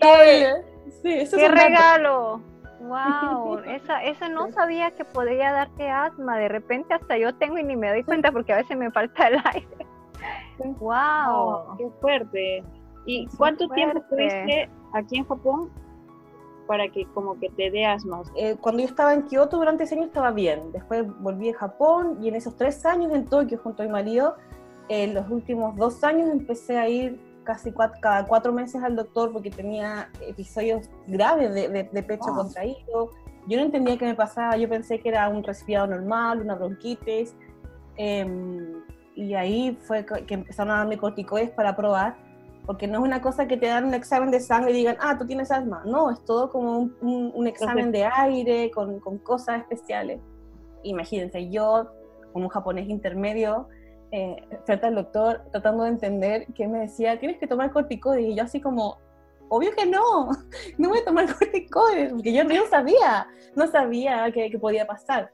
¡Qué, 0.00 0.54
sí, 1.02 1.36
¡Qué 1.36 1.48
regalo! 1.48 2.40
¡Wow! 2.80 3.58
Esa, 3.66 4.02
esa 4.04 4.28
no 4.28 4.50
sabía 4.52 4.90
que 4.92 5.04
podría 5.04 5.52
darte 5.52 5.88
asma. 5.88 6.38
De 6.38 6.48
repente 6.48 6.94
hasta 6.94 7.16
yo 7.16 7.34
tengo 7.36 7.58
y 7.58 7.64
ni 7.64 7.76
me 7.76 7.90
doy 7.90 8.02
cuenta 8.02 8.32
porque 8.32 8.52
a 8.52 8.56
veces 8.56 8.76
me 8.76 8.90
falta 8.90 9.28
el 9.28 9.40
aire. 9.44 9.86
¡Wow! 10.58 11.76
¡Qué 11.78 11.88
fuerte! 12.00 12.64
¿Y 13.06 13.26
cuánto 13.38 13.68
tiempo 13.68 13.98
estuviste 13.98 14.68
aquí 14.92 15.18
en 15.18 15.26
Japón 15.26 15.70
para 16.68 16.88
que 16.90 17.06
como 17.06 17.40
que 17.40 17.48
te 17.48 17.70
dé 17.70 17.86
asma? 17.86 18.22
Eh, 18.36 18.56
cuando 18.60 18.82
yo 18.82 18.88
estaba 18.88 19.14
en 19.14 19.22
Kioto 19.22 19.56
durante 19.56 19.84
ese 19.84 19.96
año 19.96 20.04
estaba 20.04 20.30
bien, 20.30 20.70
después 20.70 21.04
volví 21.20 21.48
a 21.50 21.54
Japón 21.54 22.18
y 22.22 22.28
en 22.28 22.36
esos 22.36 22.54
tres 22.54 22.86
años 22.86 23.12
en 23.12 23.24
Tokio 23.24 23.58
junto 23.58 23.82
a 23.82 23.86
mi 23.86 23.90
marido, 23.90 24.36
en 24.88 25.14
los 25.14 25.28
últimos 25.30 25.74
dos 25.76 26.04
años 26.04 26.30
empecé 26.30 26.78
a 26.78 26.88
ir 26.88 27.20
casi 27.42 27.72
cada 28.00 28.26
cuatro 28.26 28.52
meses 28.52 28.82
al 28.82 28.94
doctor 28.94 29.32
porque 29.32 29.50
tenía 29.50 30.10
episodios 30.20 30.88
graves 31.06 31.52
de, 31.54 32.02
pecho 32.02 32.26
contraído. 32.34 33.10
Yo 33.46 33.56
no 33.56 33.64
entendía 33.64 33.96
qué 33.96 34.04
me 34.04 34.14
pasaba, 34.14 34.56
yo 34.58 34.68
pensé 34.68 35.00
que 35.00 35.08
era 35.08 35.26
un 35.30 35.42
resfriado 35.42 35.86
normal, 35.86 36.42
una 36.42 36.54
bronquitis. 36.54 37.34
Em, 37.96 38.74
y 39.14 39.34
ahí 39.34 39.76
fue 39.82 40.04
que 40.04 40.34
empezaron 40.34 40.74
a 40.74 40.78
darme 40.78 40.98
corticoides 40.98 41.50
para 41.50 41.74
probar 41.74 42.27
porque 42.68 42.86
no 42.86 42.98
es 42.98 43.04
una 43.04 43.22
cosa 43.22 43.48
que 43.48 43.56
te 43.56 43.64
dan 43.64 43.86
un 43.86 43.94
examen 43.94 44.30
de 44.30 44.40
sangre 44.40 44.72
y 44.72 44.74
digan, 44.74 44.98
ah, 45.00 45.16
tú 45.16 45.26
tienes 45.26 45.50
asma. 45.50 45.84
No, 45.86 46.10
es 46.10 46.22
todo 46.26 46.50
como 46.50 46.90
un, 47.00 47.46
examen 47.46 47.90
de 47.90 48.04
aire 48.04 48.70
con, 48.70 49.00
con, 49.00 49.16
cosas 49.16 49.62
especiales. 49.62 50.20
Imagínense, 50.82 51.48
yo, 51.48 51.90
como 52.30 52.44
un 52.44 52.50
japonés 52.50 52.86
intermedio, 52.90 53.68
eh, 54.12 54.36
frente 54.66 54.86
al 54.86 54.96
doctor, 54.96 55.46
tratando 55.50 55.84
de 55.84 55.88
entender 55.88 56.46
qué 56.54 56.68
me 56.68 56.80
decía, 56.80 57.18
tienes 57.18 57.38
que 57.38 57.46
tomar 57.46 57.72
corticoides. 57.72 58.26
Y 58.26 58.34
yo 58.34 58.42
así 58.42 58.60
como, 58.60 58.98
obvio 59.48 59.70
que 59.74 59.86
no, 59.86 60.28
no 60.76 60.90
voy 60.90 60.98
a 60.98 61.04
tomar 61.06 61.24
corticoides, 61.38 62.12
porque 62.12 62.34
yo 62.34 62.44
no 62.44 62.66
sabía, 62.66 63.28
no 63.56 63.66
sabía 63.68 64.30
qué 64.30 64.58
podía 64.60 64.86
pasar. 64.86 65.32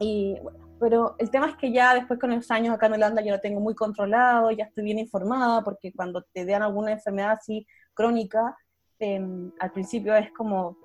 Y 0.00 0.36
bueno, 0.42 0.63
pero 0.84 1.14
el 1.18 1.30
tema 1.30 1.46
es 1.46 1.56
que 1.56 1.72
ya 1.72 1.94
después 1.94 2.20
con 2.20 2.30
los 2.30 2.50
años 2.50 2.74
acá 2.74 2.88
en 2.88 2.92
Holanda 2.92 3.22
yo 3.22 3.32
lo 3.32 3.40
tengo 3.40 3.58
muy 3.58 3.74
controlado, 3.74 4.50
ya 4.50 4.64
estoy 4.64 4.84
bien 4.84 4.98
informada, 4.98 5.64
porque 5.64 5.94
cuando 5.94 6.22
te 6.34 6.44
dan 6.44 6.62
alguna 6.62 6.92
enfermedad 6.92 7.30
así 7.30 7.66
crónica, 7.94 8.54
em, 8.98 9.50
al 9.60 9.70
principio 9.70 10.14
es 10.14 10.30
como 10.32 10.76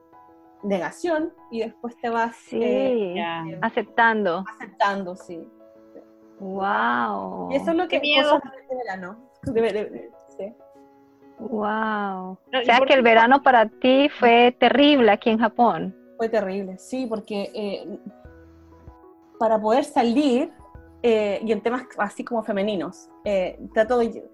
negación 0.64 1.34
y 1.52 1.60
después 1.60 1.98
te 1.98 2.10
vas 2.10 2.34
eh, 2.54 3.22
aceptando. 3.62 4.46
Aceptando, 4.56 5.18
sí. 5.18 5.46
Wow. 6.40 7.52
Y 7.52 7.58
eso 7.58 7.72
es 7.72 7.76
lo 7.76 7.90
que 7.90 8.00
miedo. 8.00 8.40
de 8.72 8.76
verano. 8.76 9.98
sí. 10.38 10.56
Wow. 11.40 12.32
O 12.32 12.64
sea 12.64 12.80
que 12.88 12.94
el 12.94 13.02
verano 13.02 13.44
para 13.44 13.66
ti 13.68 14.08
fue 14.08 14.56
terrible 14.58 15.12
aquí 15.12 15.30
en 15.30 15.40
Japón. 15.40 15.94
Fue 16.16 16.30
terrible, 16.30 16.78
sí, 16.78 17.06
porque 17.06 17.52
eh, 17.54 18.00
para 19.40 19.60
poder 19.60 19.86
salir, 19.86 20.52
eh, 21.02 21.40
y 21.44 21.52
en 21.52 21.62
temas 21.62 21.84
así 21.98 22.24
como 22.24 22.44
femeninos, 22.44 23.10
eh, 23.24 23.58
trato 23.74 23.98
de... 23.98 24.30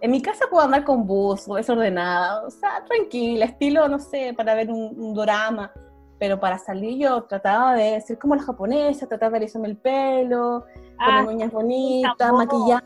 En 0.00 0.10
mi 0.10 0.22
casa 0.22 0.46
puedo 0.50 0.64
andar 0.64 0.82
con 0.82 1.06
bus, 1.06 1.46
o 1.46 1.56
desordenada, 1.56 2.46
o 2.46 2.50
sea, 2.50 2.82
tranquila, 2.86 3.44
estilo, 3.44 3.86
no 3.86 3.98
sé, 3.98 4.32
para 4.34 4.54
ver 4.54 4.70
un, 4.70 5.14
drama, 5.14 5.70
pero 6.18 6.40
para 6.40 6.58
salir 6.58 6.98
yo 6.98 7.22
trataba 7.24 7.74
de 7.74 8.00
ser 8.00 8.18
como 8.18 8.34
la 8.34 8.42
japonesa, 8.42 9.06
trataba 9.06 9.32
de 9.32 9.36
alisarme 9.38 9.68
el 9.68 9.76
pelo, 9.76 10.64
ah, 10.98 11.20
poner 11.20 11.34
uñas 11.34 11.52
bonitas, 11.52 12.32
maquillar, 12.32 12.82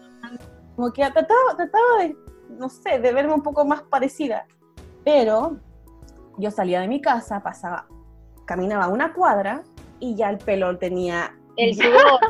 como 0.75 0.93
que 0.93 1.03
trataba, 1.03 1.57
trataba 1.57 1.99
de, 2.01 2.17
no 2.59 2.69
sé, 2.69 2.99
de 2.99 3.13
verme 3.13 3.33
un 3.33 3.43
poco 3.43 3.65
más 3.65 3.83
parecida, 3.83 4.49
pero 5.05 5.59
yo 6.37 6.51
salía 6.51 6.81
de 6.81 6.89
mi 6.89 7.01
casa, 7.01 7.41
pasaba, 7.45 7.87
caminaba 8.45 8.89
una 8.89 9.13
cuadra 9.13 9.63
y 10.01 10.17
ya 10.17 10.31
el 10.31 10.39
pelo 10.39 10.77
tenía 10.79 11.33
el 11.57 11.75
sudor. 11.77 12.21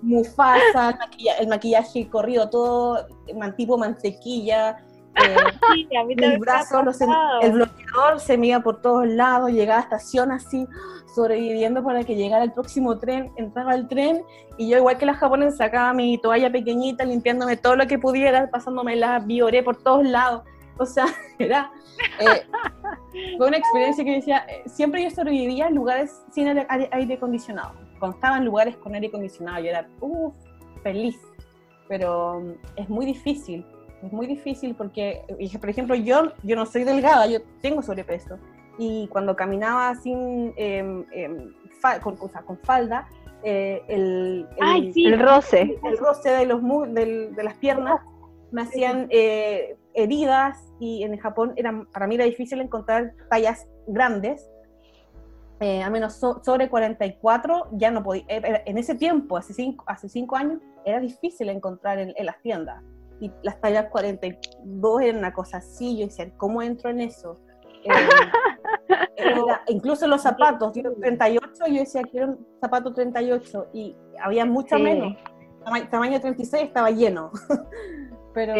Mufasa, 0.00 0.96
el 1.40 1.48
maquillaje, 1.48 2.08
corrido 2.08 2.48
todo, 2.48 3.04
tipo 3.56 3.76
mantequilla, 3.76 4.78
eh, 5.16 5.88
el 5.90 6.38
brazo, 6.38 6.82
el 7.42 7.52
bloqueador 7.52 8.20
se 8.20 8.38
me 8.38 8.48
iba 8.48 8.60
por 8.60 8.80
todos 8.80 9.06
lados, 9.08 9.50
llegaba 9.50 9.80
a 9.80 9.82
estación 9.82 10.30
así, 10.30 10.66
sobreviviendo 11.14 11.82
para 11.82 12.04
que 12.04 12.14
llegara 12.14 12.44
el 12.44 12.52
próximo 12.52 12.98
tren, 12.98 13.32
entraba 13.36 13.74
el 13.74 13.88
tren 13.88 14.22
y 14.56 14.68
yo 14.68 14.78
igual 14.78 14.98
que 14.98 15.06
la 15.06 15.14
japonesa 15.14 15.56
sacaba 15.56 15.92
mi 15.92 16.18
toalla 16.18 16.50
pequeñita, 16.50 17.04
limpiándome 17.04 17.56
todo 17.56 17.76
lo 17.76 17.86
que 17.86 17.98
pudiera, 17.98 18.48
pasándome 18.50 18.96
la 18.96 19.18
bioré 19.18 19.62
por 19.62 19.82
todos 19.82 20.04
lados. 20.04 20.42
O 20.78 20.86
sea, 20.86 21.06
era 21.38 21.72
eh, 22.20 22.46
fue 23.36 23.48
una 23.48 23.56
experiencia 23.56 24.04
que 24.04 24.12
decía, 24.12 24.46
eh, 24.48 24.62
siempre 24.66 25.02
yo 25.02 25.10
sobrevivía 25.10 25.66
en 25.66 25.74
lugares 25.74 26.22
sin 26.30 26.48
aire 26.48 27.14
acondicionado 27.14 27.87
en 28.36 28.44
lugares 28.44 28.76
con 28.76 28.94
aire 28.94 29.08
acondicionado, 29.08 29.62
yo 29.62 29.70
era 29.70 29.88
uff, 30.00 30.34
feliz. 30.82 31.16
Pero 31.88 32.40
mm, 32.40 32.52
es 32.76 32.88
muy 32.88 33.06
difícil, 33.06 33.64
es 34.02 34.12
muy 34.12 34.26
difícil 34.26 34.74
porque, 34.74 35.22
por 35.60 35.70
ejemplo, 35.70 35.94
yo, 35.94 36.32
yo 36.42 36.56
no 36.56 36.66
soy 36.66 36.84
delgada, 36.84 37.26
yo 37.26 37.40
tengo 37.60 37.82
sobrepeso. 37.82 38.38
Y 38.78 39.08
cuando 39.08 39.34
caminaba 39.34 39.94
sin, 39.96 40.52
eh, 40.56 41.04
con, 42.02 42.16
con 42.16 42.58
falda, 42.58 43.08
eh, 43.42 43.82
el, 43.88 44.46
el, 44.56 45.18
roce. 45.18 45.78
El 45.82 45.98
roce 45.98 46.30
de, 46.30 46.46
los, 46.46 46.62
de, 46.92 47.30
de 47.30 47.42
las 47.42 47.54
piernas 47.54 48.00
me 48.50 48.62
hacían 48.62 49.08
eh, 49.10 49.76
heridas 49.94 50.58
y 50.80 51.02
en 51.02 51.16
Japón 51.18 51.52
era, 51.56 51.84
para 51.92 52.06
mí 52.06 52.14
era 52.14 52.24
difícil 52.24 52.60
encontrar 52.60 53.12
tallas 53.30 53.66
grandes 53.86 54.48
eh, 55.60 55.82
a 55.82 55.90
menos 55.90 56.14
sobre 56.14 56.68
44, 56.68 57.68
ya 57.72 57.90
no 57.90 58.02
podía, 58.04 58.24
eh, 58.28 58.62
en 58.64 58.78
ese 58.78 58.94
tiempo, 58.94 59.36
hace 59.36 59.52
cinco, 59.52 59.84
hace 59.88 60.08
cinco 60.08 60.36
años, 60.36 60.60
era 60.84 61.00
difícil 61.00 61.48
encontrar 61.48 61.98
en, 61.98 62.14
las 62.24 62.40
tiendas. 62.42 62.80
Y 63.20 63.32
las 63.42 63.60
tallas 63.60 63.86
42 63.90 65.02
eran 65.02 65.16
una 65.16 65.32
cosa 65.32 65.56
así, 65.58 65.98
yo 65.98 66.06
decía, 66.06 66.30
¿cómo 66.36 66.62
entro 66.62 66.90
en 66.90 67.00
eso? 67.00 67.40
Eh, 67.84 67.90
incluso 69.68 70.06
los 70.06 70.22
zapatos, 70.22 70.72
38, 70.72 71.52
yo 71.66 71.80
decía, 71.80 72.02
quiero 72.02 72.28
un 72.28 72.46
zapato 72.60 72.94
38, 72.94 73.70
y 73.72 73.96
había 74.22 74.44
mucho 74.44 74.78
menos. 74.78 75.16
Tamaño, 75.90 76.20
36 76.20 76.62
estaba 76.62 76.90
lleno. 76.92 77.32
Pero 78.32 78.54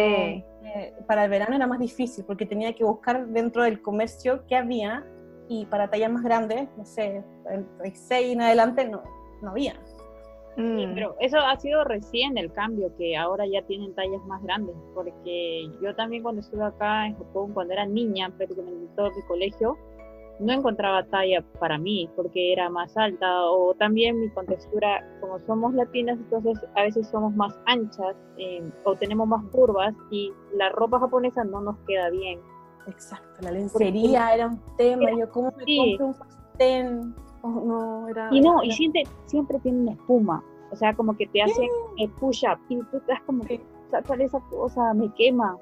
para 1.07 1.23
el 1.23 1.29
verano 1.29 1.55
era 1.55 1.65
más 1.65 1.79
difícil, 1.79 2.25
porque 2.25 2.45
tenía 2.45 2.73
que 2.75 2.83
buscar 2.83 3.25
dentro 3.27 3.63
del 3.63 3.81
comercio 3.81 4.45
que 4.47 4.57
había 4.57 5.05
y 5.49 5.65
para 5.65 5.89
tallas 5.89 6.11
más 6.11 6.23
grandes, 6.23 6.69
no 6.77 6.85
sé, 6.85 7.23
36 7.43 8.33
en 8.33 8.41
adelante, 8.41 8.87
no, 8.87 9.03
no 9.41 9.49
había. 9.49 9.73
Mm. 10.57 10.93
pero 10.93 11.15
eso 11.19 11.37
ha 11.37 11.55
sido 11.57 11.83
recién 11.85 12.37
el 12.37 12.51
cambio, 12.51 12.91
que 12.97 13.15
ahora 13.15 13.45
ya 13.47 13.61
tienen 13.63 13.93
tallas 13.95 14.23
más 14.25 14.43
grandes, 14.43 14.75
porque 14.93 15.69
yo 15.81 15.95
también 15.95 16.21
cuando 16.21 16.41
estuve 16.41 16.65
acá 16.65 17.07
en 17.07 17.17
Japón, 17.17 17.53
cuando 17.53 17.73
era 17.73 17.85
niña, 17.85 18.29
prácticamente 18.37 18.85
en 18.85 18.95
todo 18.95 19.09
mi 19.11 19.21
colegio, 19.23 19.77
no 20.39 20.53
encontraba 20.53 21.03
talla 21.05 21.43
para 21.59 21.77
mí 21.77 22.09
porque 22.15 22.53
era 22.53 22.69
más 22.69 22.95
alta 22.95 23.45
o 23.45 23.73
también 23.75 24.19
mi 24.19 24.29
contextura, 24.29 25.05
como 25.19 25.37
somos 25.39 25.73
latinas, 25.73 26.17
entonces 26.17 26.57
a 26.75 26.83
veces 26.83 27.07
somos 27.09 27.33
más 27.35 27.59
anchas 27.65 28.15
eh, 28.37 28.63
o 28.85 28.95
tenemos 28.95 29.27
más 29.27 29.43
curvas 29.51 29.93
y 30.09 30.31
la 30.53 30.69
ropa 30.69 30.99
japonesa 30.99 31.43
no 31.43 31.61
nos 31.61 31.77
queda 31.87 32.09
bien. 32.09 32.39
Exacto, 32.89 33.41
la 33.41 33.51
lencería 33.51 34.33
era 34.33 34.47
un 34.47 34.59
tema, 34.77 35.11
yo 35.17 35.29
cómo 35.29 35.53
me 35.57 35.65
compro 35.77 36.07
un 36.07 36.13
sostén, 36.13 37.15
no, 37.43 38.07
era... 38.09 38.29
Y 38.31 38.41
no, 38.41 38.63
y 38.63 38.71
siempre, 38.71 39.03
siempre 39.25 39.59
tiene 39.59 39.79
una 39.81 39.91
espuma, 39.93 40.43
o 40.71 40.75
sea, 40.75 40.93
como 40.93 41.15
que 41.15 41.27
te 41.27 41.41
hacen 41.41 41.67
el 41.97 42.09
push-up 42.11 42.59
y 42.69 42.77
tú 42.77 42.97
estás 42.97 43.21
como 43.25 43.43
que 43.43 43.61
sacar 43.89 44.21
esa 44.21 44.39
cosa, 44.49 44.93
me 44.93 45.11
quema. 45.13 45.57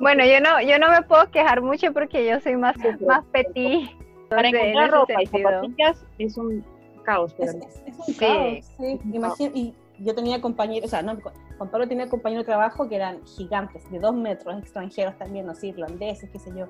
bueno, 0.00 0.24
yo 0.24 0.40
no, 0.40 0.60
yo 0.62 0.78
no 0.78 0.90
me 0.90 1.02
puedo 1.02 1.30
quejar 1.30 1.62
mucho 1.62 1.92
porque 1.92 2.26
yo 2.26 2.40
soy 2.40 2.56
más, 2.56 2.76
más 3.06 3.24
petit. 3.26 3.90
Para 4.28 4.48
encontrar 4.48 4.90
ropa 4.90 5.22
y 5.22 5.26
zapatillas 5.26 6.04
es 6.18 6.38
un 6.38 6.64
caos. 7.04 7.34
Es, 7.38 7.54
un 7.54 8.14
caos, 8.14 8.64
sí. 8.78 9.50
y 9.54 9.74
yo 10.04 10.14
tenía 10.14 10.40
compañeros, 10.40 10.86
o 10.86 10.90
sea, 10.90 11.02
no, 11.02 11.16
Juan 11.58 11.70
Pablo 11.70 11.88
tenía 11.88 12.08
compañeros 12.08 12.44
de 12.44 12.52
trabajo 12.52 12.88
que 12.88 12.96
eran 12.96 13.24
gigantes, 13.24 13.88
de 13.90 13.98
dos 13.98 14.14
metros, 14.14 14.58
extranjeros 14.58 15.16
también, 15.18 15.46
no 15.46 15.54
sé, 15.54 15.68
irlandeses, 15.68 16.30
qué 16.30 16.38
sé 16.38 16.50
yo. 16.56 16.66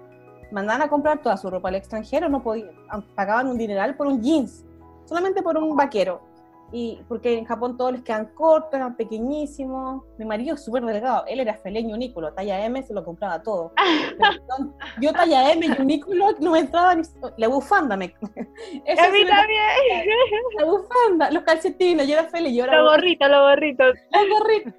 Mandaban 0.51 0.83
a 0.83 0.89
comprar 0.89 1.23
toda 1.23 1.37
su 1.37 1.49
ropa 1.51 1.69
al 1.69 1.77
extranjero, 1.77 2.29
no 2.29 2.43
podían, 2.43 2.71
pagaban 3.15 3.49
un 3.49 3.57
dineral 3.57 3.97
por 3.97 4.07
un 4.07 4.23
jeans, 4.23 4.65
solamente 5.07 5.43
por 5.43 5.57
un 5.57 5.77
vaquero 5.77 6.32
y 6.73 7.01
porque 7.07 7.37
en 7.37 7.45
Japón 7.45 7.77
todos 7.77 7.93
les 7.93 8.03
quedan 8.03 8.33
cortos, 8.35 8.73
eran 8.73 8.97
pequeñísimos. 8.97 10.05
Mi 10.19 10.25
marido 10.25 10.55
es 10.55 10.65
súper 10.65 10.85
delgado, 10.85 11.25
él 11.27 11.41
era 11.41 11.55
feleño 11.55 11.95
unículo, 11.95 12.33
talla 12.33 12.65
M 12.65 12.83
se 12.83 12.95
lo 12.95 13.05
compraba 13.05 13.43
todo. 13.43 13.73
yo, 15.01 15.13
talla 15.13 15.53
M 15.53 15.67
y 15.67 15.83
unículo 15.83 16.33
no 16.41 16.53
me 16.53 16.61
entraba 16.61 16.95
ni 16.95 17.03
la 17.37 17.49
bufanda 17.49 17.97
me. 17.97 18.07
Eso 18.87 19.03
a 19.03 19.11
mí 19.11 19.27
también. 19.27 19.63
La 20.59 20.65
bufanda, 20.65 21.31
los 21.31 21.43
calcetines, 21.43 22.07
yo 22.07 22.15
era 22.15 22.29
feliz, 22.29 22.55
yo 22.57 22.65
era. 22.65 22.77
Los 22.77 22.93
gorritos, 22.93 23.29
los 23.29 23.41
gorritos. 23.41 23.95
Los 24.11 24.29
gorritos. 24.29 24.75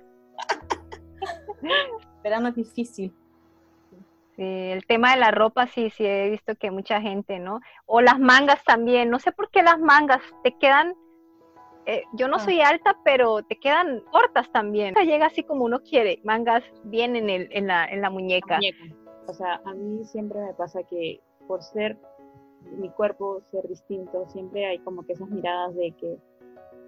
Pero 2.24 2.40
no 2.40 2.50
es 2.50 2.56
difícil. 2.56 3.14
Sí, 4.36 4.44
el 4.44 4.86
tema 4.88 5.14
de 5.14 5.20
la 5.20 5.32
ropa 5.32 5.68
sí, 5.68 5.92
sí 5.92 6.06
he 6.06 6.32
visto 6.32 6.56
que 6.56 6.72
mucha 6.72 7.00
gente, 7.02 7.38
¿no? 7.38 7.60
O 7.86 8.02
las 8.02 8.20
mangas 8.20 8.64
también, 8.64 9.10
no 9.12 9.20
sé 9.20 9.32
por 9.32 9.52
qué 9.52 9.62
las 9.62 9.80
mangas 9.80 10.22
te 10.44 10.58
quedan 10.58 10.96
eh, 11.86 12.04
yo 12.14 12.28
no 12.28 12.38
ah. 12.38 12.40
soy 12.40 12.62
alta, 12.62 12.98
pero 13.04 13.44
te 13.44 13.58
quedan 13.58 14.02
cortas 14.12 14.52
también. 14.52 14.96
Llega 14.96 15.28
así 15.28 15.44
como 15.44 15.66
uno 15.66 15.80
quiere, 15.82 16.20
mangas 16.24 16.64
bien 16.84 17.16
en, 17.16 17.30
el, 17.30 17.48
en, 17.52 17.68
la, 17.68 17.86
en 17.86 18.02
la 18.02 18.10
muñeca. 18.10 18.60
O 19.28 19.34
sea, 19.34 19.62
a 19.66 19.74
mí 19.74 20.04
siempre 20.06 20.40
me 20.40 20.54
pasa 20.54 20.82
que 20.84 21.22
por 21.48 21.62
ser 21.62 21.98
mi 22.78 22.90
cuerpo, 22.90 23.42
ser 23.52 23.68
distinto, 23.68 24.28
siempre 24.30 24.66
hay 24.66 24.80
como 24.80 25.04
que 25.06 25.14
esas 25.14 25.30
miradas 25.30 25.76
de 25.76 25.92
que, 26.00 26.18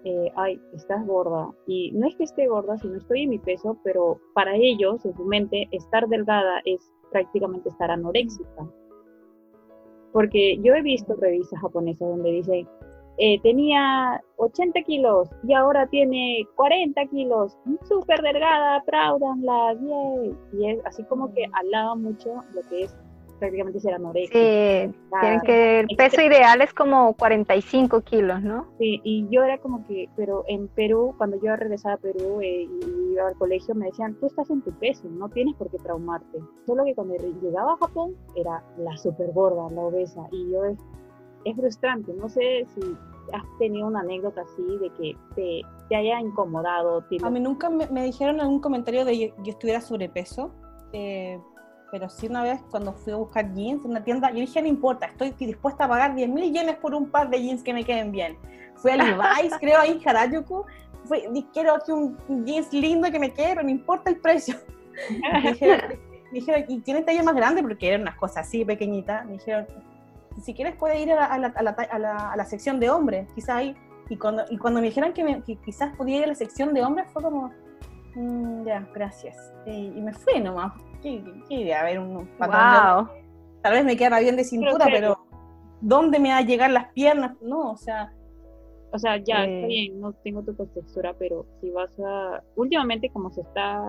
eh, 0.04 0.32
ay, 0.36 0.60
estás 0.74 1.06
gorda. 1.06 1.50
Y 1.66 1.92
no 1.92 2.06
es 2.06 2.16
que 2.16 2.24
esté 2.24 2.46
gorda, 2.46 2.78
sino 2.78 2.96
estoy 2.96 3.22
en 3.22 3.30
mi 3.30 3.38
peso, 3.38 3.78
pero 3.84 4.18
para 4.34 4.54
ellos, 4.54 5.04
en 5.04 5.14
su 5.14 5.24
mente, 5.24 5.68
estar 5.72 6.08
delgada 6.08 6.60
es 6.64 6.80
prácticamente 7.10 7.68
estar 7.68 7.90
anoréxica. 7.90 8.66
Porque 10.12 10.58
yo 10.62 10.74
he 10.74 10.82
visto 10.82 11.14
revistas 11.16 11.60
japonesas 11.60 12.08
donde 12.08 12.30
dicen, 12.30 12.66
eh, 13.18 13.40
tenía 13.40 14.22
80 14.36 14.82
kilos 14.82 15.30
y 15.46 15.54
ahora 15.54 15.86
tiene 15.86 16.46
40 16.56 17.06
kilos, 17.06 17.56
súper 17.88 18.20
delgada, 18.20 18.76
aplaudanla, 18.76 19.74
Y 20.52 20.70
es 20.70 20.84
así 20.84 21.02
como 21.04 21.32
que 21.32 21.46
alaba 21.52 21.94
mucho 21.94 22.44
lo 22.54 22.62
que 22.68 22.84
es 22.84 22.96
prácticamente 23.38 23.80
ser 23.80 23.94
anorexia. 23.94 24.40
Sí, 24.40 24.94
tienen 25.20 25.40
que, 25.42 25.80
el 25.80 25.96
peso 25.96 26.20
ideal 26.22 26.60
es 26.60 26.72
como 26.74 27.14
45 27.14 28.00
kilos, 28.02 28.42
¿no? 28.42 28.66
Sí, 28.78 29.00
y 29.04 29.26
yo 29.30 29.44
era 29.44 29.58
como 29.58 29.86
que, 29.86 30.08
pero 30.16 30.44
en 30.48 30.68
Perú, 30.68 31.14
cuando 31.16 31.40
yo 31.42 31.54
regresaba 31.56 31.94
a 31.94 31.98
Perú 31.98 32.40
eh, 32.42 32.62
y 32.62 33.12
iba 33.12 33.28
al 33.28 33.34
colegio, 33.36 33.74
me 33.74 33.86
decían, 33.86 34.14
tú 34.20 34.26
estás 34.26 34.50
en 34.50 34.62
tu 34.62 34.72
peso, 34.72 35.08
no 35.08 35.28
tienes 35.28 35.54
por 35.56 35.70
qué 35.70 35.78
traumarte. 35.78 36.38
Solo 36.66 36.84
que 36.84 36.94
cuando 36.94 37.14
llegaba 37.42 37.74
a 37.74 37.76
Japón, 37.76 38.14
era 38.34 38.62
la 38.78 38.96
súper 38.96 39.32
gorda, 39.32 39.70
la 39.70 39.80
obesa, 39.82 40.26
y 40.32 40.50
yo 40.50 40.64
es 41.46 41.56
frustrante. 41.56 42.12
No 42.12 42.28
sé 42.28 42.66
si 42.74 42.96
has 43.32 43.44
tenido 43.58 43.86
una 43.86 44.00
anécdota 44.00 44.42
así 44.42 44.62
de 44.78 44.90
que 44.90 45.16
te, 45.34 45.62
te 45.88 45.96
haya 45.96 46.20
incomodado. 46.20 47.04
A 47.22 47.30
mí 47.30 47.40
nunca 47.40 47.70
me, 47.70 48.04
dijeron 48.04 48.40
algún 48.40 48.60
comentario 48.60 49.04
de 49.04 49.12
que 49.12 49.34
yo, 49.42 49.52
estuviera 49.52 49.80
sobrepeso, 49.80 50.52
eh, 50.92 51.40
pero 51.90 52.08
sí 52.08 52.26
una 52.26 52.42
vez 52.42 52.60
cuando 52.70 52.92
fui 52.92 53.12
a 53.12 53.16
buscar 53.16 53.54
jeans 53.54 53.84
en 53.84 53.92
una 53.92 54.02
tienda, 54.02 54.30
yo 54.30 54.40
dije, 54.40 54.60
no 54.60 54.68
importa, 54.68 55.06
estoy 55.06 55.30
dispuesta 55.38 55.84
a 55.84 55.88
pagar 55.88 56.14
10 56.14 56.28
mil 56.28 56.52
yenes 56.52 56.76
por 56.76 56.94
un 56.94 57.10
par 57.10 57.30
de 57.30 57.40
jeans 57.40 57.62
que 57.62 57.72
me 57.72 57.84
queden 57.84 58.10
bien. 58.10 58.36
Fui 58.74 58.90
a 58.90 58.96
Levi's, 58.96 59.54
creo, 59.60 59.78
ahí 59.78 59.92
en 59.92 60.08
Harajuku, 60.08 60.64
fui, 61.04 61.46
quiero 61.52 61.78
que 61.84 61.92
un 61.92 62.44
jeans 62.44 62.72
lindo 62.72 63.10
que 63.10 63.18
me 63.18 63.32
quede, 63.32 63.50
pero 63.50 63.62
no 63.62 63.70
importa 63.70 64.10
el 64.10 64.18
precio. 64.18 64.56
dije, 65.42 65.98
dijeron, 66.32 66.64
¿y 66.68 66.80
tiene 66.80 67.02
talla 67.02 67.22
más 67.22 67.34
grande? 67.34 67.62
Porque 67.62 67.88
eran 67.88 68.02
unas 68.02 68.16
cosas 68.16 68.46
así 68.46 68.64
pequeñitas. 68.64 69.24
Me 69.26 69.32
dijeron, 69.32 69.66
si 70.40 70.54
quieres 70.54 70.76
puede 70.76 71.00
ir 71.00 71.12
a 71.12 71.38
la, 71.38 71.48
a 71.48 71.62
la, 71.62 71.70
a 71.70 72.36
la, 72.36 72.44
sección 72.44 72.78
de 72.80 72.90
hombres, 72.90 73.28
quizás 73.34 73.56
ahí. 73.56 73.76
Y 74.08 74.16
cuando, 74.16 74.44
y 74.50 74.58
cuando 74.58 74.80
me 74.80 74.86
dijeron 74.86 75.12
que, 75.12 75.58
quizás 75.64 75.96
podía 75.96 76.18
ir 76.18 76.24
a 76.24 76.28
la 76.28 76.34
sección 76.34 76.74
de 76.74 76.82
hombres, 76.82 77.10
fue 77.12 77.22
como, 77.22 77.50
mm, 78.14 78.64
ya, 78.64 78.88
gracias. 78.94 79.36
Y, 79.66 79.90
me 80.00 80.12
fui 80.12 80.40
nomás. 80.40 80.72
¿Qué, 81.02 81.22
idea? 81.48 81.80
A 81.80 81.84
ver, 81.84 81.98
un 81.98 82.26
patrón 82.38 83.10
Tal 83.62 83.72
vez 83.72 83.84
me 83.84 83.96
queda 83.96 84.20
bien 84.20 84.36
de 84.36 84.44
cintura, 84.44 84.86
pero 84.86 85.18
¿dónde 85.80 86.20
me 86.20 86.30
va 86.30 86.38
a 86.38 86.42
llegar 86.42 86.70
las 86.70 86.92
piernas? 86.92 87.36
No, 87.40 87.72
o 87.72 87.76
sea... 87.76 88.12
O 88.92 88.98
sea, 88.98 89.16
ya, 89.16 89.44
está 89.44 89.66
eh, 89.66 89.66
bien, 89.66 90.00
no 90.00 90.12
tengo 90.12 90.42
tu 90.42 90.54
textura, 90.54 91.14
pero 91.18 91.44
si 91.60 91.70
vas 91.70 91.90
a... 91.98 92.42
Últimamente, 92.54 93.10
como 93.10 93.30
se 93.30 93.40
está 93.40 93.82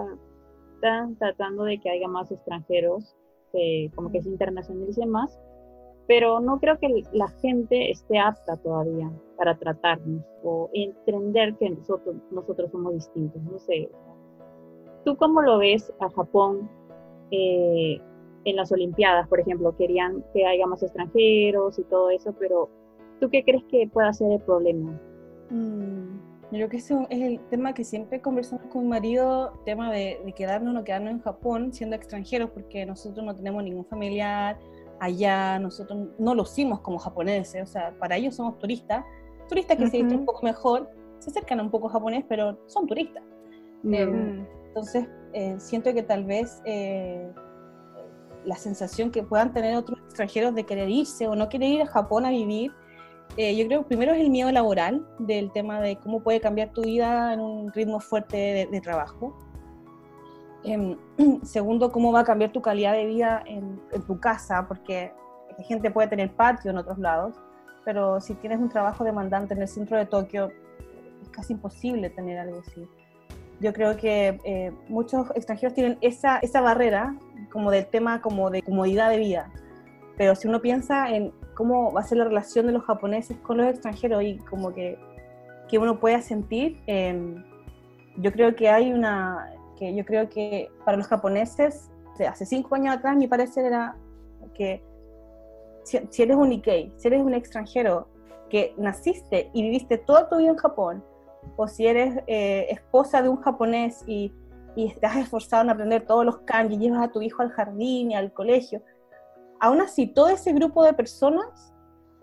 tratando 1.19 1.63
de 1.63 1.79
que 1.79 1.89
haya 1.89 2.07
más 2.07 2.31
extranjeros, 2.31 3.15
como 3.95 4.11
que 4.11 4.21
se 4.21 4.29
internacionalice 4.29 5.05
más, 5.05 5.39
pero 6.07 6.39
no 6.39 6.59
creo 6.59 6.79
que 6.79 7.03
la 7.11 7.27
gente 7.41 7.91
esté 7.91 8.17
apta 8.17 8.55
todavía 8.57 9.11
para 9.37 9.57
tratarnos 9.57 10.23
o 10.41 10.69
entender 10.73 11.55
que 11.57 11.69
nosotros, 11.69 12.15
nosotros 12.31 12.71
somos 12.71 12.93
distintos. 12.93 13.41
No 13.43 13.59
sé, 13.59 13.89
¿tú 15.03 15.17
cómo 15.17 15.41
lo 15.41 15.57
ves 15.57 15.93
a 15.99 16.09
Japón 16.09 16.69
eh, 17.31 17.99
en 18.45 18.55
las 18.55 18.71
Olimpiadas, 18.71 19.27
por 19.27 19.41
ejemplo? 19.41 19.75
Querían 19.75 20.23
que 20.33 20.45
haya 20.45 20.65
más 20.65 20.81
extranjeros 20.81 21.77
y 21.77 21.83
todo 21.83 22.09
eso, 22.09 22.33
pero 22.39 22.69
¿tú 23.19 23.29
qué 23.29 23.43
crees 23.43 23.65
que 23.65 23.89
pueda 23.91 24.13
ser 24.13 24.31
el 24.31 24.39
problema? 24.39 24.97
Mm, 25.49 26.19
creo 26.51 26.69
que 26.69 26.77
ese 26.77 26.95
es 27.09 27.21
el 27.21 27.41
tema 27.49 27.73
que 27.73 27.83
siempre 27.83 28.21
conversamos 28.21 28.65
con 28.67 28.83
mi 28.83 28.87
marido, 28.87 29.51
tema 29.65 29.91
de, 29.91 30.21
de 30.23 30.31
quedarnos 30.31 30.71
o 30.71 30.73
no 30.73 30.83
quedarnos 30.85 31.11
en 31.11 31.19
Japón 31.19 31.73
siendo 31.73 31.97
extranjeros, 31.97 32.49
porque 32.51 32.85
nosotros 32.85 33.25
no 33.25 33.35
tenemos 33.35 33.61
ningún 33.61 33.85
familiar 33.85 34.57
allá, 34.99 35.59
nosotros 35.59 36.09
no 36.17 36.35
lo 36.35 36.43
hicimos 36.43 36.81
como 36.81 36.97
japoneses, 36.97 37.63
o 37.63 37.71
sea, 37.71 37.93
para 37.99 38.15
ellos 38.17 38.35
somos 38.35 38.57
turistas, 38.59 39.03
turistas 39.47 39.77
que 39.77 39.87
se 39.87 39.97
visten 39.97 40.19
un 40.19 40.25
poco 40.25 40.43
mejor, 40.43 40.89
se 41.19 41.29
acercan 41.29 41.59
un 41.59 41.71
poco 41.71 41.89
japonés, 41.89 42.25
pero 42.27 42.57
son 42.67 42.87
turistas. 42.87 43.23
Eh, 43.91 44.45
entonces, 44.67 45.07
eh, 45.33 45.55
siento 45.59 45.93
que 45.93 46.03
tal 46.03 46.25
vez 46.25 46.61
eh, 46.65 47.31
la 48.45 48.55
sensación 48.55 49.11
que 49.11 49.23
puedan 49.23 49.53
tener 49.53 49.75
otros 49.75 49.99
extranjeros 50.05 50.55
de 50.55 50.65
querer 50.65 50.89
irse 50.89 51.27
o 51.27 51.35
no 51.35 51.49
querer 51.49 51.69
ir 51.69 51.81
a 51.81 51.87
Japón 51.87 52.25
a 52.25 52.29
vivir, 52.29 52.71
yo 53.37 53.67
creo 53.67 53.81
que 53.81 53.87
primero 53.89 54.13
es 54.13 54.21
el 54.21 54.31
miedo 54.31 54.51
laboral, 54.51 55.05
del 55.19 55.51
tema 55.51 55.79
de 55.79 55.97
cómo 55.97 56.23
puede 56.23 56.39
cambiar 56.39 56.71
tu 56.71 56.81
vida 56.81 57.33
en 57.33 57.39
un 57.39 57.71
ritmo 57.71 57.99
fuerte 57.99 58.67
de 58.71 58.81
trabajo. 58.81 59.37
Em, 60.67 60.97
segundo, 61.43 61.91
cómo 61.91 62.11
va 62.11 62.21
a 62.21 62.23
cambiar 62.25 62.51
tu 62.51 62.61
calidad 62.61 62.93
de 62.93 63.05
vida 63.05 63.41
en, 63.45 63.79
tu 64.05 64.19
casa, 64.19 64.67
porque 64.67 65.13
la 65.57 65.63
gente 65.63 65.89
puede 65.89 66.09
tener 66.09 66.29
patio 66.31 66.71
en 66.71 66.77
otros 66.77 66.97
lados, 66.97 67.35
pero 67.85 68.19
si 68.19 68.35
tienes 68.35 68.59
un 68.59 68.69
trabajo 68.69 69.03
demandante 69.05 69.53
en 69.53 69.61
el 69.61 69.67
centro 69.67 69.97
de 69.97 70.05
Tokio, 70.05 70.51
es 71.21 71.29
casi 71.29 71.53
imposible 71.53 72.09
tener 72.09 72.37
algo 72.37 72.59
así. 72.59 72.85
Yo 73.61 73.73
creo 73.73 73.95
que 73.95 74.39
eh, 74.43 74.71
muchos 74.89 75.31
extranjeros 75.35 75.73
tienen 75.73 75.97
esa, 76.01 76.37
esa 76.39 76.61
barrera 76.61 77.15
como 77.51 77.71
del 77.71 77.87
tema 77.87 78.21
como 78.21 78.51
de 78.51 78.61
comodidad 78.61 79.09
de 79.09 79.17
vida, 79.17 79.49
pero 80.17 80.35
si 80.35 80.47
uno 80.47 80.61
piensa 80.61 81.09
en 81.09 81.31
cómo 81.55 81.93
va 81.93 82.01
a 82.01 82.03
ser 82.03 82.17
la 82.17 82.25
relación 82.25 82.67
de 82.67 82.73
los 82.73 82.83
japoneses 82.83 83.37
con 83.37 83.57
los 83.57 83.67
extranjeros 83.67 84.21
y 84.21 84.37
como 84.39 84.73
que, 84.73 84.99
que 85.69 85.79
uno 85.79 85.99
pueda 85.99 86.21
sentir, 86.21 86.81
em, 86.87 87.43
yo 88.17 88.31
creo 88.31 88.55
que 88.55 88.69
hay 88.69 88.91
una, 88.91 89.56
que 89.77 89.95
yo 89.95 90.03
creo 90.05 90.29
que 90.29 90.69
para 90.83 90.97
los 90.97 91.07
japoneses, 91.07 91.89
hace 92.27 92.45
cinco 92.45 92.75
años 92.75 92.95
atrás, 92.95 93.15
mi 93.15 93.27
parecer 93.27 93.65
era 93.65 93.95
que 94.53 94.83
si, 95.83 96.21
eres 96.21 96.35
un 96.35 96.49
Nikkei, 96.49 96.93
si 96.97 97.07
eres 97.07 97.21
un 97.21 97.33
extranjero, 97.33 98.07
que 98.49 98.73
naciste 98.77 99.49
y 99.53 99.61
viviste 99.61 99.97
toda 99.97 100.29
tu 100.29 100.37
vida 100.37 100.49
en 100.49 100.57
Japón, 100.57 101.03
o 101.55 101.67
si 101.67 101.87
eres 101.87 102.23
eh, 102.27 102.67
esposa 102.69 103.21
de 103.21 103.29
un 103.29 103.37
japonés 103.37 104.03
y, 104.07 104.33
y, 104.75 104.87
estás 104.87 105.15
esforzado 105.17 105.63
en 105.63 105.69
aprender 105.69 106.05
todos 106.05 106.25
los 106.25 106.39
kanji, 106.39 106.77
llevas 106.77 107.03
a 107.03 107.11
tu 107.11 107.21
hijo 107.21 107.41
al 107.41 107.51
jardín 107.51 108.11
y 108.11 108.15
al 108.15 108.33
colegio, 108.33 108.81
aún 109.59 109.81
así 109.81 110.07
todo 110.07 110.29
ese 110.29 110.53
grupo 110.53 110.83
de 110.83 110.93
personas, 110.93 111.73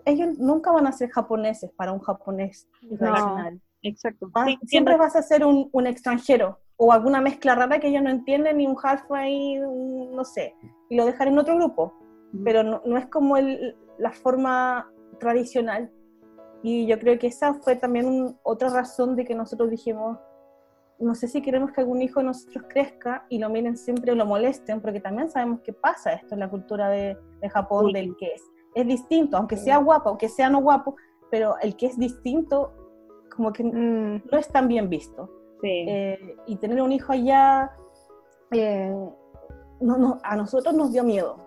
ellos 0.05 0.37
nunca 0.37 0.71
van 0.71 0.87
a 0.87 0.91
ser 0.91 1.09
japoneses 1.09 1.71
para 1.75 1.91
un 1.91 1.99
japonés 1.99 2.67
tradicional. 2.99 3.59
exacto. 3.81 4.31
siempre 4.65 4.97
vas 4.97 5.15
a 5.15 5.21
ser 5.23 5.45
un, 5.45 5.69
un, 5.71 5.87
extranjero 5.87 6.59
o 6.77 6.91
alguna 6.91 7.21
mezcla 7.21 7.55
rara 7.55 7.79
que 7.79 7.87
ellos 7.87 8.03
no 8.03 8.09
entienden, 8.09 8.57
ni 8.57 8.67
un 8.67 8.75
halfway, 8.81 9.59
no 9.59 10.23
sé, 10.23 10.55
y 10.89 10.95
lo 10.95 11.05
dejar 11.05 11.27
en 11.27 11.37
otro 11.37 11.55
grupo. 11.55 11.93
Pero 12.43 12.63
no, 12.63 12.81
no 12.85 12.97
es 12.97 13.07
como 13.07 13.37
el, 13.37 13.77
la 13.97 14.11
forma 14.11 14.91
tradicional 15.19 15.91
y 16.67 16.87
yo 16.87 16.97
creo 16.97 17.19
que 17.19 17.27
esa 17.27 17.53
fue 17.53 17.75
también 17.75 18.35
otra 18.41 18.69
razón 18.69 19.15
de 19.15 19.23
que 19.23 19.35
nosotros 19.35 19.69
dijimos, 19.69 20.17
no 20.97 21.13
sé 21.13 21.27
si 21.27 21.43
queremos 21.43 21.71
que 21.71 21.81
algún 21.81 22.01
hijo 22.01 22.21
de 22.21 22.25
nosotros 22.25 22.65
crezca 22.67 23.27
y 23.29 23.37
lo 23.37 23.51
miren 23.51 23.77
siempre 23.77 24.11
o 24.11 24.15
lo 24.15 24.25
molesten, 24.25 24.81
porque 24.81 24.99
también 24.99 25.29
sabemos 25.29 25.61
que 25.61 25.73
pasa 25.73 26.13
esto 26.13 26.33
en 26.33 26.39
la 26.39 26.49
cultura 26.49 26.89
de, 26.89 27.15
de 27.39 27.49
Japón, 27.51 27.93
del 27.93 28.15
que 28.17 28.33
es. 28.33 28.41
Es 28.73 28.87
distinto, 28.87 29.37
aunque 29.37 29.57
sea 29.57 29.77
guapo, 29.77 30.09
aunque 30.09 30.27
sea 30.27 30.49
no 30.49 30.59
guapo, 30.59 30.95
pero 31.29 31.55
el 31.61 31.75
que 31.75 31.85
es 31.85 31.99
distinto, 31.99 32.73
como 33.35 33.53
que 33.53 33.63
mm. 33.63 34.23
no 34.31 34.37
es 34.39 34.47
tan 34.49 34.67
bien 34.67 34.89
visto. 34.89 35.29
Eh, 35.65 36.37
y 36.47 36.55
tener 36.57 36.81
un 36.81 36.91
hijo 36.91 37.11
allá, 37.11 37.71
eh, 38.51 38.93
no, 39.81 39.97
no, 39.97 40.19
a 40.23 40.35
nosotros 40.35 40.73
nos 40.73 40.91
dio 40.91 41.03
miedo, 41.03 41.37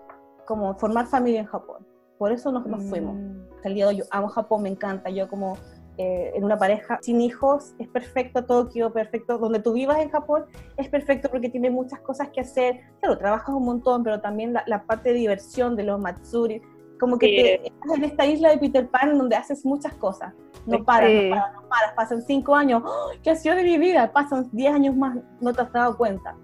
como 0.45 0.75
formar 0.75 1.07
familia 1.07 1.41
en 1.41 1.47
Japón. 1.47 1.85
Por 2.17 2.31
eso 2.31 2.51
nos, 2.51 2.65
nos 2.65 2.83
fuimos. 2.83 3.15
Mm. 3.15 3.49
El 3.63 3.73
día 3.73 3.85
de 3.85 3.89
hoy 3.89 3.97
yo 3.97 4.05
amo 4.11 4.27
Japón, 4.27 4.63
me 4.63 4.69
encanta. 4.69 5.09
Yo 5.09 5.29
como 5.29 5.57
eh, 5.97 6.31
en 6.33 6.45
una 6.45 6.57
pareja 6.57 6.97
sin 7.01 7.19
hijos 7.19 7.73
es 7.77 7.89
perfecto, 7.89 8.45
Tokio, 8.45 8.93
perfecto. 8.93 9.37
Donde 9.37 9.59
tú 9.59 9.73
vivas 9.73 9.99
en 9.99 10.09
Japón 10.09 10.45
es 10.77 10.87
perfecto 10.87 11.29
porque 11.29 11.49
tiene 11.49 11.69
muchas 11.69 11.99
cosas 11.99 12.29
que 12.29 12.39
hacer. 12.39 12.79
Claro, 13.01 13.17
trabajas 13.17 13.53
un 13.53 13.65
montón, 13.65 14.03
pero 14.03 14.21
también 14.21 14.53
la, 14.53 14.83
parte 14.83 15.09
de 15.09 15.15
diversión 15.15 15.75
de 15.75 15.83
los 15.83 15.99
matsuri. 15.99 16.61
Como 16.99 17.17
que 17.17 17.27
te, 17.27 17.67
estás 17.67 17.97
en 17.97 18.03
esta 18.03 18.25
isla 18.25 18.49
de 18.49 18.57
Peter 18.57 18.87
Pan 18.89 19.17
donde 19.17 19.35
haces 19.35 19.65
muchas 19.65 19.93
cosas. 19.95 20.33
No 20.65 20.83
paras, 20.83 21.11
no 21.11 21.29
paras, 21.29 21.53
no 21.53 21.69
paras. 21.69 21.93
Pasan 21.95 22.21
cinco 22.21 22.55
años. 22.55 22.83
¡Oh! 22.85 23.11
¿Qué 23.23 23.31
ha 23.31 23.35
sido 23.35 23.55
de 23.55 23.63
mi 23.63 23.77
vida? 23.77 24.11
Pasan 24.11 24.49
diez 24.51 24.73
años 24.73 24.95
más, 24.95 25.17
no 25.39 25.53
te 25.53 25.61
has 25.61 25.71
dado 25.71 25.97
cuenta. 25.97 26.35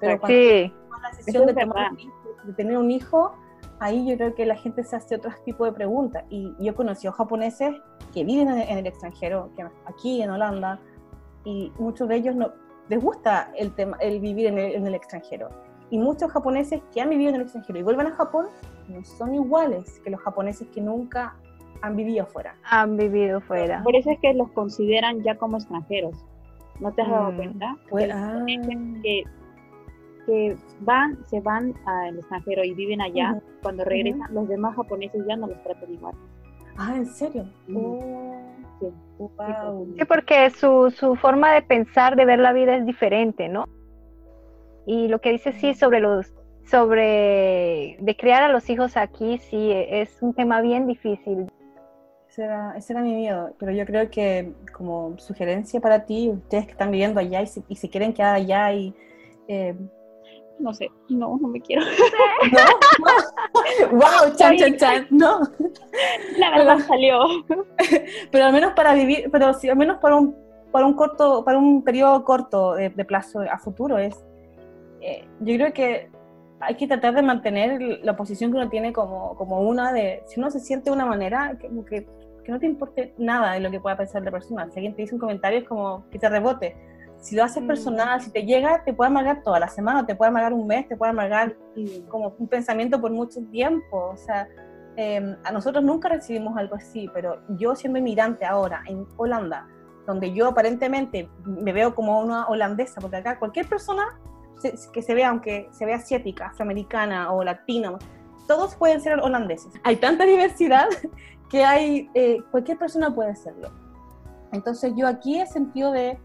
Pero 0.00 0.18
cuando 0.18 0.38
sí. 0.38 0.72
la 1.02 1.10
decisión 1.10 1.46
de, 1.46 1.54
de 1.54 2.52
tener 2.54 2.78
un 2.78 2.90
hijo, 2.90 3.32
ahí 3.80 4.08
yo 4.08 4.16
creo 4.16 4.34
que 4.34 4.46
la 4.46 4.56
gente 4.56 4.82
se 4.82 4.96
hace 4.96 5.16
otro 5.16 5.30
tipo 5.44 5.64
de 5.64 5.72
preguntas. 5.72 6.24
Y 6.30 6.54
yo 6.58 6.74
conocí 6.74 7.06
a 7.06 7.12
japoneses 7.12 7.76
que 8.12 8.24
viven 8.24 8.48
en 8.48 8.78
el 8.78 8.86
extranjero, 8.86 9.50
que 9.56 9.66
aquí 9.86 10.22
en 10.22 10.30
Holanda, 10.30 10.80
y 11.44 11.72
muchos 11.78 12.08
de 12.08 12.16
ellos 12.16 12.34
no 12.34 12.52
les 12.88 13.02
gusta 13.02 13.52
el, 13.56 13.74
tema, 13.74 13.96
el 14.00 14.20
vivir 14.20 14.46
en 14.46 14.86
el, 14.86 14.94
extranjero. 14.94 15.50
Y 15.90 15.98
muchos 15.98 16.30
japoneses 16.32 16.80
que 16.92 17.00
han 17.00 17.10
vivido 17.10 17.30
en 17.30 17.36
el 17.36 17.42
extranjero 17.42 17.78
y 17.78 17.82
vuelven 17.82 18.08
a 18.08 18.12
Japón 18.12 18.46
no 18.88 19.04
son 19.04 19.34
iguales 19.34 20.00
que 20.04 20.10
los 20.10 20.20
japoneses 20.20 20.68
que 20.68 20.80
nunca 20.80 21.36
han 21.82 21.96
vivido 21.96 22.26
fuera. 22.26 22.56
Han 22.64 22.96
vivido 22.96 23.40
fuera. 23.40 23.82
Por 23.82 23.94
eso 23.94 24.10
es 24.10 24.18
que 24.20 24.34
los 24.34 24.50
consideran 24.52 25.22
ya 25.22 25.36
como 25.36 25.58
extranjeros. 25.58 26.24
¿No 26.80 26.92
te 26.92 27.02
has 27.02 27.10
dado 27.10 27.32
mm, 27.32 27.36
cuenta? 27.36 27.76
Pues, 27.88 28.10
ah. 28.12 28.44
que 29.02 29.24
que 30.28 30.56
van, 30.80 31.18
se 31.24 31.40
van 31.40 31.74
al 31.86 32.18
extranjero 32.18 32.62
y 32.62 32.74
viven 32.74 33.00
allá, 33.00 33.40
cuando 33.62 33.82
regresan, 33.82 34.32
los 34.34 34.46
demás 34.46 34.76
japoneses 34.76 35.24
ya 35.26 35.36
no 35.36 35.46
los 35.46 35.62
tratan 35.62 35.90
igual. 35.90 36.14
Ah, 36.76 36.94
¿en 36.96 37.06
serio? 37.06 37.48
Oh, 37.74 37.98
sí. 38.78 38.86
sí. 39.96 40.04
porque 40.06 40.50
su, 40.50 40.90
su, 40.90 41.16
forma 41.16 41.52
de 41.54 41.62
pensar, 41.62 42.14
de 42.14 42.26
ver 42.26 42.40
la 42.40 42.52
vida 42.52 42.76
es 42.76 42.84
diferente, 42.84 43.48
¿no? 43.48 43.64
Y 44.84 45.08
lo 45.08 45.18
que 45.20 45.30
dice 45.30 45.52
sí 45.52 45.72
sobre 45.72 46.00
los 46.00 46.30
sobre 46.70 47.96
de 48.00 48.16
crear 48.16 48.42
a 48.42 48.48
los 48.48 48.68
hijos 48.68 48.96
aquí, 48.96 49.38
sí, 49.38 49.70
es 49.72 50.18
un 50.20 50.34
tema 50.34 50.60
bien 50.60 50.86
difícil. 50.86 51.50
Ese 52.28 52.44
era, 52.44 52.76
ese 52.76 52.92
era 52.92 53.02
mi 53.02 53.14
miedo, 53.14 53.54
pero 53.58 53.72
yo 53.72 53.86
creo 53.86 54.10
que 54.10 54.52
como 54.72 55.18
sugerencia 55.18 55.80
para 55.80 56.04
ti, 56.04 56.28
ustedes 56.28 56.66
que 56.66 56.72
están 56.72 56.90
viviendo 56.90 57.20
allá 57.20 57.42
y 57.42 57.46
si, 57.46 57.64
y 57.68 57.76
si 57.76 57.88
quieren 57.88 58.12
quedar 58.12 58.34
allá 58.34 58.72
y 58.72 58.94
eh, 59.48 59.74
no 60.58 60.74
sé, 60.74 60.90
no, 61.08 61.38
no 61.40 61.48
me 61.48 61.60
quiero. 61.60 61.82
¿No? 62.52 63.96
wow, 63.96 64.34
chan, 64.36 64.56
chan, 64.56 64.76
chan, 64.76 65.06
no. 65.10 65.40
La 66.36 66.50
verdad 66.50 66.78
salió. 66.86 67.20
Pero 68.30 68.44
al 68.44 68.52
menos 68.52 68.72
para 68.74 68.94
vivir, 68.94 69.30
pero 69.30 69.54
sí, 69.54 69.68
al 69.68 69.76
menos 69.76 69.98
para 69.98 70.16
un, 70.16 70.36
para 70.70 70.86
un 70.86 70.94
corto, 70.94 71.44
para 71.44 71.58
un 71.58 71.82
periodo 71.82 72.24
corto 72.24 72.74
de, 72.74 72.90
plazo 73.04 73.40
a 73.40 73.58
futuro 73.58 73.98
es, 73.98 74.16
eh, 75.00 75.24
yo 75.40 75.54
creo 75.54 75.72
que 75.72 76.10
hay 76.60 76.74
que 76.74 76.86
tratar 76.86 77.14
de 77.14 77.22
mantener 77.22 78.00
la 78.02 78.16
posición 78.16 78.50
que 78.50 78.56
uno 78.56 78.68
tiene 78.68 78.92
como, 78.92 79.36
como 79.36 79.60
una 79.60 79.92
de, 79.92 80.22
si 80.26 80.40
uno 80.40 80.50
se 80.50 80.60
siente 80.60 80.90
de 80.90 80.96
una 80.96 81.06
manera, 81.06 81.56
como 81.60 81.84
que, 81.84 82.06
que 82.44 82.52
no 82.52 82.58
te 82.58 82.66
importe 82.66 83.14
nada 83.18 83.52
de 83.52 83.60
lo 83.60 83.70
que 83.70 83.80
pueda 83.80 83.96
pensar 83.96 84.22
la 84.22 84.30
persona. 84.30 84.68
Si 84.70 84.78
alguien 84.78 84.94
te 84.94 85.02
dice 85.02 85.14
un 85.14 85.20
comentario 85.20 85.60
es 85.60 85.68
como 85.68 86.08
que 86.10 86.18
te 86.18 86.28
rebote 86.28 86.76
si 87.20 87.36
lo 87.36 87.44
haces 87.44 87.62
mm. 87.62 87.66
personal, 87.66 88.20
si 88.20 88.30
te 88.30 88.44
llega, 88.44 88.84
te 88.84 88.92
puede 88.92 89.08
amargar 89.08 89.42
toda 89.42 89.58
la 89.58 89.68
semana, 89.68 90.06
te 90.06 90.14
puede 90.14 90.30
amargar 90.30 90.52
un 90.52 90.66
mes, 90.66 90.88
te 90.88 90.96
puede 90.96 91.10
amargar 91.10 91.56
como 92.08 92.34
un 92.38 92.48
pensamiento 92.48 93.00
por 93.00 93.10
mucho 93.10 93.40
tiempo. 93.50 94.10
O 94.12 94.16
sea, 94.16 94.48
em, 94.96 95.36
a 95.44 95.52
nosotros 95.52 95.82
nunca 95.82 96.08
recibimos 96.08 96.56
algo 96.56 96.76
así, 96.76 97.10
pero 97.12 97.40
yo 97.50 97.74
siendo 97.74 97.98
inmigrante 97.98 98.44
ahora 98.44 98.82
en 98.86 99.06
Holanda, 99.16 99.66
donde 100.06 100.32
yo 100.32 100.48
aparentemente 100.48 101.28
me 101.44 101.72
veo 101.72 101.94
como 101.94 102.20
una 102.20 102.46
holandesa, 102.46 103.00
porque 103.00 103.16
acá 103.16 103.38
cualquier 103.38 103.68
persona 103.68 104.04
que 104.92 105.02
se 105.02 105.14
vea, 105.14 105.30
aunque 105.30 105.68
se 105.72 105.86
vea 105.86 105.96
asiática, 105.96 106.46
afroamericana 106.46 107.32
o 107.32 107.44
latina, 107.44 107.96
todos 108.46 108.74
pueden 108.74 109.00
ser 109.00 109.20
holandeses. 109.20 109.72
Hay 109.84 109.96
tanta 109.96 110.24
diversidad 110.24 110.88
que 111.50 111.64
hay, 111.64 112.10
eh, 112.14 112.38
cualquier 112.50 112.78
persona 112.78 113.14
puede 113.14 113.36
serlo. 113.36 113.70
Entonces 114.52 114.92
yo 114.96 115.06
aquí 115.06 115.40
he 115.40 115.46
sentido 115.46 115.92
de 115.92 116.18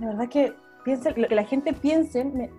la 0.00 0.06
verdad 0.08 0.28
que 0.28 0.54
piensa, 0.84 1.10
lo 1.10 1.28
que 1.28 1.34
la 1.34 1.44
gente 1.44 1.72
piense, 1.72 2.24
me, 2.24 2.50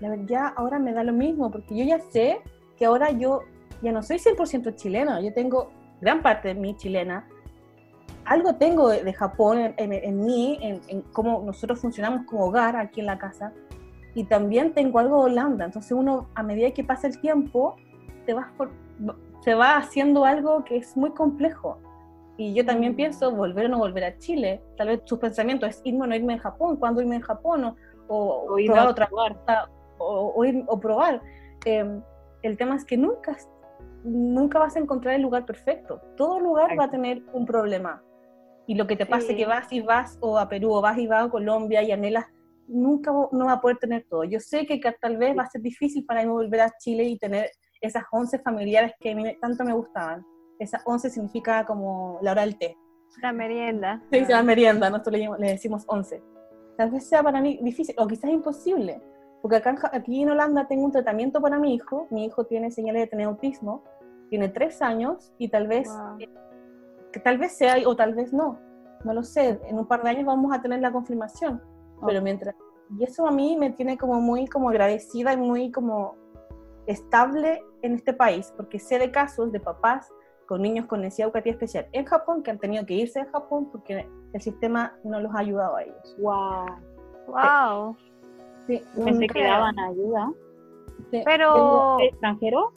la 0.00 0.10
verdad 0.10 0.52
ahora 0.56 0.78
me 0.78 0.92
da 0.92 1.04
lo 1.04 1.12
mismo, 1.12 1.50
porque 1.50 1.76
yo 1.76 1.84
ya 1.84 1.98
sé 1.98 2.40
que 2.76 2.86
ahora 2.86 3.10
yo 3.10 3.40
ya 3.82 3.92
no 3.92 4.02
soy 4.02 4.16
100% 4.16 4.74
chileno, 4.74 5.20
yo 5.20 5.32
tengo 5.32 5.70
gran 6.00 6.22
parte 6.22 6.48
de 6.48 6.54
mí 6.54 6.74
chilena, 6.76 7.28
algo 8.24 8.54
tengo 8.56 8.88
de, 8.88 9.12
Japón 9.12 9.58
en, 9.76 9.92
en, 9.92 10.24
mí, 10.24 10.58
en, 10.60 10.80
en, 10.88 11.02
cómo 11.12 11.42
nosotros 11.44 11.78
funcionamos 11.80 12.26
como 12.26 12.46
hogar 12.46 12.76
aquí 12.76 13.00
en 13.00 13.06
la 13.06 13.18
casa, 13.18 13.52
y 14.16 14.24
también 14.24 14.72
tengo 14.72 14.98
algo 14.98 15.18
de 15.18 15.32
Holanda, 15.32 15.66
entonces 15.66 15.92
uno 15.92 16.30
a 16.34 16.42
medida 16.42 16.70
que 16.70 16.82
pasa 16.82 17.06
el 17.06 17.20
tiempo, 17.20 17.76
te 18.24 18.32
vas 18.32 18.48
se 19.44 19.54
va 19.54 19.76
haciendo 19.76 20.24
algo 20.24 20.64
que 20.64 20.78
es 20.78 20.96
muy 20.96 21.10
complejo. 21.10 21.78
Y 22.38 22.54
yo 22.54 22.64
también 22.64 22.94
mm. 22.94 22.96
pienso 22.96 23.30
volver 23.30 23.66
o 23.66 23.68
no 23.68 23.78
volver 23.78 24.04
a 24.04 24.18
Chile. 24.18 24.62
Tal 24.78 24.88
vez 24.88 25.02
sus 25.04 25.18
pensamientos 25.18 25.68
es 25.68 25.82
irme 25.84 26.04
o 26.04 26.06
no 26.06 26.16
irme 26.16 26.32
en 26.32 26.38
Japón, 26.38 26.76
cuándo 26.76 27.02
irme 27.02 27.16
en 27.16 27.20
Japón 27.20 27.64
o, 27.64 27.76
o, 28.08 28.56
probar 28.56 28.88
otra 28.88 29.06
cosa, 29.06 29.68
o, 29.98 30.44
ir, 30.46 30.64
o 30.66 30.80
probar. 30.80 31.20
Em, 31.66 32.02
el 32.40 32.56
tema 32.56 32.74
es 32.74 32.86
que 32.86 32.96
nunca, 32.96 33.36
nunca 34.02 34.58
vas 34.58 34.76
a 34.76 34.78
encontrar 34.78 35.14
el 35.14 35.22
lugar 35.22 35.44
perfecto. 35.44 36.00
Todo 36.16 36.40
lugar 36.40 36.70
va 36.78 36.84
a 36.84 36.90
tener 36.90 37.22
un 37.34 37.44
problema. 37.44 38.02
Y 38.66 38.76
lo 38.76 38.86
que 38.86 38.96
te 38.96 39.04
pase 39.04 39.36
que 39.36 39.44
vas 39.44 39.70
y 39.72 39.82
vas 39.82 40.16
o 40.22 40.38
a 40.38 40.48
Perú 40.48 40.72
o 40.72 40.80
vas 40.80 40.96
y 40.96 41.06
vas 41.06 41.26
a 41.26 41.30
Colombia 41.30 41.82
y 41.82 41.92
anhelas, 41.92 42.26
nunca 42.68 43.12
no 43.32 43.46
va 43.46 43.52
a 43.52 43.60
poder 43.60 43.78
tener 43.78 44.06
todo. 44.08 44.24
Yo 44.24 44.40
sé 44.40 44.66
que, 44.66 44.80
tal 45.00 45.16
vez 45.16 45.36
va 45.36 45.42
a 45.42 45.50
ser 45.50 45.62
difícil 45.62 46.04
para 46.04 46.22
mí 46.22 46.28
volver 46.28 46.60
a 46.60 46.72
Chile 46.78 47.04
y 47.04 47.18
tener 47.18 47.50
esas 47.80 48.04
11 48.10 48.38
familiares 48.40 48.92
que 49.00 49.12
a 49.12 49.14
mí 49.14 49.36
tanto 49.40 49.64
me 49.64 49.72
gustaban 49.72 50.24
esa 50.58 50.80
11 50.84 51.10
significa 51.10 51.64
como 51.64 52.18
la 52.22 52.32
hora 52.32 52.42
del 52.42 52.58
té. 52.58 52.76
La 53.22 53.32
merienda. 53.32 54.02
Sí, 54.10 54.24
la 54.28 54.42
merienda, 54.42 54.90
nosotros 54.90 55.18
le, 55.38 55.48
decimos 55.48 55.84
11. 55.86 56.22
Tal 56.76 56.90
vez 56.90 57.08
sea 57.08 57.22
para 57.22 57.40
mí 57.40 57.58
difícil 57.62 57.94
o 57.98 58.06
quizás 58.06 58.30
imposible, 58.30 59.00
porque 59.40 59.56
acá 59.56 59.74
aquí 59.92 60.22
en 60.22 60.30
Holanda 60.30 60.66
tengo 60.66 60.84
un 60.84 60.92
tratamiento 60.92 61.40
para 61.40 61.58
mi 61.58 61.74
hijo, 61.74 62.06
mi 62.10 62.26
hijo 62.26 62.44
tiene 62.44 62.70
señales 62.70 63.02
de 63.02 63.06
tener 63.06 63.26
autismo, 63.26 63.82
tiene 64.28 64.48
tres 64.48 64.82
años 64.82 65.32
y 65.38 65.48
tal 65.48 65.68
vez, 65.68 65.88
eh, 66.18 66.28
que 67.12 67.20
tal 67.20 67.38
vez 67.38 67.52
sea 67.52 67.76
o 67.86 67.96
tal 67.96 68.14
vez 68.14 68.32
no, 68.32 68.58
no 69.04 69.14
lo 69.14 69.22
sé, 69.22 69.58
en 69.66 69.78
un 69.78 69.86
par 69.86 70.02
de 70.02 70.10
años 70.10 70.26
vamos 70.26 70.54
a 70.54 70.60
tener 70.60 70.80
la 70.80 70.92
confirmación, 70.92 71.62
pero 72.04 72.20
mientras, 72.22 72.54
y 72.98 73.04
eso 73.04 73.26
a 73.26 73.30
mí 73.30 73.56
me 73.56 73.70
tiene 73.70 73.96
como 73.96 74.20
muy 74.20 74.46
como 74.46 74.68
agradecida 74.70 75.32
y 75.32 75.36
muy 75.36 75.70
como 75.70 76.16
estable 76.86 77.62
en 77.82 77.94
este 77.94 78.12
país, 78.12 78.52
porque 78.56 78.78
sé 78.78 78.98
de 78.98 79.10
casos 79.10 79.52
de 79.52 79.60
papás 79.60 80.12
con 80.46 80.62
niños 80.62 80.86
con 80.86 81.00
necesidad 81.00 81.28
educativa 81.28 81.54
especial 81.54 81.88
en 81.92 82.04
Japón 82.04 82.42
que 82.42 82.50
han 82.50 82.58
tenido 82.58 82.86
que 82.86 82.94
irse 82.94 83.20
de 83.20 83.26
Japón 83.26 83.68
porque 83.70 84.08
el 84.32 84.40
sistema 84.40 84.96
no 85.04 85.20
los 85.20 85.34
ha 85.34 85.40
ayudado 85.40 85.76
a 85.76 85.82
ellos. 85.82 86.16
¡Wow! 86.18 86.66
¡Wow! 87.26 87.96
Sí, 88.66 88.82
Pensé 89.04 89.26
que 89.26 89.42
daban 89.42 89.78
ayuda. 89.78 90.32
Pero... 91.10 92.00
¿Extranjero? 92.00 92.72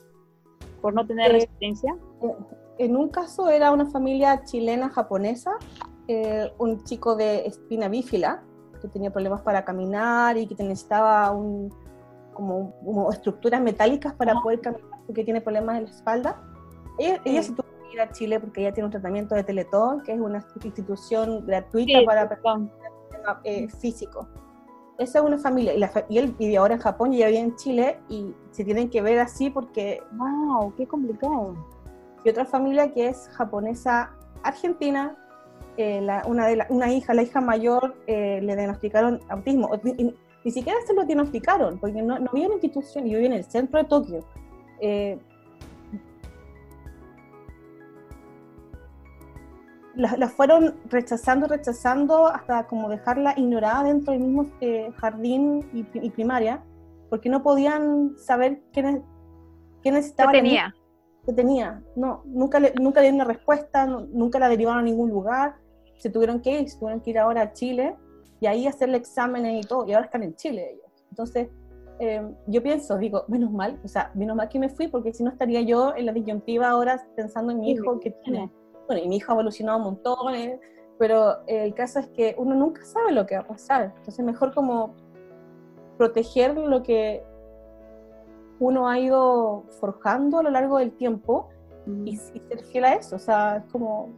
¿Por 0.82 0.94
no 0.94 1.06
tener 1.06 1.30
eh, 1.32 1.34
resistencia? 1.34 1.96
Eh, 2.22 2.36
en 2.80 2.96
un 2.96 3.10
caso 3.10 3.50
era 3.50 3.72
una 3.72 3.86
familia 3.86 4.44
chilena-japonesa, 4.44 5.58
eh, 6.08 6.52
un 6.58 6.84
chico 6.84 7.16
de 7.16 7.46
espina 7.46 7.90
bífida, 7.90 8.44
que 8.80 8.88
tenía 8.88 9.12
problemas 9.12 9.42
para 9.42 9.64
caminar 9.64 10.38
y 10.38 10.48
que 10.48 10.64
necesitaba 10.64 11.32
un, 11.32 11.74
como, 12.34 13.10
estructuras 13.12 13.62
metálicas 13.62 14.14
para 14.14 14.34
poder 14.42 14.62
caminar 14.62 14.90
porque 15.06 15.24
tiene 15.24 15.42
problemas 15.42 15.78
en 15.78 15.86
la 15.86 15.90
espalda. 15.90 16.42
Ella, 17.00 17.44
se 17.44 17.52
tuvo 17.54 17.66
que 17.88 17.94
ir 17.94 18.02
a 18.02 18.12
Chile 18.12 18.40
porque 18.40 18.62
ella 18.62 18.74
tiene 18.74 18.86
un 18.86 18.92
tratamiento 18.92 19.36
de 19.36 19.44
Teletón, 19.44 20.04
que 20.04 20.14
es 20.14 20.20
una 20.20 20.46
institución 20.64 21.46
gratuita 21.46 22.00
para 22.06 22.30
personas 22.30 22.70
eh, 23.44 23.68
físico. 23.68 24.28
Esa 25.00 25.20
es 25.20 25.26
una 25.26 25.38
familia, 25.38 25.74
y, 25.74 25.80
la, 25.80 25.92
y, 26.10 26.18
él 26.18 26.36
vive 26.38 26.58
ahora 26.58 26.76
en 26.76 26.82
Japón 26.82 27.14
y 27.14 27.18
ella 27.18 27.28
vive 27.28 27.40
en 27.40 27.56
Chile, 27.56 28.00
y 28.10 28.36
se 28.52 28.64
tienen 28.64 28.90
que 28.90 29.02
ver 29.02 29.20
así 29.20 29.50
porque... 29.50 30.04
¡Wow! 30.12 30.76
¡Qué 30.76 30.86
complicado! 30.88 31.56
Y 32.24 32.30
otra 32.30 32.46
familia 32.46 32.92
que 32.94 33.08
es 33.08 33.30
japonesa 33.30 34.12
argentina, 34.44 35.18
eh, 35.82 36.06
una, 36.26 36.46
de 36.46 36.66
una 36.68 36.92
hija, 36.92 37.14
la 37.14 37.22
hija 37.22 37.40
mayor, 37.40 37.96
eh, 38.06 38.42
le 38.44 38.54
diagnosticaron 38.54 39.22
autismo. 39.30 39.70
Ni, 39.82 40.52
siquiera 40.52 40.78
se 40.86 40.94
lo 40.94 41.06
diagnosticaron, 41.06 41.80
porque 41.80 42.02
no, 42.02 42.20
no 42.20 42.30
había 42.32 42.48
una 42.48 42.56
institución, 42.56 43.06
yo 43.06 43.18
vivo 43.18 43.28
en 43.28 43.38
el 43.38 43.46
centro 43.46 43.82
de 43.82 43.88
Tokio. 43.88 44.26
Eh, 44.82 45.18
la, 49.96 50.28
fueron 50.28 50.76
rechazando, 50.90 51.48
rechazando, 51.48 52.28
hasta 52.28 52.68
como 52.68 52.90
dejarla 52.90 53.34
ignorada 53.38 53.84
dentro 53.84 54.12
del 54.12 54.24
mismo 54.24 54.48
jardín 54.98 55.66
y, 55.72 56.10
primaria, 56.10 56.62
porque 57.10 57.30
no 57.30 57.42
podían 57.42 58.18
saber 58.18 58.60
qué, 58.74 59.02
qué 59.82 59.92
necesitaba. 59.94 60.34
¿Qué 60.34 60.40
tenía? 60.40 60.76
¿Qué 61.26 61.32
tenía? 61.32 61.82
No, 61.96 62.24
nunca 62.26 62.60
le, 62.60 62.74
nunca 62.82 63.00
le 63.00 63.12
dieron 63.12 63.26
una 63.26 63.34
respuesta, 63.34 63.86
nunca 63.86 64.40
la 64.40 64.50
derivaron 64.50 64.80
a 64.82 64.84
ningún 64.84 65.10
lugar 65.10 65.56
se 66.00 66.10
tuvieron 66.10 66.42
que 66.42 66.62
ir, 66.62 66.70
se 66.70 66.80
tuvieron 66.80 67.02
que 67.02 67.12
ir 67.12 67.20
ahora 67.20 67.42
a 67.42 67.54
Chile 67.54 67.96
y 68.40 68.48
ahí 68.48 68.66
hacerle 68.66 68.98
exámenes 68.98 69.66
y 69.66 69.68
todo, 69.68 69.86
y 69.86 69.94
ahora 69.94 70.06
están 70.06 70.24
en 70.24 70.36
Chile 70.36 70.72
ellos. 70.74 71.06
Entonces, 71.10 71.50
eh, 72.00 72.26
yo 72.48 72.64
pienso, 72.64 72.98
digo, 72.98 73.26
menos 73.28 73.52
mal, 73.52 73.80
o 73.84 73.88
sea, 73.88 74.12
menos 74.16 74.36
mal 74.38 74.48
que 74.48 74.58
me 74.58 74.70
fui, 74.70 74.88
porque 74.88 75.14
si 75.14 75.24
no 75.24 75.30
estaría 75.30 75.62
yo 75.62 75.94
en 75.96 76.06
la 76.06 76.14
disyuntiva 76.14 76.70
ahora 76.70 77.06
pensando 77.16 77.52
en 77.52 77.60
mi 77.60 77.72
hijo 77.72 78.00
que 78.00 78.12
tiene. 78.12 78.50
Bueno, 78.88 79.04
y 79.04 79.10
mi 79.10 79.18
hijo 79.18 79.32
ha 79.32 79.36
evolucionado 79.36 79.78
un 79.80 79.84
montón, 79.84 80.34
eh, 80.34 80.60
pero 80.98 81.46
el 81.48 81.74
caso 81.74 82.00
es 82.00 82.08
que 82.08 82.36
uno 82.38 82.56
nunca 82.56 82.84
sabe 82.86 83.12
lo 83.12 83.26
que 83.26 83.36
va 83.36 83.42
a 83.42 83.48
pasar. 83.48 83.94
Entonces, 83.98 84.24
mejor 84.26 84.54
como 84.54 84.96
proteger 85.98 86.58
lo 86.58 86.82
que 86.82 87.24
uno 88.60 88.88
ha 88.88 89.00
ido 89.00 89.64
forjando 89.80 90.40
a 90.40 90.44
lo 90.44 90.50
largo 90.50 90.78
del 90.78 90.92
tiempo 90.94 91.50
y, 92.06 92.12
y 92.12 92.18
ser 92.18 92.64
fiel 92.72 92.86
a 92.86 92.94
eso. 92.94 93.18
O 93.18 93.20
sea, 93.20 93.58
es 93.58 93.72
como 93.72 94.10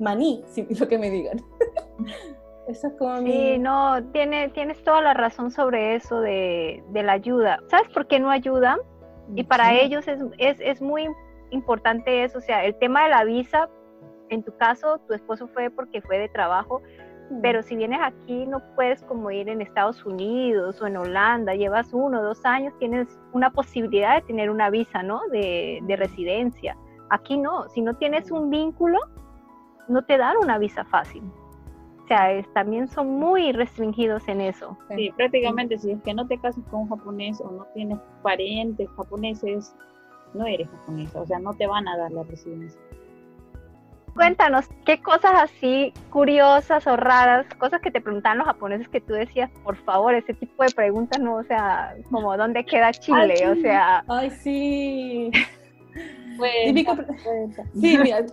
maní, 0.00 0.42
si 0.48 0.66
lo 0.74 0.88
que 0.88 0.98
me 0.98 1.10
digan. 1.10 1.40
eso 2.68 2.88
es 2.88 2.94
como 2.98 3.18
sí, 3.18 3.58
no, 3.58 4.02
tiene, 4.12 4.48
tienes 4.50 4.82
toda 4.82 5.00
la 5.00 5.14
razón 5.14 5.50
sobre 5.50 5.94
eso 5.94 6.20
de, 6.20 6.82
la 6.92 7.12
ayuda. 7.12 7.60
¿Sabes 7.68 7.88
por 7.92 8.06
qué 8.06 8.20
no 8.20 8.30
ayudan? 8.30 8.78
Y 9.34 9.44
para 9.44 9.74
ellos 9.74 10.06
es, 10.08 10.20
es, 10.38 10.82
muy 10.82 11.08
importante 11.50 12.24
eso, 12.24 12.38
o 12.38 12.40
sea, 12.40 12.64
el 12.64 12.74
tema 12.76 13.04
de 13.04 13.10
la 13.10 13.24
visa, 13.24 13.68
en 14.28 14.42
tu 14.42 14.56
caso, 14.56 14.98
tu 15.06 15.14
esposo 15.14 15.46
fue 15.48 15.70
porque 15.70 16.02
fue 16.02 16.18
de 16.18 16.28
trabajo, 16.28 16.82
pero 17.42 17.62
si 17.62 17.76
vienes 17.76 18.00
aquí 18.02 18.44
no 18.46 18.60
puedes 18.74 19.02
como 19.04 19.30
ir 19.30 19.48
en 19.48 19.60
Estados 19.60 20.04
Unidos 20.04 20.82
o 20.82 20.86
en 20.86 20.96
Holanda, 20.96 21.54
llevas 21.54 21.92
uno 21.92 22.20
o 22.20 22.24
dos 22.24 22.44
años, 22.44 22.74
tienes 22.80 23.06
una 23.32 23.50
posibilidad 23.50 24.16
de 24.16 24.22
tener 24.22 24.50
una 24.50 24.68
visa, 24.68 25.02
¿no? 25.04 25.20
De, 25.30 25.78
de 25.82 25.96
residencia. 25.96 26.76
Aquí 27.10 27.36
no, 27.36 27.68
si 27.68 27.82
no 27.82 27.94
tienes 27.94 28.32
un 28.32 28.50
vínculo, 28.50 28.98
no 29.90 30.02
te 30.02 30.16
dan 30.16 30.36
una 30.38 30.56
visa 30.58 30.84
fácil. 30.84 31.22
O 32.04 32.06
sea, 32.06 32.42
también 32.54 32.88
son 32.88 33.18
muy 33.18 33.52
restringidos 33.52 34.26
en 34.28 34.40
eso. 34.40 34.76
Sí, 34.96 35.12
prácticamente 35.16 35.78
si 35.78 35.92
es 35.92 36.02
que 36.02 36.14
no 36.14 36.26
te 36.26 36.38
casas 36.38 36.64
con 36.70 36.80
un 36.80 36.88
japonés 36.88 37.40
o 37.40 37.50
no 37.50 37.64
tienes 37.74 37.98
parientes 38.22 38.88
japoneses, 38.96 39.74
no 40.34 40.46
eres 40.46 40.68
japonesa, 40.68 41.20
o 41.20 41.26
sea, 41.26 41.38
no 41.38 41.54
te 41.54 41.66
van 41.66 41.86
a 41.86 41.96
dar 41.96 42.10
la 42.10 42.22
residencia. 42.24 42.80
Cuéntanos, 44.14 44.68
¿qué 44.84 45.00
cosas 45.00 45.32
así 45.40 45.92
curiosas 46.10 46.84
o 46.88 46.96
raras, 46.96 47.46
cosas 47.58 47.80
que 47.80 47.92
te 47.92 48.00
preguntaban 48.00 48.38
los 48.38 48.46
japoneses 48.46 48.88
que 48.88 49.00
tú 49.00 49.12
decías, 49.12 49.50
por 49.62 49.76
favor, 49.76 50.14
ese 50.14 50.34
tipo 50.34 50.64
de 50.64 50.70
preguntas, 50.70 51.20
no, 51.20 51.36
o 51.36 51.44
sea, 51.44 51.94
como 52.10 52.36
dónde 52.36 52.64
queda 52.64 52.92
Chile, 52.92 53.48
o 53.48 53.54
sea... 53.56 54.04
Ay, 54.08 54.30
sí. 54.30 55.30
Sí, 57.80 57.98
mira, 57.98 58.24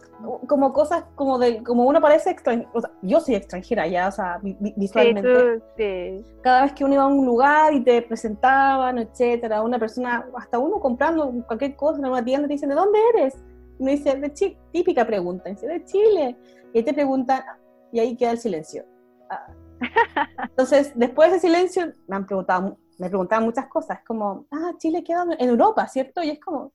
como 0.47 0.73
cosas 0.73 1.03
como 1.15 1.37
de, 1.37 1.63
como 1.63 1.85
uno 1.85 1.99
parece 2.01 2.31
extranjero, 2.31 2.69
o 2.73 2.81
sea, 2.81 2.91
yo 3.01 3.19
soy 3.19 3.35
extranjera 3.35 3.87
ya, 3.87 4.07
o 4.07 4.11
sea, 4.11 4.39
visualmente. 4.41 6.23
Cada 6.41 6.63
vez 6.63 6.73
que 6.73 6.83
uno 6.83 6.93
iba 6.93 7.03
a 7.03 7.07
un 7.07 7.25
lugar 7.25 7.73
y 7.73 7.83
te 7.83 8.01
presentaban, 8.01 8.97
etcétera, 8.97 9.61
una 9.61 9.79
persona, 9.79 10.25
hasta 10.35 10.59
uno 10.59 10.79
comprando 10.79 11.31
cualquier 11.45 11.75
cosa 11.75 11.99
en 11.99 12.05
una 12.05 12.23
tienda, 12.23 12.47
te 12.47 12.53
dicen, 12.53 12.69
¿de 12.69 12.75
dónde 12.75 12.99
eres? 13.13 13.35
Y 13.79 13.83
me 13.83 13.91
dice, 13.91 14.15
de 14.15 14.33
Chile, 14.33 14.57
típica 14.71 15.05
pregunta, 15.05 15.49
dice, 15.49 15.67
de 15.67 15.83
Chile. 15.85 16.35
Y 16.73 16.79
ahí 16.79 16.83
te 16.83 16.93
preguntan, 16.93 17.43
y 17.91 17.99
ahí 17.99 18.15
queda 18.15 18.31
el 18.31 18.39
silencio. 18.39 18.85
Ah. 19.29 19.47
Entonces, 20.49 20.91
después 20.95 21.31
de 21.31 21.37
ese 21.37 21.47
silencio, 21.47 21.93
me 22.07 22.15
han 22.15 22.25
preguntado 22.25 22.77
me 22.97 23.09
preguntaban 23.09 23.45
muchas 23.45 23.67
cosas, 23.67 23.99
como, 24.05 24.45
ah, 24.51 24.71
Chile 24.77 25.03
queda 25.03 25.25
en 25.37 25.49
Europa, 25.49 25.87
¿cierto? 25.87 26.23
Y 26.23 26.31
es 26.31 26.39
como, 26.39 26.71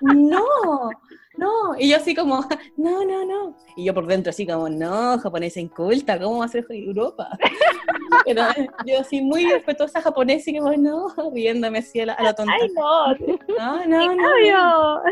no, 0.00 0.90
no. 1.36 1.78
Y 1.78 1.90
yo 1.90 1.96
así 1.96 2.14
como, 2.14 2.40
no, 2.76 3.04
no, 3.04 3.24
no. 3.24 3.56
Y 3.76 3.84
yo 3.84 3.94
por 3.94 4.06
dentro 4.06 4.30
así 4.30 4.46
como, 4.46 4.68
no, 4.68 5.18
japonesa 5.18 5.60
inculta, 5.60 6.18
¿cómo 6.18 6.38
va 6.38 6.46
a 6.46 6.48
ser 6.48 6.66
Europa? 6.68 7.28
Pero 8.24 8.42
yo 8.86 9.00
así 9.00 9.20
muy 9.20 9.44
respetuosa 9.44 10.00
japonesa 10.00 10.50
y 10.50 10.58
como, 10.58 10.72
no, 10.76 11.08
riéndome 11.34 11.78
así 11.78 12.00
a 12.00 12.06
la, 12.06 12.34
tonta. 12.34 12.52
Ay, 12.60 12.68
no. 12.74 13.86
No, 13.86 13.86
no, 13.86 14.14
no. 14.14 15.02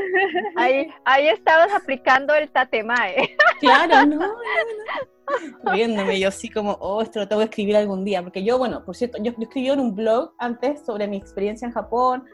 Ahí, 0.57 0.89
ahí 1.05 1.29
estabas 1.29 1.73
aplicando 1.73 2.35
el 2.35 2.51
tatemae. 2.51 3.37
Claro, 3.61 4.07
no, 4.07 4.17
no, 4.17 4.27
no 4.27 4.35
riéndome, 5.65 6.21
yo 6.21 6.29
así 6.29 6.49
como, 6.49 6.73
oh, 6.81 7.03
esto 7.03 7.21
lo 7.21 7.29
tengo 7.29 7.41
que 7.41 7.47
escribir 7.47 7.77
algún 7.77 8.05
día, 8.05 8.23
porque 8.23 8.45
yo, 8.45 8.59
bueno, 8.59 8.85
por 8.85 8.95
cierto, 8.95 9.19
yo, 9.23 9.33
escribí 9.39 9.69
en 9.69 9.81
un 9.81 9.95
blog 9.95 10.33
antes 10.39 10.85
sobre 10.85 11.09
mi 11.09 11.17
experiencia 11.17 11.67
en 11.67 11.73
Japón, 11.73 12.25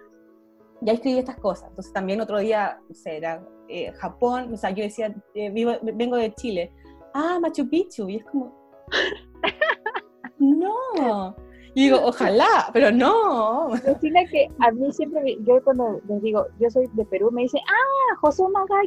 ya 0.80 0.92
escribí 0.94 1.18
estas 1.18 1.36
cosas, 1.36 1.68
entonces 1.68 1.92
también 1.92 2.20
otro 2.20 2.38
día, 2.38 2.80
o 2.90 2.94
sea, 2.94 3.12
era 3.12 3.46
eh, 3.70 3.92
Japón, 3.92 4.52
o 4.52 4.56
sea, 4.56 4.70
yo 4.70 4.82
decía, 4.82 5.14
eh, 5.34 5.50
vivo, 5.50 5.72
vengo 5.82 6.16
de 6.16 6.34
Chile, 6.34 6.72
ah, 7.14 7.38
Machu 7.40 7.68
Picchu, 7.68 8.08
y 8.08 8.16
es 8.16 8.24
como, 8.24 8.54
no, 10.38 11.34
y 11.74 11.84
digo, 11.84 12.00
ojalá, 12.02 12.68
pero 12.72 12.90
no. 12.90 13.68
Decirle 13.84 14.26
que 14.30 14.48
a 14.58 14.72
mí 14.72 14.92
siempre, 14.92 15.36
yo 15.46 15.62
cuando 15.62 16.00
les 16.08 16.22
digo, 16.22 16.46
yo 16.58 16.68
soy 16.70 16.88
de 16.94 17.04
Perú, 17.04 17.30
me 17.30 17.42
dicen, 17.42 17.60
ah, 17.68 18.16
José 18.20 18.42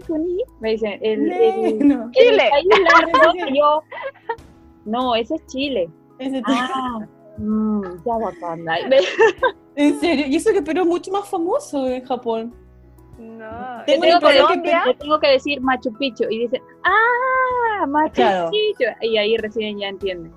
Kuni. 0.06 0.44
Me 0.60 0.72
dicen, 0.72 1.00
el, 1.02 1.32
el, 1.32 1.88
no. 1.88 2.12
Chile. 2.12 2.50
yo, 3.54 3.82
no, 4.86 5.16
ese 5.16 5.36
es 5.36 5.46
Chile. 5.48 5.90
Ese 6.20 6.38
es 6.38 6.44
ah, 6.46 7.08
mm, 7.38 7.84
ya 8.06 8.18
bacán. 8.18 8.66
en 9.76 10.00
serio, 10.00 10.28
y 10.28 10.36
eso 10.36 10.52
que 10.52 10.62
Perú 10.62 10.82
es 10.82 10.88
mucho 10.88 11.12
más 11.12 11.28
famoso 11.28 11.88
en 11.88 12.04
Japón. 12.04 12.54
No, 13.18 13.84
tengo, 13.86 14.20
que, 14.20 14.95
tengo 14.99 15.20
que 15.20 15.28
decir 15.30 15.61
Machu 15.61 15.93
Picchu 15.93 16.24
y 16.30 16.39
dicen, 16.39 16.61
ah, 16.84 17.86
Machu 17.86 18.24
Picchu. 18.49 18.86
Y 19.01 19.18
ahí 19.18 19.38
recién 19.38 19.80
ya 19.80 19.89
entienden. 19.89 20.34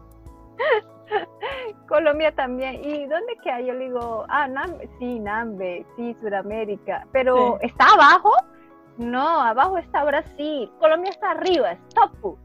Colombia 1.88 2.32
también. 2.32 2.80
¿Y 2.84 3.06
dónde 3.06 3.36
queda? 3.42 3.60
Yo 3.60 3.72
le 3.72 3.86
digo, 3.86 4.26
ah, 4.28 4.46
Nambe, 4.48 4.88
sí, 4.98 5.18
Nambe, 5.18 5.86
sí, 5.96 6.14
Sudamérica. 6.20 7.06
Pero, 7.12 7.58
¿está 7.62 7.92
abajo? 7.94 8.32
No, 8.98 9.40
abajo 9.40 9.78
está 9.78 10.04
Brasil. 10.04 10.70
Colombia 10.78 11.10
está 11.10 11.32
arriba, 11.32 11.72
es 11.72 11.78
Topu. 11.94 12.38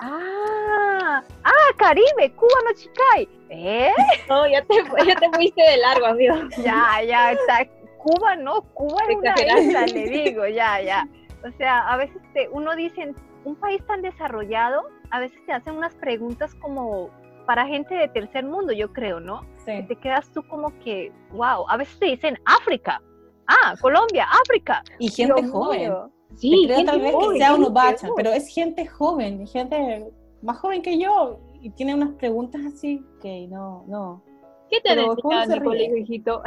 ah, 0.00 1.22
ah, 1.44 1.72
Caribe, 1.76 2.32
Cuba 2.36 2.58
no 2.64 2.74
chicay. 2.74 3.28
¿Eh? 3.50 3.92
No, 4.28 4.46
ya 4.48 4.62
te, 4.62 4.74
ya 5.06 5.14
te 5.16 5.30
fuiste 5.30 5.62
de 5.62 5.76
largo, 5.78 6.06
amigo. 6.06 6.34
Ya, 6.58 7.02
ya, 7.02 7.32
está. 7.32 7.66
Cuba 8.02 8.34
no, 8.36 8.62
Cuba 8.74 8.96
es 9.08 9.16
una 9.16 9.34
isla, 9.60 9.86
le 9.86 10.08
digo, 10.08 10.46
ya, 10.48 10.82
ya. 10.82 11.08
O 11.46 11.56
sea, 11.56 11.88
a 11.88 11.96
veces 11.96 12.20
te, 12.34 12.48
uno 12.48 12.74
dice, 12.74 13.14
un 13.44 13.54
país 13.56 13.84
tan 13.86 14.02
desarrollado, 14.02 14.82
a 15.10 15.20
veces 15.20 15.38
te 15.46 15.52
hacen 15.52 15.76
unas 15.76 15.94
preguntas 15.94 16.54
como 16.56 17.10
para 17.46 17.66
gente 17.66 17.94
de 17.94 18.08
tercer 18.08 18.44
mundo, 18.44 18.72
yo 18.72 18.92
creo, 18.92 19.20
¿no? 19.20 19.46
Sí. 19.64 19.84
te 19.86 19.94
quedas 19.96 20.28
tú 20.32 20.42
como 20.48 20.76
que, 20.80 21.12
wow, 21.30 21.64
a 21.68 21.76
veces 21.76 21.96
te 22.00 22.06
dicen 22.06 22.36
África, 22.44 23.00
ah, 23.46 23.74
Colombia, 23.80 24.26
África. 24.42 24.82
Y 24.98 25.08
gente 25.08 25.46
joven. 25.46 25.92
Sí, 26.34 26.64
creo 26.66 26.84
tal 26.84 27.00
vez 27.00 27.14
que 27.14 27.38
sea 27.38 27.54
uno 27.54 27.70
bacha, 27.70 28.08
pero 28.16 28.30
es 28.30 28.48
gente 28.48 28.86
joven, 28.86 29.46
gente 29.46 30.10
más 30.40 30.58
joven 30.58 30.82
que 30.82 30.98
yo, 30.98 31.38
y 31.60 31.70
tiene 31.70 31.94
unas 31.94 32.14
preguntas 32.14 32.62
así 32.66 33.04
que 33.20 33.46
no, 33.46 33.84
no. 33.86 34.24
¿Qué 34.68 34.80
te 34.80 34.92
el 34.92 35.62
colegio, 35.62 35.96
hijito? 35.96 36.42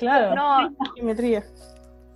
Claro, 0.00 0.34
no. 0.34 0.74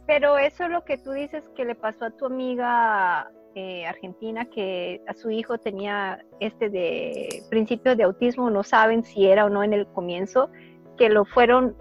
Pero 0.07 0.39
eso 0.39 0.64
es 0.64 0.70
lo 0.70 0.85
que 0.85 0.99
tú 0.99 1.12
dices 1.12 1.49
que 1.55 1.64
le 1.64 1.74
pasó 1.74 2.07
a 2.07 2.11
tu 2.11 2.26
amiga 2.26 3.30
eh, 3.55 3.87
argentina, 3.87 4.47
que 4.47 5.03
a 5.07 5.14
su 5.14 5.30
hijo 5.30 5.59
tenía 5.59 6.24
este 6.41 6.70
de 6.70 7.43
principios 7.51 7.97
de 7.97 8.05
autismo, 8.05 8.51
no 8.51 8.62
saben 8.62 9.05
si 9.05 9.26
era 9.26 9.45
o 9.45 9.51
no 9.51 9.62
en 9.62 9.74
el 9.74 9.87
comienzo, 9.87 10.51
que 10.97 11.11
lo 11.11 11.26
fueron 11.26 11.76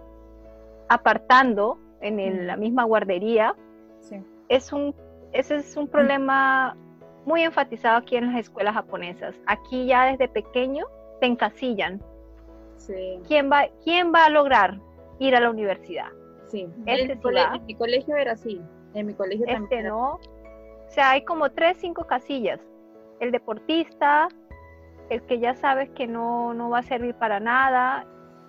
apartando 0.90 1.80
en 2.02 2.48
la 2.48 2.58
misma 2.58 2.84
guardería. 2.84 3.56
Es 4.50 4.74
un, 4.74 4.94
ese 5.32 5.56
es 5.56 5.78
un 5.78 5.88
problema 5.88 6.76
muy 7.26 7.44
enfatizado 7.44 7.98
aquí 7.98 8.18
en 8.18 8.28
las 8.28 8.42
escuelas 8.42 8.74
japonesas. 8.74 9.36
Aquí 9.46 9.86
ya 9.86 10.06
desde 10.06 10.28
pequeño 10.28 10.86
te 11.22 11.28
encasillan. 11.28 12.02
¿Quién, 13.26 13.50
va, 13.50 13.68
¿Quién 13.86 14.14
va 14.14 14.26
a 14.26 14.30
lograr 14.30 14.78
ir 15.20 15.36
a 15.36 15.40
la 15.40 15.50
universidad? 15.50 16.08
Sí, 16.48 16.70
este 16.86 17.14
en, 17.14 17.66
mi 17.66 17.76
colegio 17.76 18.16
era 18.16 18.34
así. 18.34 18.62
En 18.94 19.08
mi 19.08 19.14
colegio 19.14 19.46
este 19.48 19.60
también. 19.60 19.88
no. 19.88 20.14
O 20.14 20.90
sea, 20.90 21.12
hay 21.12 21.24
como 21.24 21.50
tres, 21.50 21.78
cinco 21.80 22.06
casillas. 22.06 22.60
El 23.20 23.32
deportista, 23.32 24.28
el 25.10 25.22
que 25.24 25.40
ya 25.40 25.56
sabes 25.56 25.90
que 25.92 26.06
no, 26.06 26.54
no 26.54 26.70
va 26.70 26.80
a 26.80 26.84
servir 26.84 27.16
para 27.16 27.40
nada, 27.40 28.06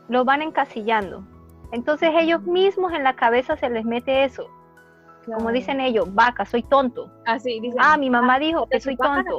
lo 0.08 0.24
van 0.24 0.42
encasillando. 0.42 1.24
Entonces 1.72 2.10
ellos 2.14 2.42
mismos 2.42 2.92
en 2.92 3.04
la 3.04 3.16
cabeza 3.16 3.56
se 3.56 3.70
les 3.70 3.84
mete 3.84 4.24
eso. 4.24 4.46
Como 5.24 5.50
dicen 5.50 5.80
ellos, 5.80 6.12
vaca, 6.14 6.44
soy 6.44 6.62
tonto. 6.62 7.10
Ah, 7.26 7.38
ah 7.78 7.96
mi 7.96 8.10
mamá 8.10 8.38
dijo 8.38 8.66
que 8.66 8.80
soy 8.80 8.96
tonto. 8.96 9.38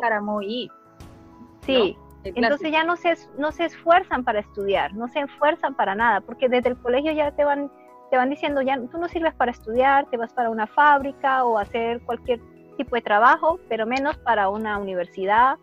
Sí. 1.61 1.95
Entonces 2.33 2.71
ya 2.71 2.83
no 2.83 2.95
se, 2.95 3.15
no 3.37 3.51
se 3.51 3.65
esfuerzan 3.65 4.23
para 4.23 4.39
estudiar, 4.39 4.93
no 4.93 5.07
se 5.07 5.19
esfuerzan 5.19 5.75
para 5.75 5.95
nada, 5.95 6.21
porque 6.21 6.49
desde 6.49 6.69
el 6.69 6.77
colegio 6.77 7.11
ya 7.11 7.31
te 7.31 7.43
van, 7.43 7.71
te 8.09 8.17
van 8.17 8.29
diciendo, 8.29 8.61
ya 8.61 8.79
tú 8.91 8.97
no 8.97 9.07
sirves 9.07 9.33
para 9.35 9.51
estudiar, 9.51 10.09
te 10.09 10.17
vas 10.17 10.33
para 10.33 10.49
una 10.49 10.67
fábrica 10.67 11.45
o 11.45 11.57
hacer 11.57 12.01
cualquier 12.01 12.39
tipo 12.77 12.95
de 12.95 13.01
trabajo, 13.01 13.59
pero 13.69 13.85
menos 13.85 14.17
para 14.17 14.49
una 14.49 14.77
universidad 14.77 15.57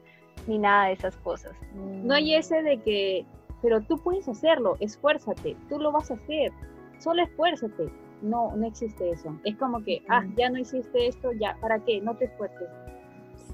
ni 0.46 0.58
nada 0.58 0.86
de 0.86 0.92
esas 0.92 1.16
cosas. 1.18 1.52
No 1.74 2.14
hay 2.14 2.34
ese 2.34 2.62
de 2.62 2.80
que, 2.80 3.26
pero 3.60 3.80
tú 3.80 3.98
puedes 3.98 4.28
hacerlo, 4.28 4.76
esfuérzate, 4.80 5.56
tú 5.68 5.78
lo 5.78 5.92
vas 5.92 6.10
a 6.10 6.14
hacer, 6.14 6.52
solo 6.98 7.22
esfuérzate 7.22 7.90
no, 8.22 8.54
no 8.56 8.66
existe 8.66 9.10
eso. 9.10 9.36
Es 9.44 9.56
como 9.56 9.82
que, 9.82 10.02
ah, 10.08 10.24
ya 10.36 10.48
no 10.48 10.58
hiciste 10.58 11.08
esto, 11.08 11.32
ya, 11.32 11.56
¿para 11.60 11.78
qué? 11.80 12.00
No 12.00 12.16
te 12.16 12.26
esfuerces. 12.26 12.68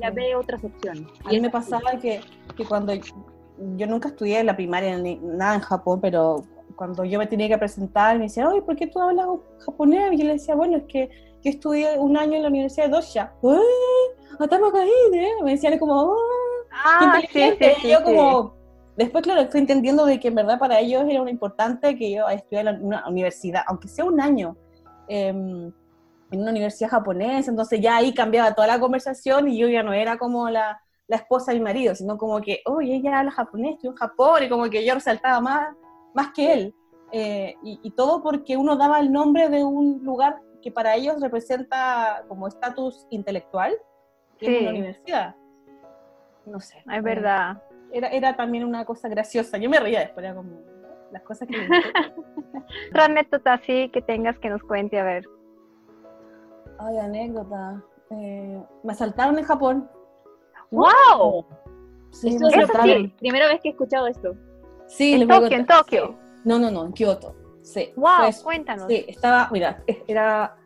Ya 0.00 0.10
ve 0.10 0.34
otras 0.36 0.62
opciones. 0.62 1.04
A 1.24 1.28
mí 1.30 1.40
me 1.40 1.50
pasaba 1.50 1.98
que, 2.00 2.20
que 2.56 2.64
cuando 2.64 2.92
yo 2.94 3.86
nunca 3.86 4.08
estudié 4.08 4.40
en 4.40 4.46
la 4.46 4.56
primaria 4.56 4.96
ni 4.98 5.16
nada 5.16 5.56
en 5.56 5.60
Japón, 5.60 6.00
pero 6.00 6.44
cuando 6.76 7.04
yo 7.04 7.18
me 7.18 7.26
tenía 7.26 7.48
que 7.48 7.58
presentar, 7.58 8.16
me 8.16 8.24
decían, 8.24 8.46
oye, 8.46 8.62
¿por 8.62 8.76
qué 8.76 8.86
tú 8.86 9.00
hablas 9.00 9.26
japonés? 9.58 10.12
Y 10.12 10.18
yo 10.18 10.24
le 10.24 10.34
decía, 10.34 10.54
bueno, 10.54 10.76
es 10.76 10.84
que 10.84 11.10
yo 11.42 11.50
estudié 11.50 11.98
un 11.98 12.16
año 12.16 12.36
en 12.36 12.42
la 12.42 12.48
Universidad 12.48 12.86
de 12.86 12.92
Dosha. 12.92 13.32
¿eh? 13.42 15.32
Me 15.42 15.50
decían 15.50 15.78
como, 15.78 15.94
oh, 15.94 16.16
ah, 16.72 17.14
inteligente! 17.16 17.76
y 17.82 17.88
yo 17.88 18.02
como, 18.04 18.54
después, 18.96 19.24
claro, 19.24 19.40
estoy 19.40 19.60
entendiendo 19.60 20.04
de 20.06 20.20
que 20.20 20.28
en 20.28 20.36
verdad 20.36 20.58
para 20.58 20.78
ellos 20.78 21.04
era 21.08 21.28
importante 21.28 21.96
que 21.96 22.12
yo 22.12 22.28
estudiara 22.28 22.70
en 22.70 22.84
una 22.84 23.08
universidad, 23.08 23.62
aunque 23.66 23.88
sea 23.88 24.04
un 24.04 24.20
año, 24.20 24.56
em, 25.08 25.72
en 26.30 26.40
una 26.40 26.50
universidad 26.50 26.90
japonesa, 26.90 27.50
entonces 27.50 27.80
ya 27.80 27.96
ahí 27.96 28.12
cambiaba 28.12 28.54
toda 28.54 28.68
la 28.68 28.80
conversación 28.80 29.48
y 29.48 29.58
yo 29.58 29.68
ya 29.68 29.82
no 29.82 29.92
era 29.92 30.18
como 30.18 30.50
la, 30.50 30.80
la 31.08 31.16
esposa 31.16 31.52
de 31.52 31.58
mi 31.58 31.64
marido, 31.64 31.94
sino 31.94 32.18
como 32.18 32.40
que, 32.40 32.60
oye, 32.66 32.96
ella 32.96 33.18
habla 33.18 33.30
japonés, 33.30 33.74
estoy 33.74 33.90
en 33.90 33.96
Japón, 33.96 34.42
y 34.42 34.48
como 34.48 34.68
que 34.68 34.84
yo 34.84 34.94
resaltaba 34.94 35.40
más, 35.40 35.74
más 36.14 36.32
que 36.32 36.52
él. 36.52 36.74
Eh, 37.10 37.56
y, 37.62 37.90
todo 37.92 38.22
porque 38.22 38.58
uno 38.58 38.76
daba 38.76 39.00
el 39.00 39.10
nombre 39.10 39.48
de 39.48 39.64
un 39.64 40.04
lugar 40.04 40.40
que 40.60 40.70
para 40.70 40.94
ellos 40.94 41.18
representa 41.22 42.22
como 42.28 42.46
estatus 42.46 43.06
intelectual, 43.08 43.74
que 44.38 44.54
es 44.54 44.60
una 44.60 44.70
universidad. 44.70 45.34
No 46.44 46.60
sé. 46.60 46.84
Es 46.92 47.02
verdad. 47.02 47.62
Era, 47.90 48.08
era 48.08 48.36
también 48.36 48.64
una 48.64 48.84
cosa 48.84 49.08
graciosa. 49.08 49.56
Yo 49.56 49.70
me 49.70 49.80
reía 49.80 50.00
después, 50.00 50.22
era 50.22 50.34
como 50.34 50.60
las 51.10 51.22
cosas 51.22 51.48
que... 51.48 51.56
Otra 52.90 53.04
anécdota 53.06 53.54
así 53.54 53.88
que 53.88 54.02
tengas 54.02 54.38
que 54.38 54.50
nos 54.50 54.62
cuente, 54.62 55.00
a 55.00 55.04
ver. 55.04 55.24
Ay, 56.78 56.98
anécdota. 56.98 57.82
Eh, 58.10 58.62
me 58.82 58.92
asaltaron 58.92 59.38
en 59.38 59.44
Japón. 59.44 59.90
¡Wow! 60.70 61.46
Sí, 62.10 62.36
Eso 62.36 62.48
sí, 62.48 63.14
primera 63.18 63.48
vez 63.48 63.60
que 63.60 63.68
he 63.68 63.72
escuchado 63.72 64.06
esto. 64.06 64.34
Sí, 64.86 65.14
en 65.14 65.28
Tokio, 65.28 65.56
en 65.56 65.66
Tokio. 65.66 66.18
No, 66.44 66.58
no, 66.58 66.70
no, 66.70 66.86
en 66.86 66.92
Kioto. 66.92 67.34
Sí. 67.62 67.92
Wow, 67.96 68.10
pues, 68.20 68.42
cuéntanos. 68.42 68.86
Sí, 68.88 69.04
estaba, 69.08 69.48
mira, 69.52 69.82
era, 70.06 70.56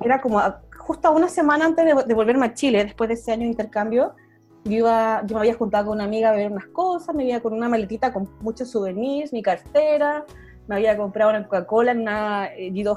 era 0.00 0.20
como 0.20 0.40
justo 0.78 1.10
una 1.12 1.28
semana 1.28 1.66
antes 1.66 1.84
de, 1.84 2.04
de, 2.04 2.14
volverme 2.14 2.46
a 2.46 2.54
Chile, 2.54 2.84
después 2.84 3.08
de 3.08 3.14
ese 3.14 3.32
año 3.32 3.42
de 3.42 3.48
intercambio, 3.48 4.14
yo, 4.64 4.72
iba, 4.72 5.22
yo 5.26 5.34
me 5.34 5.40
había 5.40 5.54
juntado 5.54 5.86
con 5.86 5.94
una 5.94 6.04
amiga 6.04 6.30
a 6.30 6.32
ver 6.32 6.50
unas 6.50 6.66
cosas, 6.66 7.14
me 7.14 7.22
había 7.22 7.40
con 7.40 7.52
una 7.52 7.68
maletita 7.68 8.12
con 8.12 8.28
muchos 8.40 8.70
souvenirs, 8.70 9.32
mi 9.32 9.42
cartera, 9.42 10.24
me 10.66 10.76
había 10.76 10.96
comprado 10.96 11.30
una 11.30 11.44
Coca-Cola, 11.44 11.92
una 11.92 12.46
eh, 12.54 12.70
Guido 12.70 12.96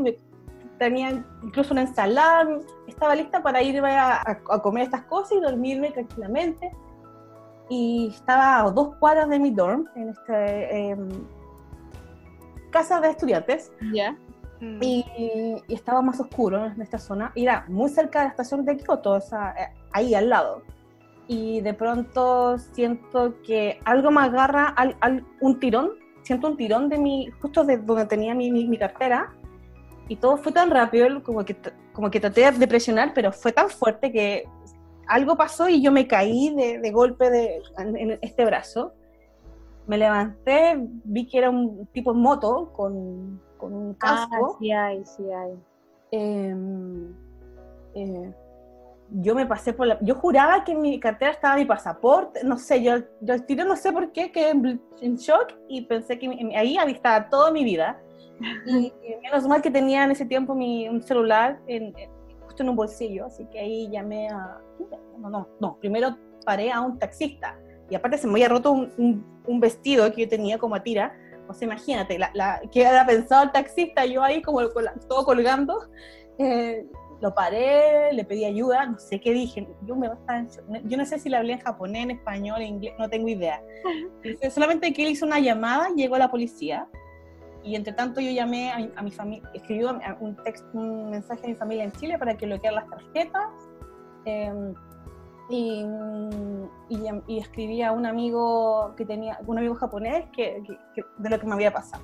me, 0.00 0.18
tenía 0.82 1.24
incluso 1.44 1.72
una 1.72 1.82
ensalada, 1.82 2.58
estaba 2.88 3.14
lista 3.14 3.40
para 3.40 3.62
irme 3.62 3.96
a, 3.96 4.40
comer 4.62 4.82
estas 4.82 5.04
cosas 5.04 5.38
y 5.38 5.40
dormirme 5.40 5.92
tranquilamente. 5.92 6.72
Y 7.68 8.08
estaba 8.12 8.60
a 8.60 8.70
dos 8.70 8.96
cuadras 8.96 9.28
de 9.28 9.38
mi 9.38 9.50
dorm, 9.52 9.86
en 9.94 10.08
esta 10.08 10.46
em, 10.48 11.08
casa 12.70 13.00
de 13.00 13.10
estudiantes. 13.10 13.70
Ya. 13.92 14.16
Mm. 14.60 14.78
Y, 14.82 15.62
estaba 15.68 16.02
más 16.02 16.18
oscuro 16.18 16.66
en 16.66 16.82
esta 16.82 16.98
zona. 16.98 17.30
Y 17.36 17.44
era 17.44 17.64
muy 17.68 17.88
cerca 17.88 18.18
de 18.18 18.24
la 18.24 18.30
estación 18.30 18.64
de 18.64 18.76
Kyoto, 18.76 19.12
o 19.12 19.20
sea, 19.20 19.54
eh, 19.56 19.72
ahí 19.92 20.14
al 20.14 20.28
lado. 20.28 20.62
Y 21.28 21.60
de 21.60 21.74
pronto 21.74 22.58
siento 22.58 23.40
que 23.42 23.78
algo 23.84 24.10
me 24.10 24.22
agarra 24.22 24.66
al, 24.66 25.24
un 25.40 25.60
tirón, 25.60 25.92
siento 26.22 26.48
un 26.48 26.56
tirón 26.56 26.88
de 26.88 26.98
mi, 26.98 27.30
justo 27.40 27.62
de 27.62 27.78
donde 27.78 28.06
tenía 28.06 28.34
mi, 28.34 28.50
mi, 28.50 28.76
cartera. 28.76 29.32
Y 30.08 30.16
todo 30.16 30.36
fue 30.36 30.52
tan 30.52 30.70
rápido, 30.70 31.22
como 31.22 31.44
que, 31.44 31.56
como 31.92 32.10
que 32.10 32.20
traté 32.20 32.50
de 32.50 32.66
presionar, 32.66 33.12
pero 33.14 33.32
fue 33.32 33.52
tan 33.52 33.70
fuerte 33.70 34.12
que 34.12 34.44
algo 35.06 35.36
pasó 35.36 35.68
y 35.68 35.82
yo 35.82 35.92
me 35.92 36.06
caí 36.06 36.54
de, 36.54 36.78
de 36.78 36.90
golpe 36.90 37.30
de, 37.30 37.62
en, 37.78 38.18
este 38.20 38.44
brazo. 38.44 38.94
Me 39.86 39.98
levanté, 39.98 40.76
vi 41.04 41.26
que 41.26 41.38
era 41.38 41.50
un 41.50 41.86
tipo 41.86 42.12
en 42.12 42.18
moto 42.18 42.72
con, 42.72 43.40
con 43.58 43.72
un 43.72 43.96
ah, 44.00 44.26
casco. 44.28 44.52
Ah, 44.54 44.56
sí 44.60 44.72
hay, 44.72 45.04
sí 45.04 45.22
hay. 45.30 45.54
Em, 46.12 47.14
eh, 47.94 48.32
yo 49.10 49.34
me 49.34 49.46
pasé 49.46 49.72
por 49.72 49.86
la... 49.86 49.98
Yo 50.00 50.14
juraba 50.14 50.64
que 50.64 50.72
en 50.72 50.80
mi 50.80 50.98
cartera 50.98 51.32
estaba 51.32 51.56
mi 51.56 51.64
pasaporte, 51.64 52.44
no 52.44 52.58
sé, 52.58 52.82
yo, 52.82 52.98
yo 53.20 53.34
al 53.34 53.44
tiro 53.44 53.64
no 53.64 53.76
sé 53.76 53.92
por 53.92 54.12
qué, 54.12 54.32
quedé 54.32 54.50
en, 54.50 55.16
shock 55.16 55.54
y 55.68 55.82
pensé 55.82 56.18
que 56.18 56.28
ahí 56.56 56.76
estaba 56.88 57.28
toda 57.28 57.50
mi 57.50 57.64
vida. 57.64 58.00
Y, 58.66 58.92
menos 59.22 59.46
mal 59.46 59.62
que 59.62 59.70
tenía 59.70 60.04
en 60.04 60.10
ese 60.10 60.26
tiempo 60.26 60.54
mi, 60.54 60.88
un 60.88 61.02
celular 61.02 61.60
en, 61.66 61.94
justo 62.44 62.62
en 62.62 62.68
un 62.68 62.76
bolsillo, 62.76 63.26
así 63.26 63.46
que 63.46 63.58
ahí 63.60 63.90
llamé 63.90 64.28
a... 64.28 64.58
No, 65.18 65.30
no, 65.30 65.48
no, 65.60 65.78
primero 65.78 66.16
paré 66.44 66.70
a 66.72 66.80
un 66.80 66.98
taxista. 66.98 67.56
Y 67.88 67.94
aparte 67.94 68.18
se 68.18 68.26
me 68.26 68.32
había 68.32 68.48
roto 68.48 68.72
un, 68.72 69.24
un 69.46 69.60
vestido 69.60 70.10
que 70.12 70.22
yo 70.22 70.28
tenía 70.28 70.58
como 70.58 70.74
a 70.74 70.82
tira. 70.82 71.14
O 71.48 71.54
sea, 71.54 71.66
imagínate, 71.66 72.18
la, 72.18 72.30
la, 72.34 72.60
que 72.70 72.86
había 72.86 73.04
pensado 73.04 73.44
el 73.44 73.52
taxista, 73.52 74.06
yo 74.06 74.22
ahí 74.22 74.40
como 74.42 74.60
todo 75.08 75.24
colgando, 75.24 75.88
eh, 76.38 76.86
lo 77.20 77.34
paré, 77.34 78.12
le 78.12 78.24
pedí 78.24 78.44
ayuda, 78.44 78.86
no 78.86 78.98
sé 78.98 79.20
qué 79.20 79.32
dije, 79.32 79.68
yo, 79.86 79.94
me 79.94 80.10
yo 80.84 80.96
no 80.96 81.04
sé 81.04 81.18
si 81.18 81.28
le 81.28 81.36
hablé 81.36 81.54
en 81.54 81.60
japonés, 81.60 82.04
en 82.04 82.10
español, 82.12 82.62
en 82.62 82.68
inglés, 82.68 82.94
no 82.98 83.08
tengo 83.08 83.28
idea. 83.28 83.62
Solamente 84.50 84.92
que 84.92 85.04
él 85.04 85.10
hizo 85.10 85.26
una 85.26 85.38
llamada, 85.38 85.88
llegó 85.94 86.16
la 86.16 86.30
policía, 86.30 86.88
y 87.64 87.76
entre 87.76 87.92
tanto 87.92 88.20
yo 88.20 88.30
llamé 88.30 88.70
a, 88.70 89.02
mi 89.02 89.10
familia, 89.10 89.48
escribí 89.54 89.84
un, 89.84 90.36
texto, 90.36 90.66
un 90.72 91.10
mensaje 91.10 91.44
a 91.44 91.48
mi 91.48 91.54
familia 91.54 91.84
en 91.84 91.92
Chile 91.92 92.18
para 92.18 92.36
que 92.36 92.46
bloqueara 92.46 92.76
las 92.76 92.88
tarjetas. 92.88 93.48
Eh, 94.24 94.74
y, 95.48 95.84
y, 96.88 97.38
escribí 97.38 97.82
a 97.82 97.92
un 97.92 98.06
amigo 98.06 98.94
que 98.96 99.04
tenía, 99.04 99.38
un 99.46 99.58
amigo 99.58 99.74
japonés 99.74 100.24
que, 100.34 100.62
de 101.18 101.30
lo 101.30 101.38
que 101.38 101.46
me 101.46 101.54
había 101.54 101.72
pasado. 101.72 102.02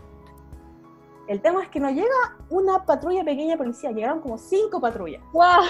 El 1.29 1.41
tema 1.41 1.63
es 1.63 1.69
que 1.69 1.81
no 1.81 1.91
llega 1.91 2.37
una 2.51 2.85
patrulla 2.85 3.25
pequeña 3.25 3.53
de 3.53 3.59
policía, 3.59 3.91
llegaron 3.91 4.21
como 4.21 4.39
cinco 4.39 4.81
patrullas. 4.81 5.23
¡Wow! 5.33 5.63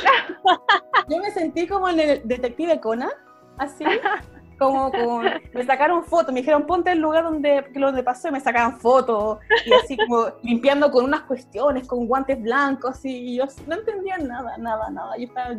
Yo 1.08 1.18
me 1.18 1.30
sentí 1.30 1.66
como 1.66 1.88
en 1.88 2.00
el 2.00 2.28
detective 2.28 2.80
Conan, 2.80 3.10
así, 3.58 3.84
como, 4.58 4.90
como 4.90 5.20
me 5.54 5.64
sacaron 5.64 6.04
fotos, 6.04 6.32
me 6.34 6.40
dijeron 6.40 6.66
ponte 6.66 6.92
el 6.92 6.98
lugar 6.98 7.24
donde, 7.24 7.64
donde 7.74 8.02
pasó 8.02 8.28
y 8.28 8.32
me 8.32 8.40
sacaban 8.40 8.78
fotos, 8.78 9.38
y 9.64 9.72
así 9.72 9.96
como 9.96 10.26
limpiando 10.42 10.90
con 10.90 11.04
unas 11.04 11.22
cuestiones, 11.22 11.86
con 11.86 12.06
guantes 12.06 12.40
blancos, 12.42 13.04
y 13.04 13.36
yo 13.36 13.44
no 13.66 13.76
entendía 13.76 14.18
nada, 14.18 14.58
nada, 14.58 14.90
nada. 14.90 15.16
Yo 15.16 15.24
estaba, 15.24 15.54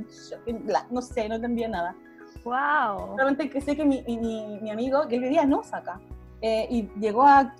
no 0.92 1.02
sé, 1.02 1.30
no 1.30 1.36
entendía 1.36 1.70
nada. 1.70 1.96
Wow. 2.44 3.18
Solamente 3.18 3.50
que 3.50 3.62
sé 3.62 3.76
que 3.76 3.86
mi, 3.86 4.04
mi, 4.08 4.60
mi 4.62 4.70
amigo, 4.70 5.08
que 5.08 5.16
él 5.16 5.22
vivía 5.22 5.44
en 5.44 5.54
Osaka, 5.54 6.00
eh, 6.42 6.68
y 6.70 6.90
llegó 7.00 7.24
a, 7.24 7.56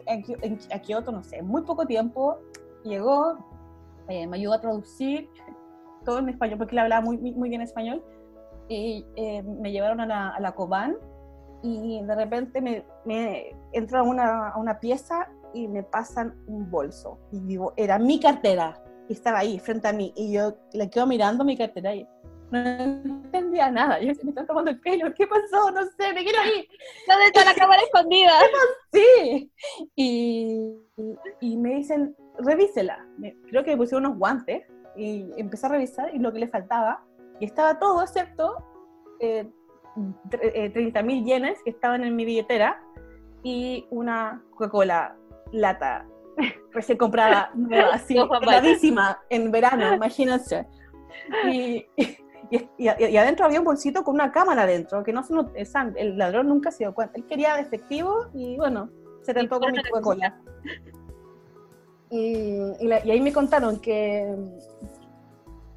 a, 0.72 0.80
Kioto, 0.80 1.12
no 1.12 1.24
sé, 1.24 1.42
muy 1.42 1.64
poco 1.64 1.86
tiempo, 1.86 2.40
llegó, 2.84 3.38
eh, 4.08 4.28
me 4.28 4.38
ayudó 4.38 4.54
a 4.54 4.62
traducir 4.62 5.30
todo 6.06 6.20
en 6.20 6.30
español, 6.30 6.58
porque 6.58 6.76
él 6.76 6.80
hablaba 6.80 7.02
muy, 7.02 7.18
muy 7.18 7.50
bien 7.50 7.62
español, 7.62 8.04
y 8.68 9.06
eh, 9.16 9.42
me 9.44 9.72
llevaron 9.72 10.00
a 10.02 10.06
la, 10.06 10.30
a 10.30 10.40
la 10.40 10.52
Cobán 10.52 10.98
y 11.62 12.02
de 12.04 12.16
repente 12.16 12.62
me, 12.62 12.86
me 13.06 13.56
entro 13.74 14.00
a 14.00 14.04
una, 14.04 14.50
a 14.50 14.58
una 14.58 14.80
pieza 14.80 15.28
y 15.54 15.68
me 15.68 15.84
pasan 15.84 16.36
un 16.48 16.70
bolso. 16.70 17.20
Y 17.32 17.40
digo, 17.42 17.74
era 17.76 18.00
mi 18.00 18.20
cartera. 18.20 18.82
Y 19.08 19.14
estaba 19.14 19.40
ahí, 19.40 19.60
frente 19.60 19.88
a 19.88 19.94
mí. 19.94 20.14
Y 20.16 20.34
yo 20.34 20.56
le 20.74 20.90
quedo 20.90 21.08
mirando 21.08 21.44
mi 21.44 21.58
cartera 21.58 21.96
y 21.96 22.08
no 22.52 22.60
entendía 22.60 23.70
nada. 23.70 24.00
Yo 24.00 24.14
me 24.24 24.30
están 24.30 24.48
tomando 24.48 24.72
el 24.72 24.80
pelo. 24.80 25.14
¿Qué 25.14 25.28
pasó? 25.28 25.72
No 25.72 25.86
sé, 25.86 26.14
me 26.14 26.24
quiero 26.24 26.40
ir. 26.46 26.68
¿Dónde 27.08 27.26
está 27.26 27.46
la 27.46 27.56
cámara 27.56 27.82
escondida? 27.84 28.32
Sí. 28.92 29.52
Y, 29.96 30.74
y 31.42 31.58
me 31.58 31.76
dicen, 31.76 32.16
revísela. 32.40 33.06
Creo 33.50 33.64
que 33.64 33.72
me 33.72 33.78
pusieron 33.78 34.06
unos 34.08 34.18
guantes 34.18 34.66
y 34.96 35.30
empecé 35.38 35.68
a 35.68 35.70
revisar 35.70 36.14
y 36.14 36.20
lo 36.20 36.34
que 36.34 36.40
le 36.40 36.48
faltaba. 36.48 37.04
Y 37.40 37.46
estaba 37.46 37.78
todo 37.78 38.02
excepto 38.02 38.66
eh, 39.20 39.48
tre- 40.30 40.52
eh, 40.54 40.72
30.000 40.74 41.24
yenes 41.26 41.60
que 41.64 41.70
estaban 41.72 42.04
en 42.04 42.16
mi 42.16 42.26
billetera 42.26 42.82
y 43.44 43.88
una 43.92 44.42
Coca-Cola 44.52 45.16
lata 45.52 46.06
recién 46.74 46.98
comprada, 46.98 47.52
nueva, 47.56 47.94
así, 47.94 48.16
heladísima, 48.42 49.20
en 49.30 49.52
verano, 49.52 49.94
imagínense. 49.96 50.68
Y, 51.46 51.86
y, 51.98 52.18
y- 52.50 52.68
y 52.78 53.18
adentro 53.18 53.46
había 53.46 53.60
un 53.60 53.66
bolsito 53.66 54.04
con 54.04 54.16
una 54.16 54.32
cámara 54.32 54.64
adentro, 54.64 55.04
que 55.04 55.14
no 55.14 55.24
se 55.24 55.34
not- 55.34 55.52
el 55.98 56.18
ladrón 56.18 56.48
nunca 56.48 56.72
se 56.72 56.80
dio 56.84 56.94
cuenta. 56.94 57.18
Él 57.18 57.26
quería 57.26 57.60
efectivo 57.60 58.28
y 58.34 58.58
bueno, 58.58 58.90
se 59.22 59.34
tentó 59.34 59.60
con 59.60 59.72
mi 59.72 59.82
Coca-Cola. 59.84 60.40
Y, 62.10 62.74
y 62.80 62.88
la- 62.88 63.06
y 63.06 63.12
ahí 63.12 63.22
me 63.22 63.32
contaron 63.32 63.80
que 63.80 64.26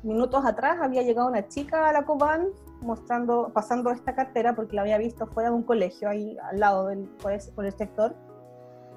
mm, 0.02 0.06
minutos 0.08 0.44
atrás 0.46 0.78
había 0.80 1.02
llegado 1.02 1.28
una 1.28 1.46
chica 1.48 1.88
a 1.88 1.92
la 1.92 2.04
Cobán 2.04 2.48
mostrando, 2.82 3.50
pasando 3.54 3.90
esta 3.90 4.14
cartera 4.14 4.54
porque 4.54 4.76
la 4.76 4.82
había 4.82 4.98
visto 4.98 5.26
fuera 5.26 5.50
de 5.50 5.56
un 5.56 5.62
colegio 5.62 6.08
ahí 6.08 6.36
al 6.50 6.60
lado 6.60 6.86
del, 6.88 7.04
por, 7.22 7.32
ese- 7.32 7.52
por 7.52 7.64
el 7.64 7.72
sector 7.72 8.14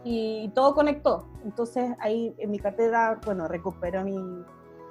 y 0.04 0.50
todo 0.54 0.74
conectó. 0.76 1.28
Entonces 1.44 1.92
ahí 2.00 2.36
en 2.38 2.52
mi 2.52 2.60
cartera, 2.60 3.20
bueno, 3.26 3.48
recuperó 3.48 4.04
mi, 4.04 4.18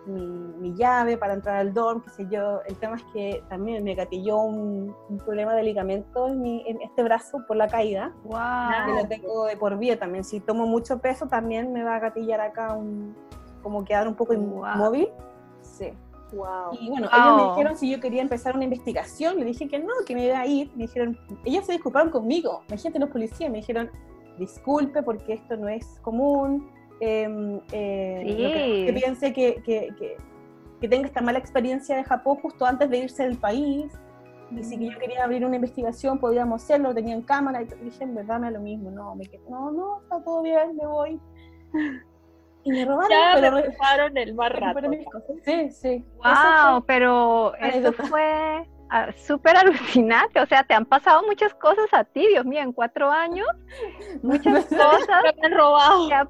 mi, 0.07 0.27
mi 0.27 0.75
llave 0.75 1.17
para 1.17 1.35
entrar 1.35 1.57
al 1.57 1.73
dorm, 1.73 2.03
qué 2.03 2.11
sé 2.11 2.27
yo. 2.29 2.61
El 2.67 2.77
tema 2.77 2.97
es 2.97 3.03
que 3.13 3.43
también 3.49 3.85
me 3.85 3.95
gatilló 3.95 4.39
un, 4.39 4.95
un 5.09 5.19
problema 5.19 5.55
de 5.55 5.63
ligamento 5.63 6.29
en, 6.29 6.43
mi- 6.43 6.65
en 6.67 6.81
este 6.83 7.03
brazo 7.03 7.39
por 7.47 7.57
la 7.57 7.69
caída 7.69 8.13
que 8.23 8.29
Wow. 8.29 9.03
lo 9.03 9.09
tengo 9.09 9.45
de 9.47 9.57
por 9.57 9.79
vida 9.79 9.97
también. 9.99 10.25
Si 10.25 10.41
tomo 10.41 10.67
mucho 10.67 10.99
peso, 10.99 11.27
también 11.27 11.73
me 11.73 11.85
va 11.85 11.97
a 11.97 12.01
gatillar 12.01 12.41
acá 12.41 12.75
un, 12.75 13.15
como 13.63 13.85
quedar 13.85 14.09
un 14.09 14.15
poco 14.15 14.35
Wow. 14.35 14.67
inmóvil. 14.75 15.09
Sí. 15.63 15.93
Wow. 16.35 16.79
Y 16.81 16.89
bueno, 16.91 17.09
ellos 17.13 17.37
me 17.37 17.43
Wow. 17.43 17.51
dijeron 17.51 17.77
si 17.77 17.91
yo 17.91 18.01
quería 18.01 18.23
empezar 18.23 18.55
una 18.55 18.65
investigación. 18.65 19.39
Le 19.39 19.45
dije 19.45 19.69
que 19.69 19.79
no, 19.79 19.93
que 20.07 20.15
me 20.15 20.27
iba 20.27 20.39
a 20.41 20.47
ir. 20.47 20.71
Me 20.75 20.83
dijeron, 20.85 21.19
ellos 21.45 21.65
se 21.67 21.73
disculparon 21.73 22.11
conmigo. 22.11 22.63
Imagínate 22.69 22.99
los 22.99 23.11
policías, 23.11 23.51
me 23.51 23.59
dijeron, 23.59 23.91
disculpe 24.39 25.03
porque 25.03 25.35
esto 25.35 25.57
no 25.57 25.69
es 25.69 25.99
común. 26.03 26.69
eh, 27.01 27.61
eh, 27.73 28.23
Sí. 28.25 28.37
que, 28.37 28.87
que 28.87 28.93
piense 28.93 29.33
que, 29.33 29.55
que, 29.65 29.95
que, 29.99 30.17
que 30.81 30.89
tenga 30.89 31.07
esta 31.07 31.21
mala 31.21 31.39
experiencia 31.39 31.97
de 31.97 32.05
Japón 32.05 32.37
justo 32.41 32.65
antes 32.67 32.89
de 32.89 32.99
irse 32.99 33.23
del 33.25 33.37
país. 33.39 33.93
Y 34.51 34.63
si 34.63 34.79
que 34.79 34.91
yo 34.93 34.99
quería 34.99 35.25
abrir 35.25 35.45
una 35.45 35.57
investigación, 35.57 36.19
podíamos 36.19 36.63
hacerlo, 36.63 36.95
tenían 36.95 37.23
cámara, 37.23 37.63
y 37.63 37.65
dije, 37.85 38.05
en 38.05 38.15
verdad 38.15 38.39
me 38.39 38.47
da 38.47 38.59
lo 38.59 38.61
mismo, 38.61 38.91
no, 38.91 39.15
me 39.17 39.25
quedé, 39.27 39.43
no, 39.51 39.73
no, 39.73 40.01
está 40.03 40.23
todo 40.23 40.43
bien, 40.43 40.77
me 40.77 40.87
voy. 40.87 41.21
Y 42.65 42.73
me 42.73 42.85
robaron, 42.85 43.11
Ya 43.11 43.33
pero 43.35 43.53
me 43.53 43.63
dejaron 43.63 44.17
el 44.19 44.35
más 44.35 44.51
rato. 44.51 44.65
recuperé 44.81 44.89
mis 44.89 45.07
cosas. 45.07 45.37
Sí, 45.45 45.71
sí. 45.71 46.05
Wow, 46.17 46.83
pero 46.87 47.55
eso 47.57 47.93
fue 47.93 48.67
ah, 48.91 49.09
súper 49.17 49.57
alucinante. 49.57 50.41
O 50.41 50.47
sea, 50.47 50.63
te 50.65 50.75
han 50.75 50.87
pasado 50.87 51.23
muchas 51.25 51.55
cosas 51.55 51.87
a 51.93 52.05
ti, 52.05 52.27
Dios 52.29 52.45
mío, 52.47 52.61
en 52.63 52.73
cuatro 52.73 53.11
años, 53.11 53.47
muchas 54.23 54.65
cosas. 54.69 55.23
Me 55.41 55.47
han 55.47 55.53
robado. 55.53 56.09
Te 56.09 56.15
ha, 56.15 56.29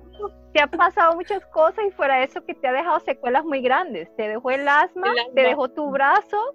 te 0.52 0.60
ha 0.60 0.66
pasado 0.66 1.14
muchas 1.14 1.44
cosas 1.46 1.84
y 1.86 1.90
fuera 1.92 2.16
de 2.16 2.24
eso 2.24 2.44
que 2.44 2.54
te 2.54 2.66
ha 2.68 2.72
dejado 2.72 2.98
secuelas 3.00 3.44
muy 3.44 3.60
grandes. 3.62 4.08
Te 4.16 4.28
dejó 4.28 4.50
el 4.50 4.66
asma, 4.66 5.06
El 5.12 5.18
asma. 5.20 5.34
te 5.34 5.40
dejó 5.42 5.68
tu 5.68 5.90
brazo. 5.90 6.54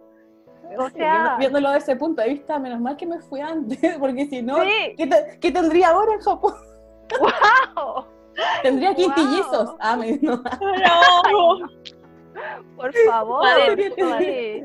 O 0.78 0.88
Sí, 0.90 0.98
sea, 1.00 1.36
viéndolo 1.40 1.70
desde 1.72 1.94
ese 1.94 1.96
punto 1.96 2.22
de 2.22 2.30
vista, 2.30 2.60
menos 2.60 2.80
mal 2.80 2.96
que 2.96 3.08
me 3.08 3.20
fui 3.22 3.40
antes, 3.42 3.80
porque 4.00 4.26
si 4.28 4.42
no, 4.42 4.62
sí, 4.62 4.94
¿qué, 4.98 5.08
te- 5.08 5.40
qué 5.40 5.52
tendría 5.52 5.90
ahora 5.90 6.14
en 6.14 6.20
Japón? 6.20 6.54
wow, 7.20 8.06
Tendría 8.64 8.90
Wow. 8.92 8.98
quintillizos. 8.98 9.76
Ah, 9.80 9.96
me, 9.96 10.18
no. 10.22 10.42
No. 11.32 11.68
por 12.78 12.94
favor. 13.06 13.46
Sí. 14.20 14.64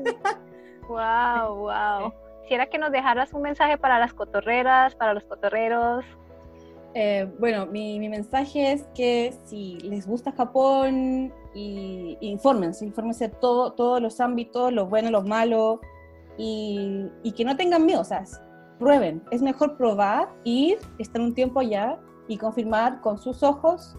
Wow, 0.87 1.55
wow. 1.55 2.13
Quisiera 2.43 2.67
que 2.67 2.77
nos 2.77 2.91
dejaras 2.91 3.33
un 3.33 3.41
mensaje 3.41 3.77
para 3.77 3.99
las 3.99 4.13
cotorreras, 4.13 4.95
para 4.95 5.13
los 5.13 5.23
cotorreros. 5.23 6.05
Eh, 6.93 7.29
bueno, 7.39 7.65
mi, 7.65 7.99
mi 7.99 8.07
mensaje 8.07 8.71
es 8.71 8.83
que 8.95 9.33
si 9.43 9.77
les 9.79 10.07
gusta 10.07 10.31
Japón, 10.31 11.33
y, 11.53 12.17
y 12.21 12.29
infórmense, 12.29 12.85
infórmense 12.85 13.27
todo, 13.29 13.73
todos 13.73 14.01
los 14.01 14.19
ámbitos, 14.21 14.71
los 14.71 14.89
buenos, 14.89 15.11
los 15.11 15.25
malos, 15.25 15.79
y, 16.37 17.07
y 17.23 17.31
que 17.33 17.43
no 17.43 17.57
tengan 17.57 17.85
miedo, 17.85 18.01
o 18.01 18.05
sea, 18.05 18.23
prueben. 18.79 19.21
Es 19.31 19.41
mejor 19.41 19.75
probar, 19.75 20.29
ir, 20.45 20.77
estar 20.99 21.21
un 21.21 21.33
tiempo 21.33 21.59
allá 21.59 21.97
y 22.27 22.37
confirmar 22.37 23.01
con 23.01 23.17
sus 23.17 23.43
ojos 23.43 23.95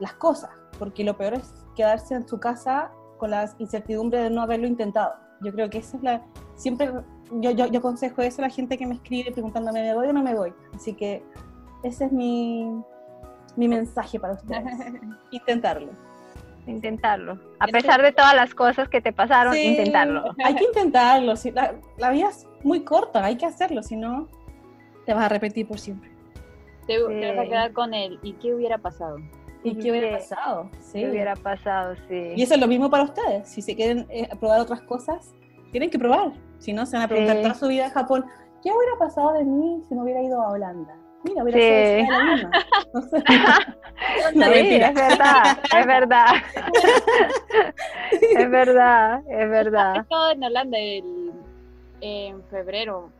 las 0.00 0.14
cosas, 0.14 0.50
porque 0.78 1.04
lo 1.04 1.16
peor 1.16 1.34
es 1.34 1.52
quedarse 1.76 2.14
en 2.14 2.26
su 2.26 2.38
casa 2.38 2.90
con 3.18 3.30
la 3.30 3.50
incertidumbre 3.58 4.22
de 4.22 4.30
no 4.30 4.42
haberlo 4.42 4.66
intentado. 4.66 5.14
Yo 5.40 5.52
creo 5.52 5.70
que 5.70 5.78
esa 5.78 5.96
es 5.96 6.02
la... 6.02 6.22
Siempre 6.56 6.90
yo, 7.32 7.50
yo, 7.50 7.66
yo 7.66 7.78
aconsejo 7.78 8.22
eso 8.22 8.42
a 8.42 8.46
la 8.46 8.50
gente 8.50 8.78
que 8.78 8.86
me 8.86 8.94
escribe 8.94 9.32
preguntándome, 9.32 9.82
¿me 9.82 9.94
voy 9.94 10.08
o 10.08 10.12
no 10.12 10.22
me 10.22 10.34
voy? 10.34 10.52
Así 10.74 10.94
que 10.94 11.22
ese 11.82 12.06
es 12.06 12.12
mi, 12.12 12.68
mi 13.56 13.68
mensaje 13.68 14.18
para 14.18 14.34
ustedes. 14.34 14.64
Intentarlo. 15.30 15.92
Intentarlo. 16.66 17.38
A 17.60 17.66
pesar 17.66 18.02
de 18.02 18.12
todas 18.12 18.34
las 18.34 18.54
cosas 18.54 18.88
que 18.88 19.00
te 19.00 19.12
pasaron, 19.12 19.54
Sí, 19.54 19.62
intentarlo. 19.62 20.34
Hay 20.44 20.54
que 20.54 20.64
intentarlo. 20.64 21.36
si 21.36 21.50
la, 21.50 21.74
la 21.96 22.10
vida 22.10 22.28
es 22.28 22.46
muy 22.62 22.80
corta, 22.84 23.24
hay 23.24 23.36
que 23.36 23.46
hacerlo, 23.46 23.82
si 23.82 23.96
no, 23.96 24.28
te 25.06 25.14
vas 25.14 25.24
a 25.24 25.28
repetir 25.28 25.66
por 25.66 25.78
siempre. 25.78 26.10
Te, 26.88 26.96
te 26.98 27.28
vas 27.28 27.38
a 27.38 27.42
Sí. 27.42 27.48
quedar 27.48 27.72
con 27.72 27.94
él. 27.94 28.18
¿Y 28.22 28.32
qué 28.32 28.52
hubiera 28.54 28.78
pasado? 28.78 29.18
¿Y 29.62 29.70
Sí, 29.70 29.76
qué 29.78 29.90
hubiera 29.92 30.18
sí. 30.20 30.34
pasado? 30.34 30.70
Sí. 30.80 31.00
¿Qué 31.00 31.10
hubiera 31.10 31.36
pasado? 31.36 31.94
Sí. 32.08 32.32
Y 32.34 32.42
eso 32.42 32.54
es 32.54 32.60
lo 32.60 32.66
mismo 32.66 32.90
para 32.90 33.04
ustedes. 33.04 33.48
Si 33.48 33.62
se 33.62 33.76
quieren 33.76 34.06
eh, 34.08 34.28
probar 34.40 34.60
otras 34.60 34.80
cosas, 34.82 35.32
tienen 35.70 35.90
que 35.90 35.98
probar. 35.98 36.32
Si 36.58 36.72
no, 36.72 36.84
se 36.86 36.96
van 36.96 37.04
a 37.04 37.08
preguntar 37.08 37.36
Sí. 37.36 37.42
toda 37.42 37.54
su 37.54 37.68
vida 37.68 37.84
en 37.86 37.92
Japón, 37.92 38.24
¿qué 38.62 38.70
hubiera 38.72 38.96
pasado 38.98 39.34
de 39.34 39.44
mí 39.44 39.82
si 39.88 39.94
me 39.94 40.02
hubiera 40.02 40.20
ido 40.22 40.40
a 40.42 40.50
Holanda? 40.50 40.96
Mira, 41.24 41.42
hubiera 41.42 41.58
Sí. 41.58 42.04
sido 42.06 42.18
la 42.18 42.34
misma. 42.34 42.50
No 42.94 43.02
sé. 43.02 43.24
Sí, 44.32 44.38
No, 44.38 44.48
mentira. 44.48 44.88
es 44.88 44.94
verdad, 44.94 45.58
es 45.76 45.86
verdad. 45.86 46.26
es 48.36 48.50
verdad, 48.50 49.20
es 49.28 49.50
verdad. 49.50 49.96
estado 49.96 50.30
en 50.32 50.44
Holanda 50.44 50.78
el, 50.78 51.32
en 52.00 52.42
febrero. 52.44 53.10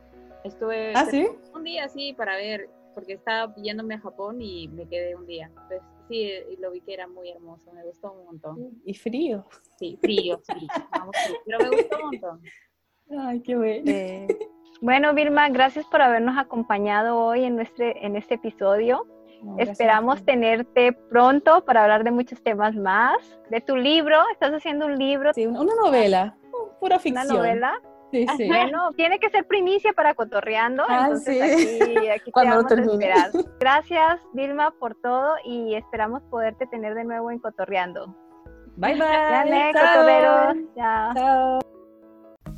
Estuve 0.43 0.93
¿Ah, 0.95 1.05
sí? 1.05 1.27
un 1.53 1.63
día 1.65 1.85
así 1.85 2.13
para 2.13 2.35
ver, 2.37 2.69
porque 2.99 3.13
estaba 3.13 3.53
yéndome 3.55 3.95
a 3.95 3.99
Japón 3.99 4.41
y 4.41 4.67
me 4.67 4.87
quedé 4.87 5.15
un 5.15 5.25
día. 5.25 5.47
Entonces, 5.47 5.81
sí, 6.07 6.31
y 6.49 6.57
lo 6.57 6.71
vi 6.71 6.81
que 6.81 6.93
era 6.93 7.07
muy 7.07 7.29
hermoso, 7.29 7.71
me 7.73 7.83
gustó 7.83 8.11
un 8.11 8.25
montón. 8.25 8.81
Y 8.85 8.93
frío. 8.93 9.45
Sí, 9.77 9.97
frío, 10.01 10.41
vamos, 10.91 11.15
sí, 11.25 11.33
pero 11.45 11.59
me 11.59 11.69
gustó 11.69 11.97
un 11.97 12.03
montón. 12.11 12.41
Ay, 13.17 13.41
qué 13.41 13.55
bueno. 13.55 13.91
Bueno, 14.81 15.13
Vilma, 15.13 15.49
gracias 15.49 15.85
por 15.87 16.01
habernos 16.01 16.37
acompañado 16.37 17.17
hoy 17.17 17.43
en, 17.43 17.55
nuestro, 17.55 17.85
en 17.85 18.15
este 18.15 18.35
episodio. 18.35 19.05
No, 19.43 19.57
Esperamos 19.57 20.23
tenerte 20.23 20.93
pronto 20.93 21.63
para 21.65 21.83
hablar 21.83 22.03
de 22.03 22.11
muchos 22.11 22.41
temas 22.43 22.75
más. 22.75 23.17
De 23.49 23.61
tu 23.61 23.75
libro, 23.75 24.17
estás 24.31 24.51
haciendo 24.51 24.85
un 24.85 24.97
libro, 24.97 25.33
Sí, 25.33 25.45
una, 25.47 25.61
una 25.61 25.75
novela, 25.75 26.37
pura 26.79 26.95
una 26.95 26.99
ficción. 26.99 27.27
novela. 27.27 27.81
Sí, 28.11 28.25
sí. 28.37 28.47
Bueno, 28.47 28.91
tiene 28.95 29.19
que 29.19 29.29
ser 29.29 29.45
primicia 29.45 29.93
para 29.93 30.13
Cotorreando, 30.15 30.83
Ah, 30.87 31.01
entonces 31.05 31.59
sí. 31.59 31.79
aquí, 31.81 32.07
aquí 32.09 32.25
te 32.25 32.31
Cuando 32.31 32.55
lo 32.55 32.63
vamos 32.63 32.71
a 32.71 32.91
esperar. 32.93 33.31
Gracias, 33.59 34.19
Vilma, 34.33 34.71
por 34.79 34.95
todo 34.95 35.33
y 35.45 35.75
esperamos 35.75 36.23
poderte 36.29 36.65
tener 36.67 36.95
de 36.95 37.03
nuevo 37.03 37.29
en 37.31 37.39
Cotorreando. 37.39 38.15
Bye, 38.77 38.93
bye. 38.93 38.99
Dale, 38.99 39.71
Chao. 39.73 39.83
cotorreros. 39.93 40.57
Chao. 40.75 41.13
Chao. 41.13 41.59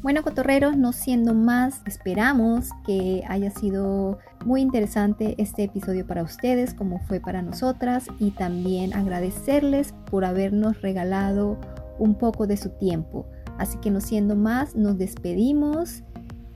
Bueno, 0.04 0.24
cotorreros, 0.24 0.78
no 0.78 0.94
siendo 0.94 1.34
más, 1.36 1.84
esperamos 1.86 2.70
que 2.88 3.24
haya 3.28 3.52
sido 3.52 4.18
muy 4.46 4.62
interesante 4.62 5.36
este 5.38 5.66
episodio 5.66 6.08
para 6.08 6.24
ustedes, 6.24 6.74
como 6.74 6.98
fue 7.02 7.20
para 7.20 7.44
nosotras, 7.44 8.08
y 8.18 8.32
también 8.32 8.94
agradecerles 8.94 9.94
por 10.10 10.26
habernos 10.26 10.82
regalado 10.82 11.60
un 12.00 12.16
poco 12.16 12.48
de 12.48 12.58
su 12.58 12.70
tiempo. 12.80 13.28
Así 13.58 13.78
que 13.80 13.92
no 13.92 14.02
siendo 14.02 14.36
más, 14.36 14.76
nos 14.76 14.98
despedimos 14.98 16.04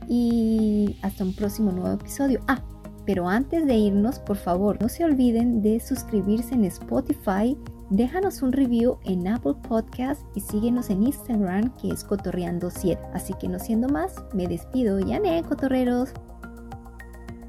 y 0.07 0.97
hasta 1.01 1.23
un 1.23 1.33
próximo 1.33 1.71
nuevo 1.71 1.93
episodio. 1.93 2.39
Ah, 2.47 2.61
pero 3.05 3.29
antes 3.29 3.65
de 3.65 3.75
irnos, 3.75 4.19
por 4.19 4.37
favor, 4.37 4.81
no 4.81 4.89
se 4.89 5.05
olviden 5.05 5.61
de 5.61 5.79
suscribirse 5.79 6.55
en 6.55 6.65
Spotify 6.65 7.57
déjanos 7.89 8.41
un 8.41 8.51
review 8.51 8.97
en 9.05 9.27
Apple 9.27 9.55
Podcast 9.67 10.21
y 10.35 10.41
síguenos 10.41 10.89
en 10.89 11.03
Instagram 11.03 11.71
que 11.77 11.89
es 11.89 12.03
Cotorreando 12.03 12.69
7. 12.71 13.01
Así 13.13 13.33
que 13.35 13.47
no 13.47 13.59
siendo 13.59 13.87
más, 13.89 14.15
me 14.33 14.47
despido. 14.47 14.99
Ya, 14.99 15.19
Cotorreros. 15.43 16.09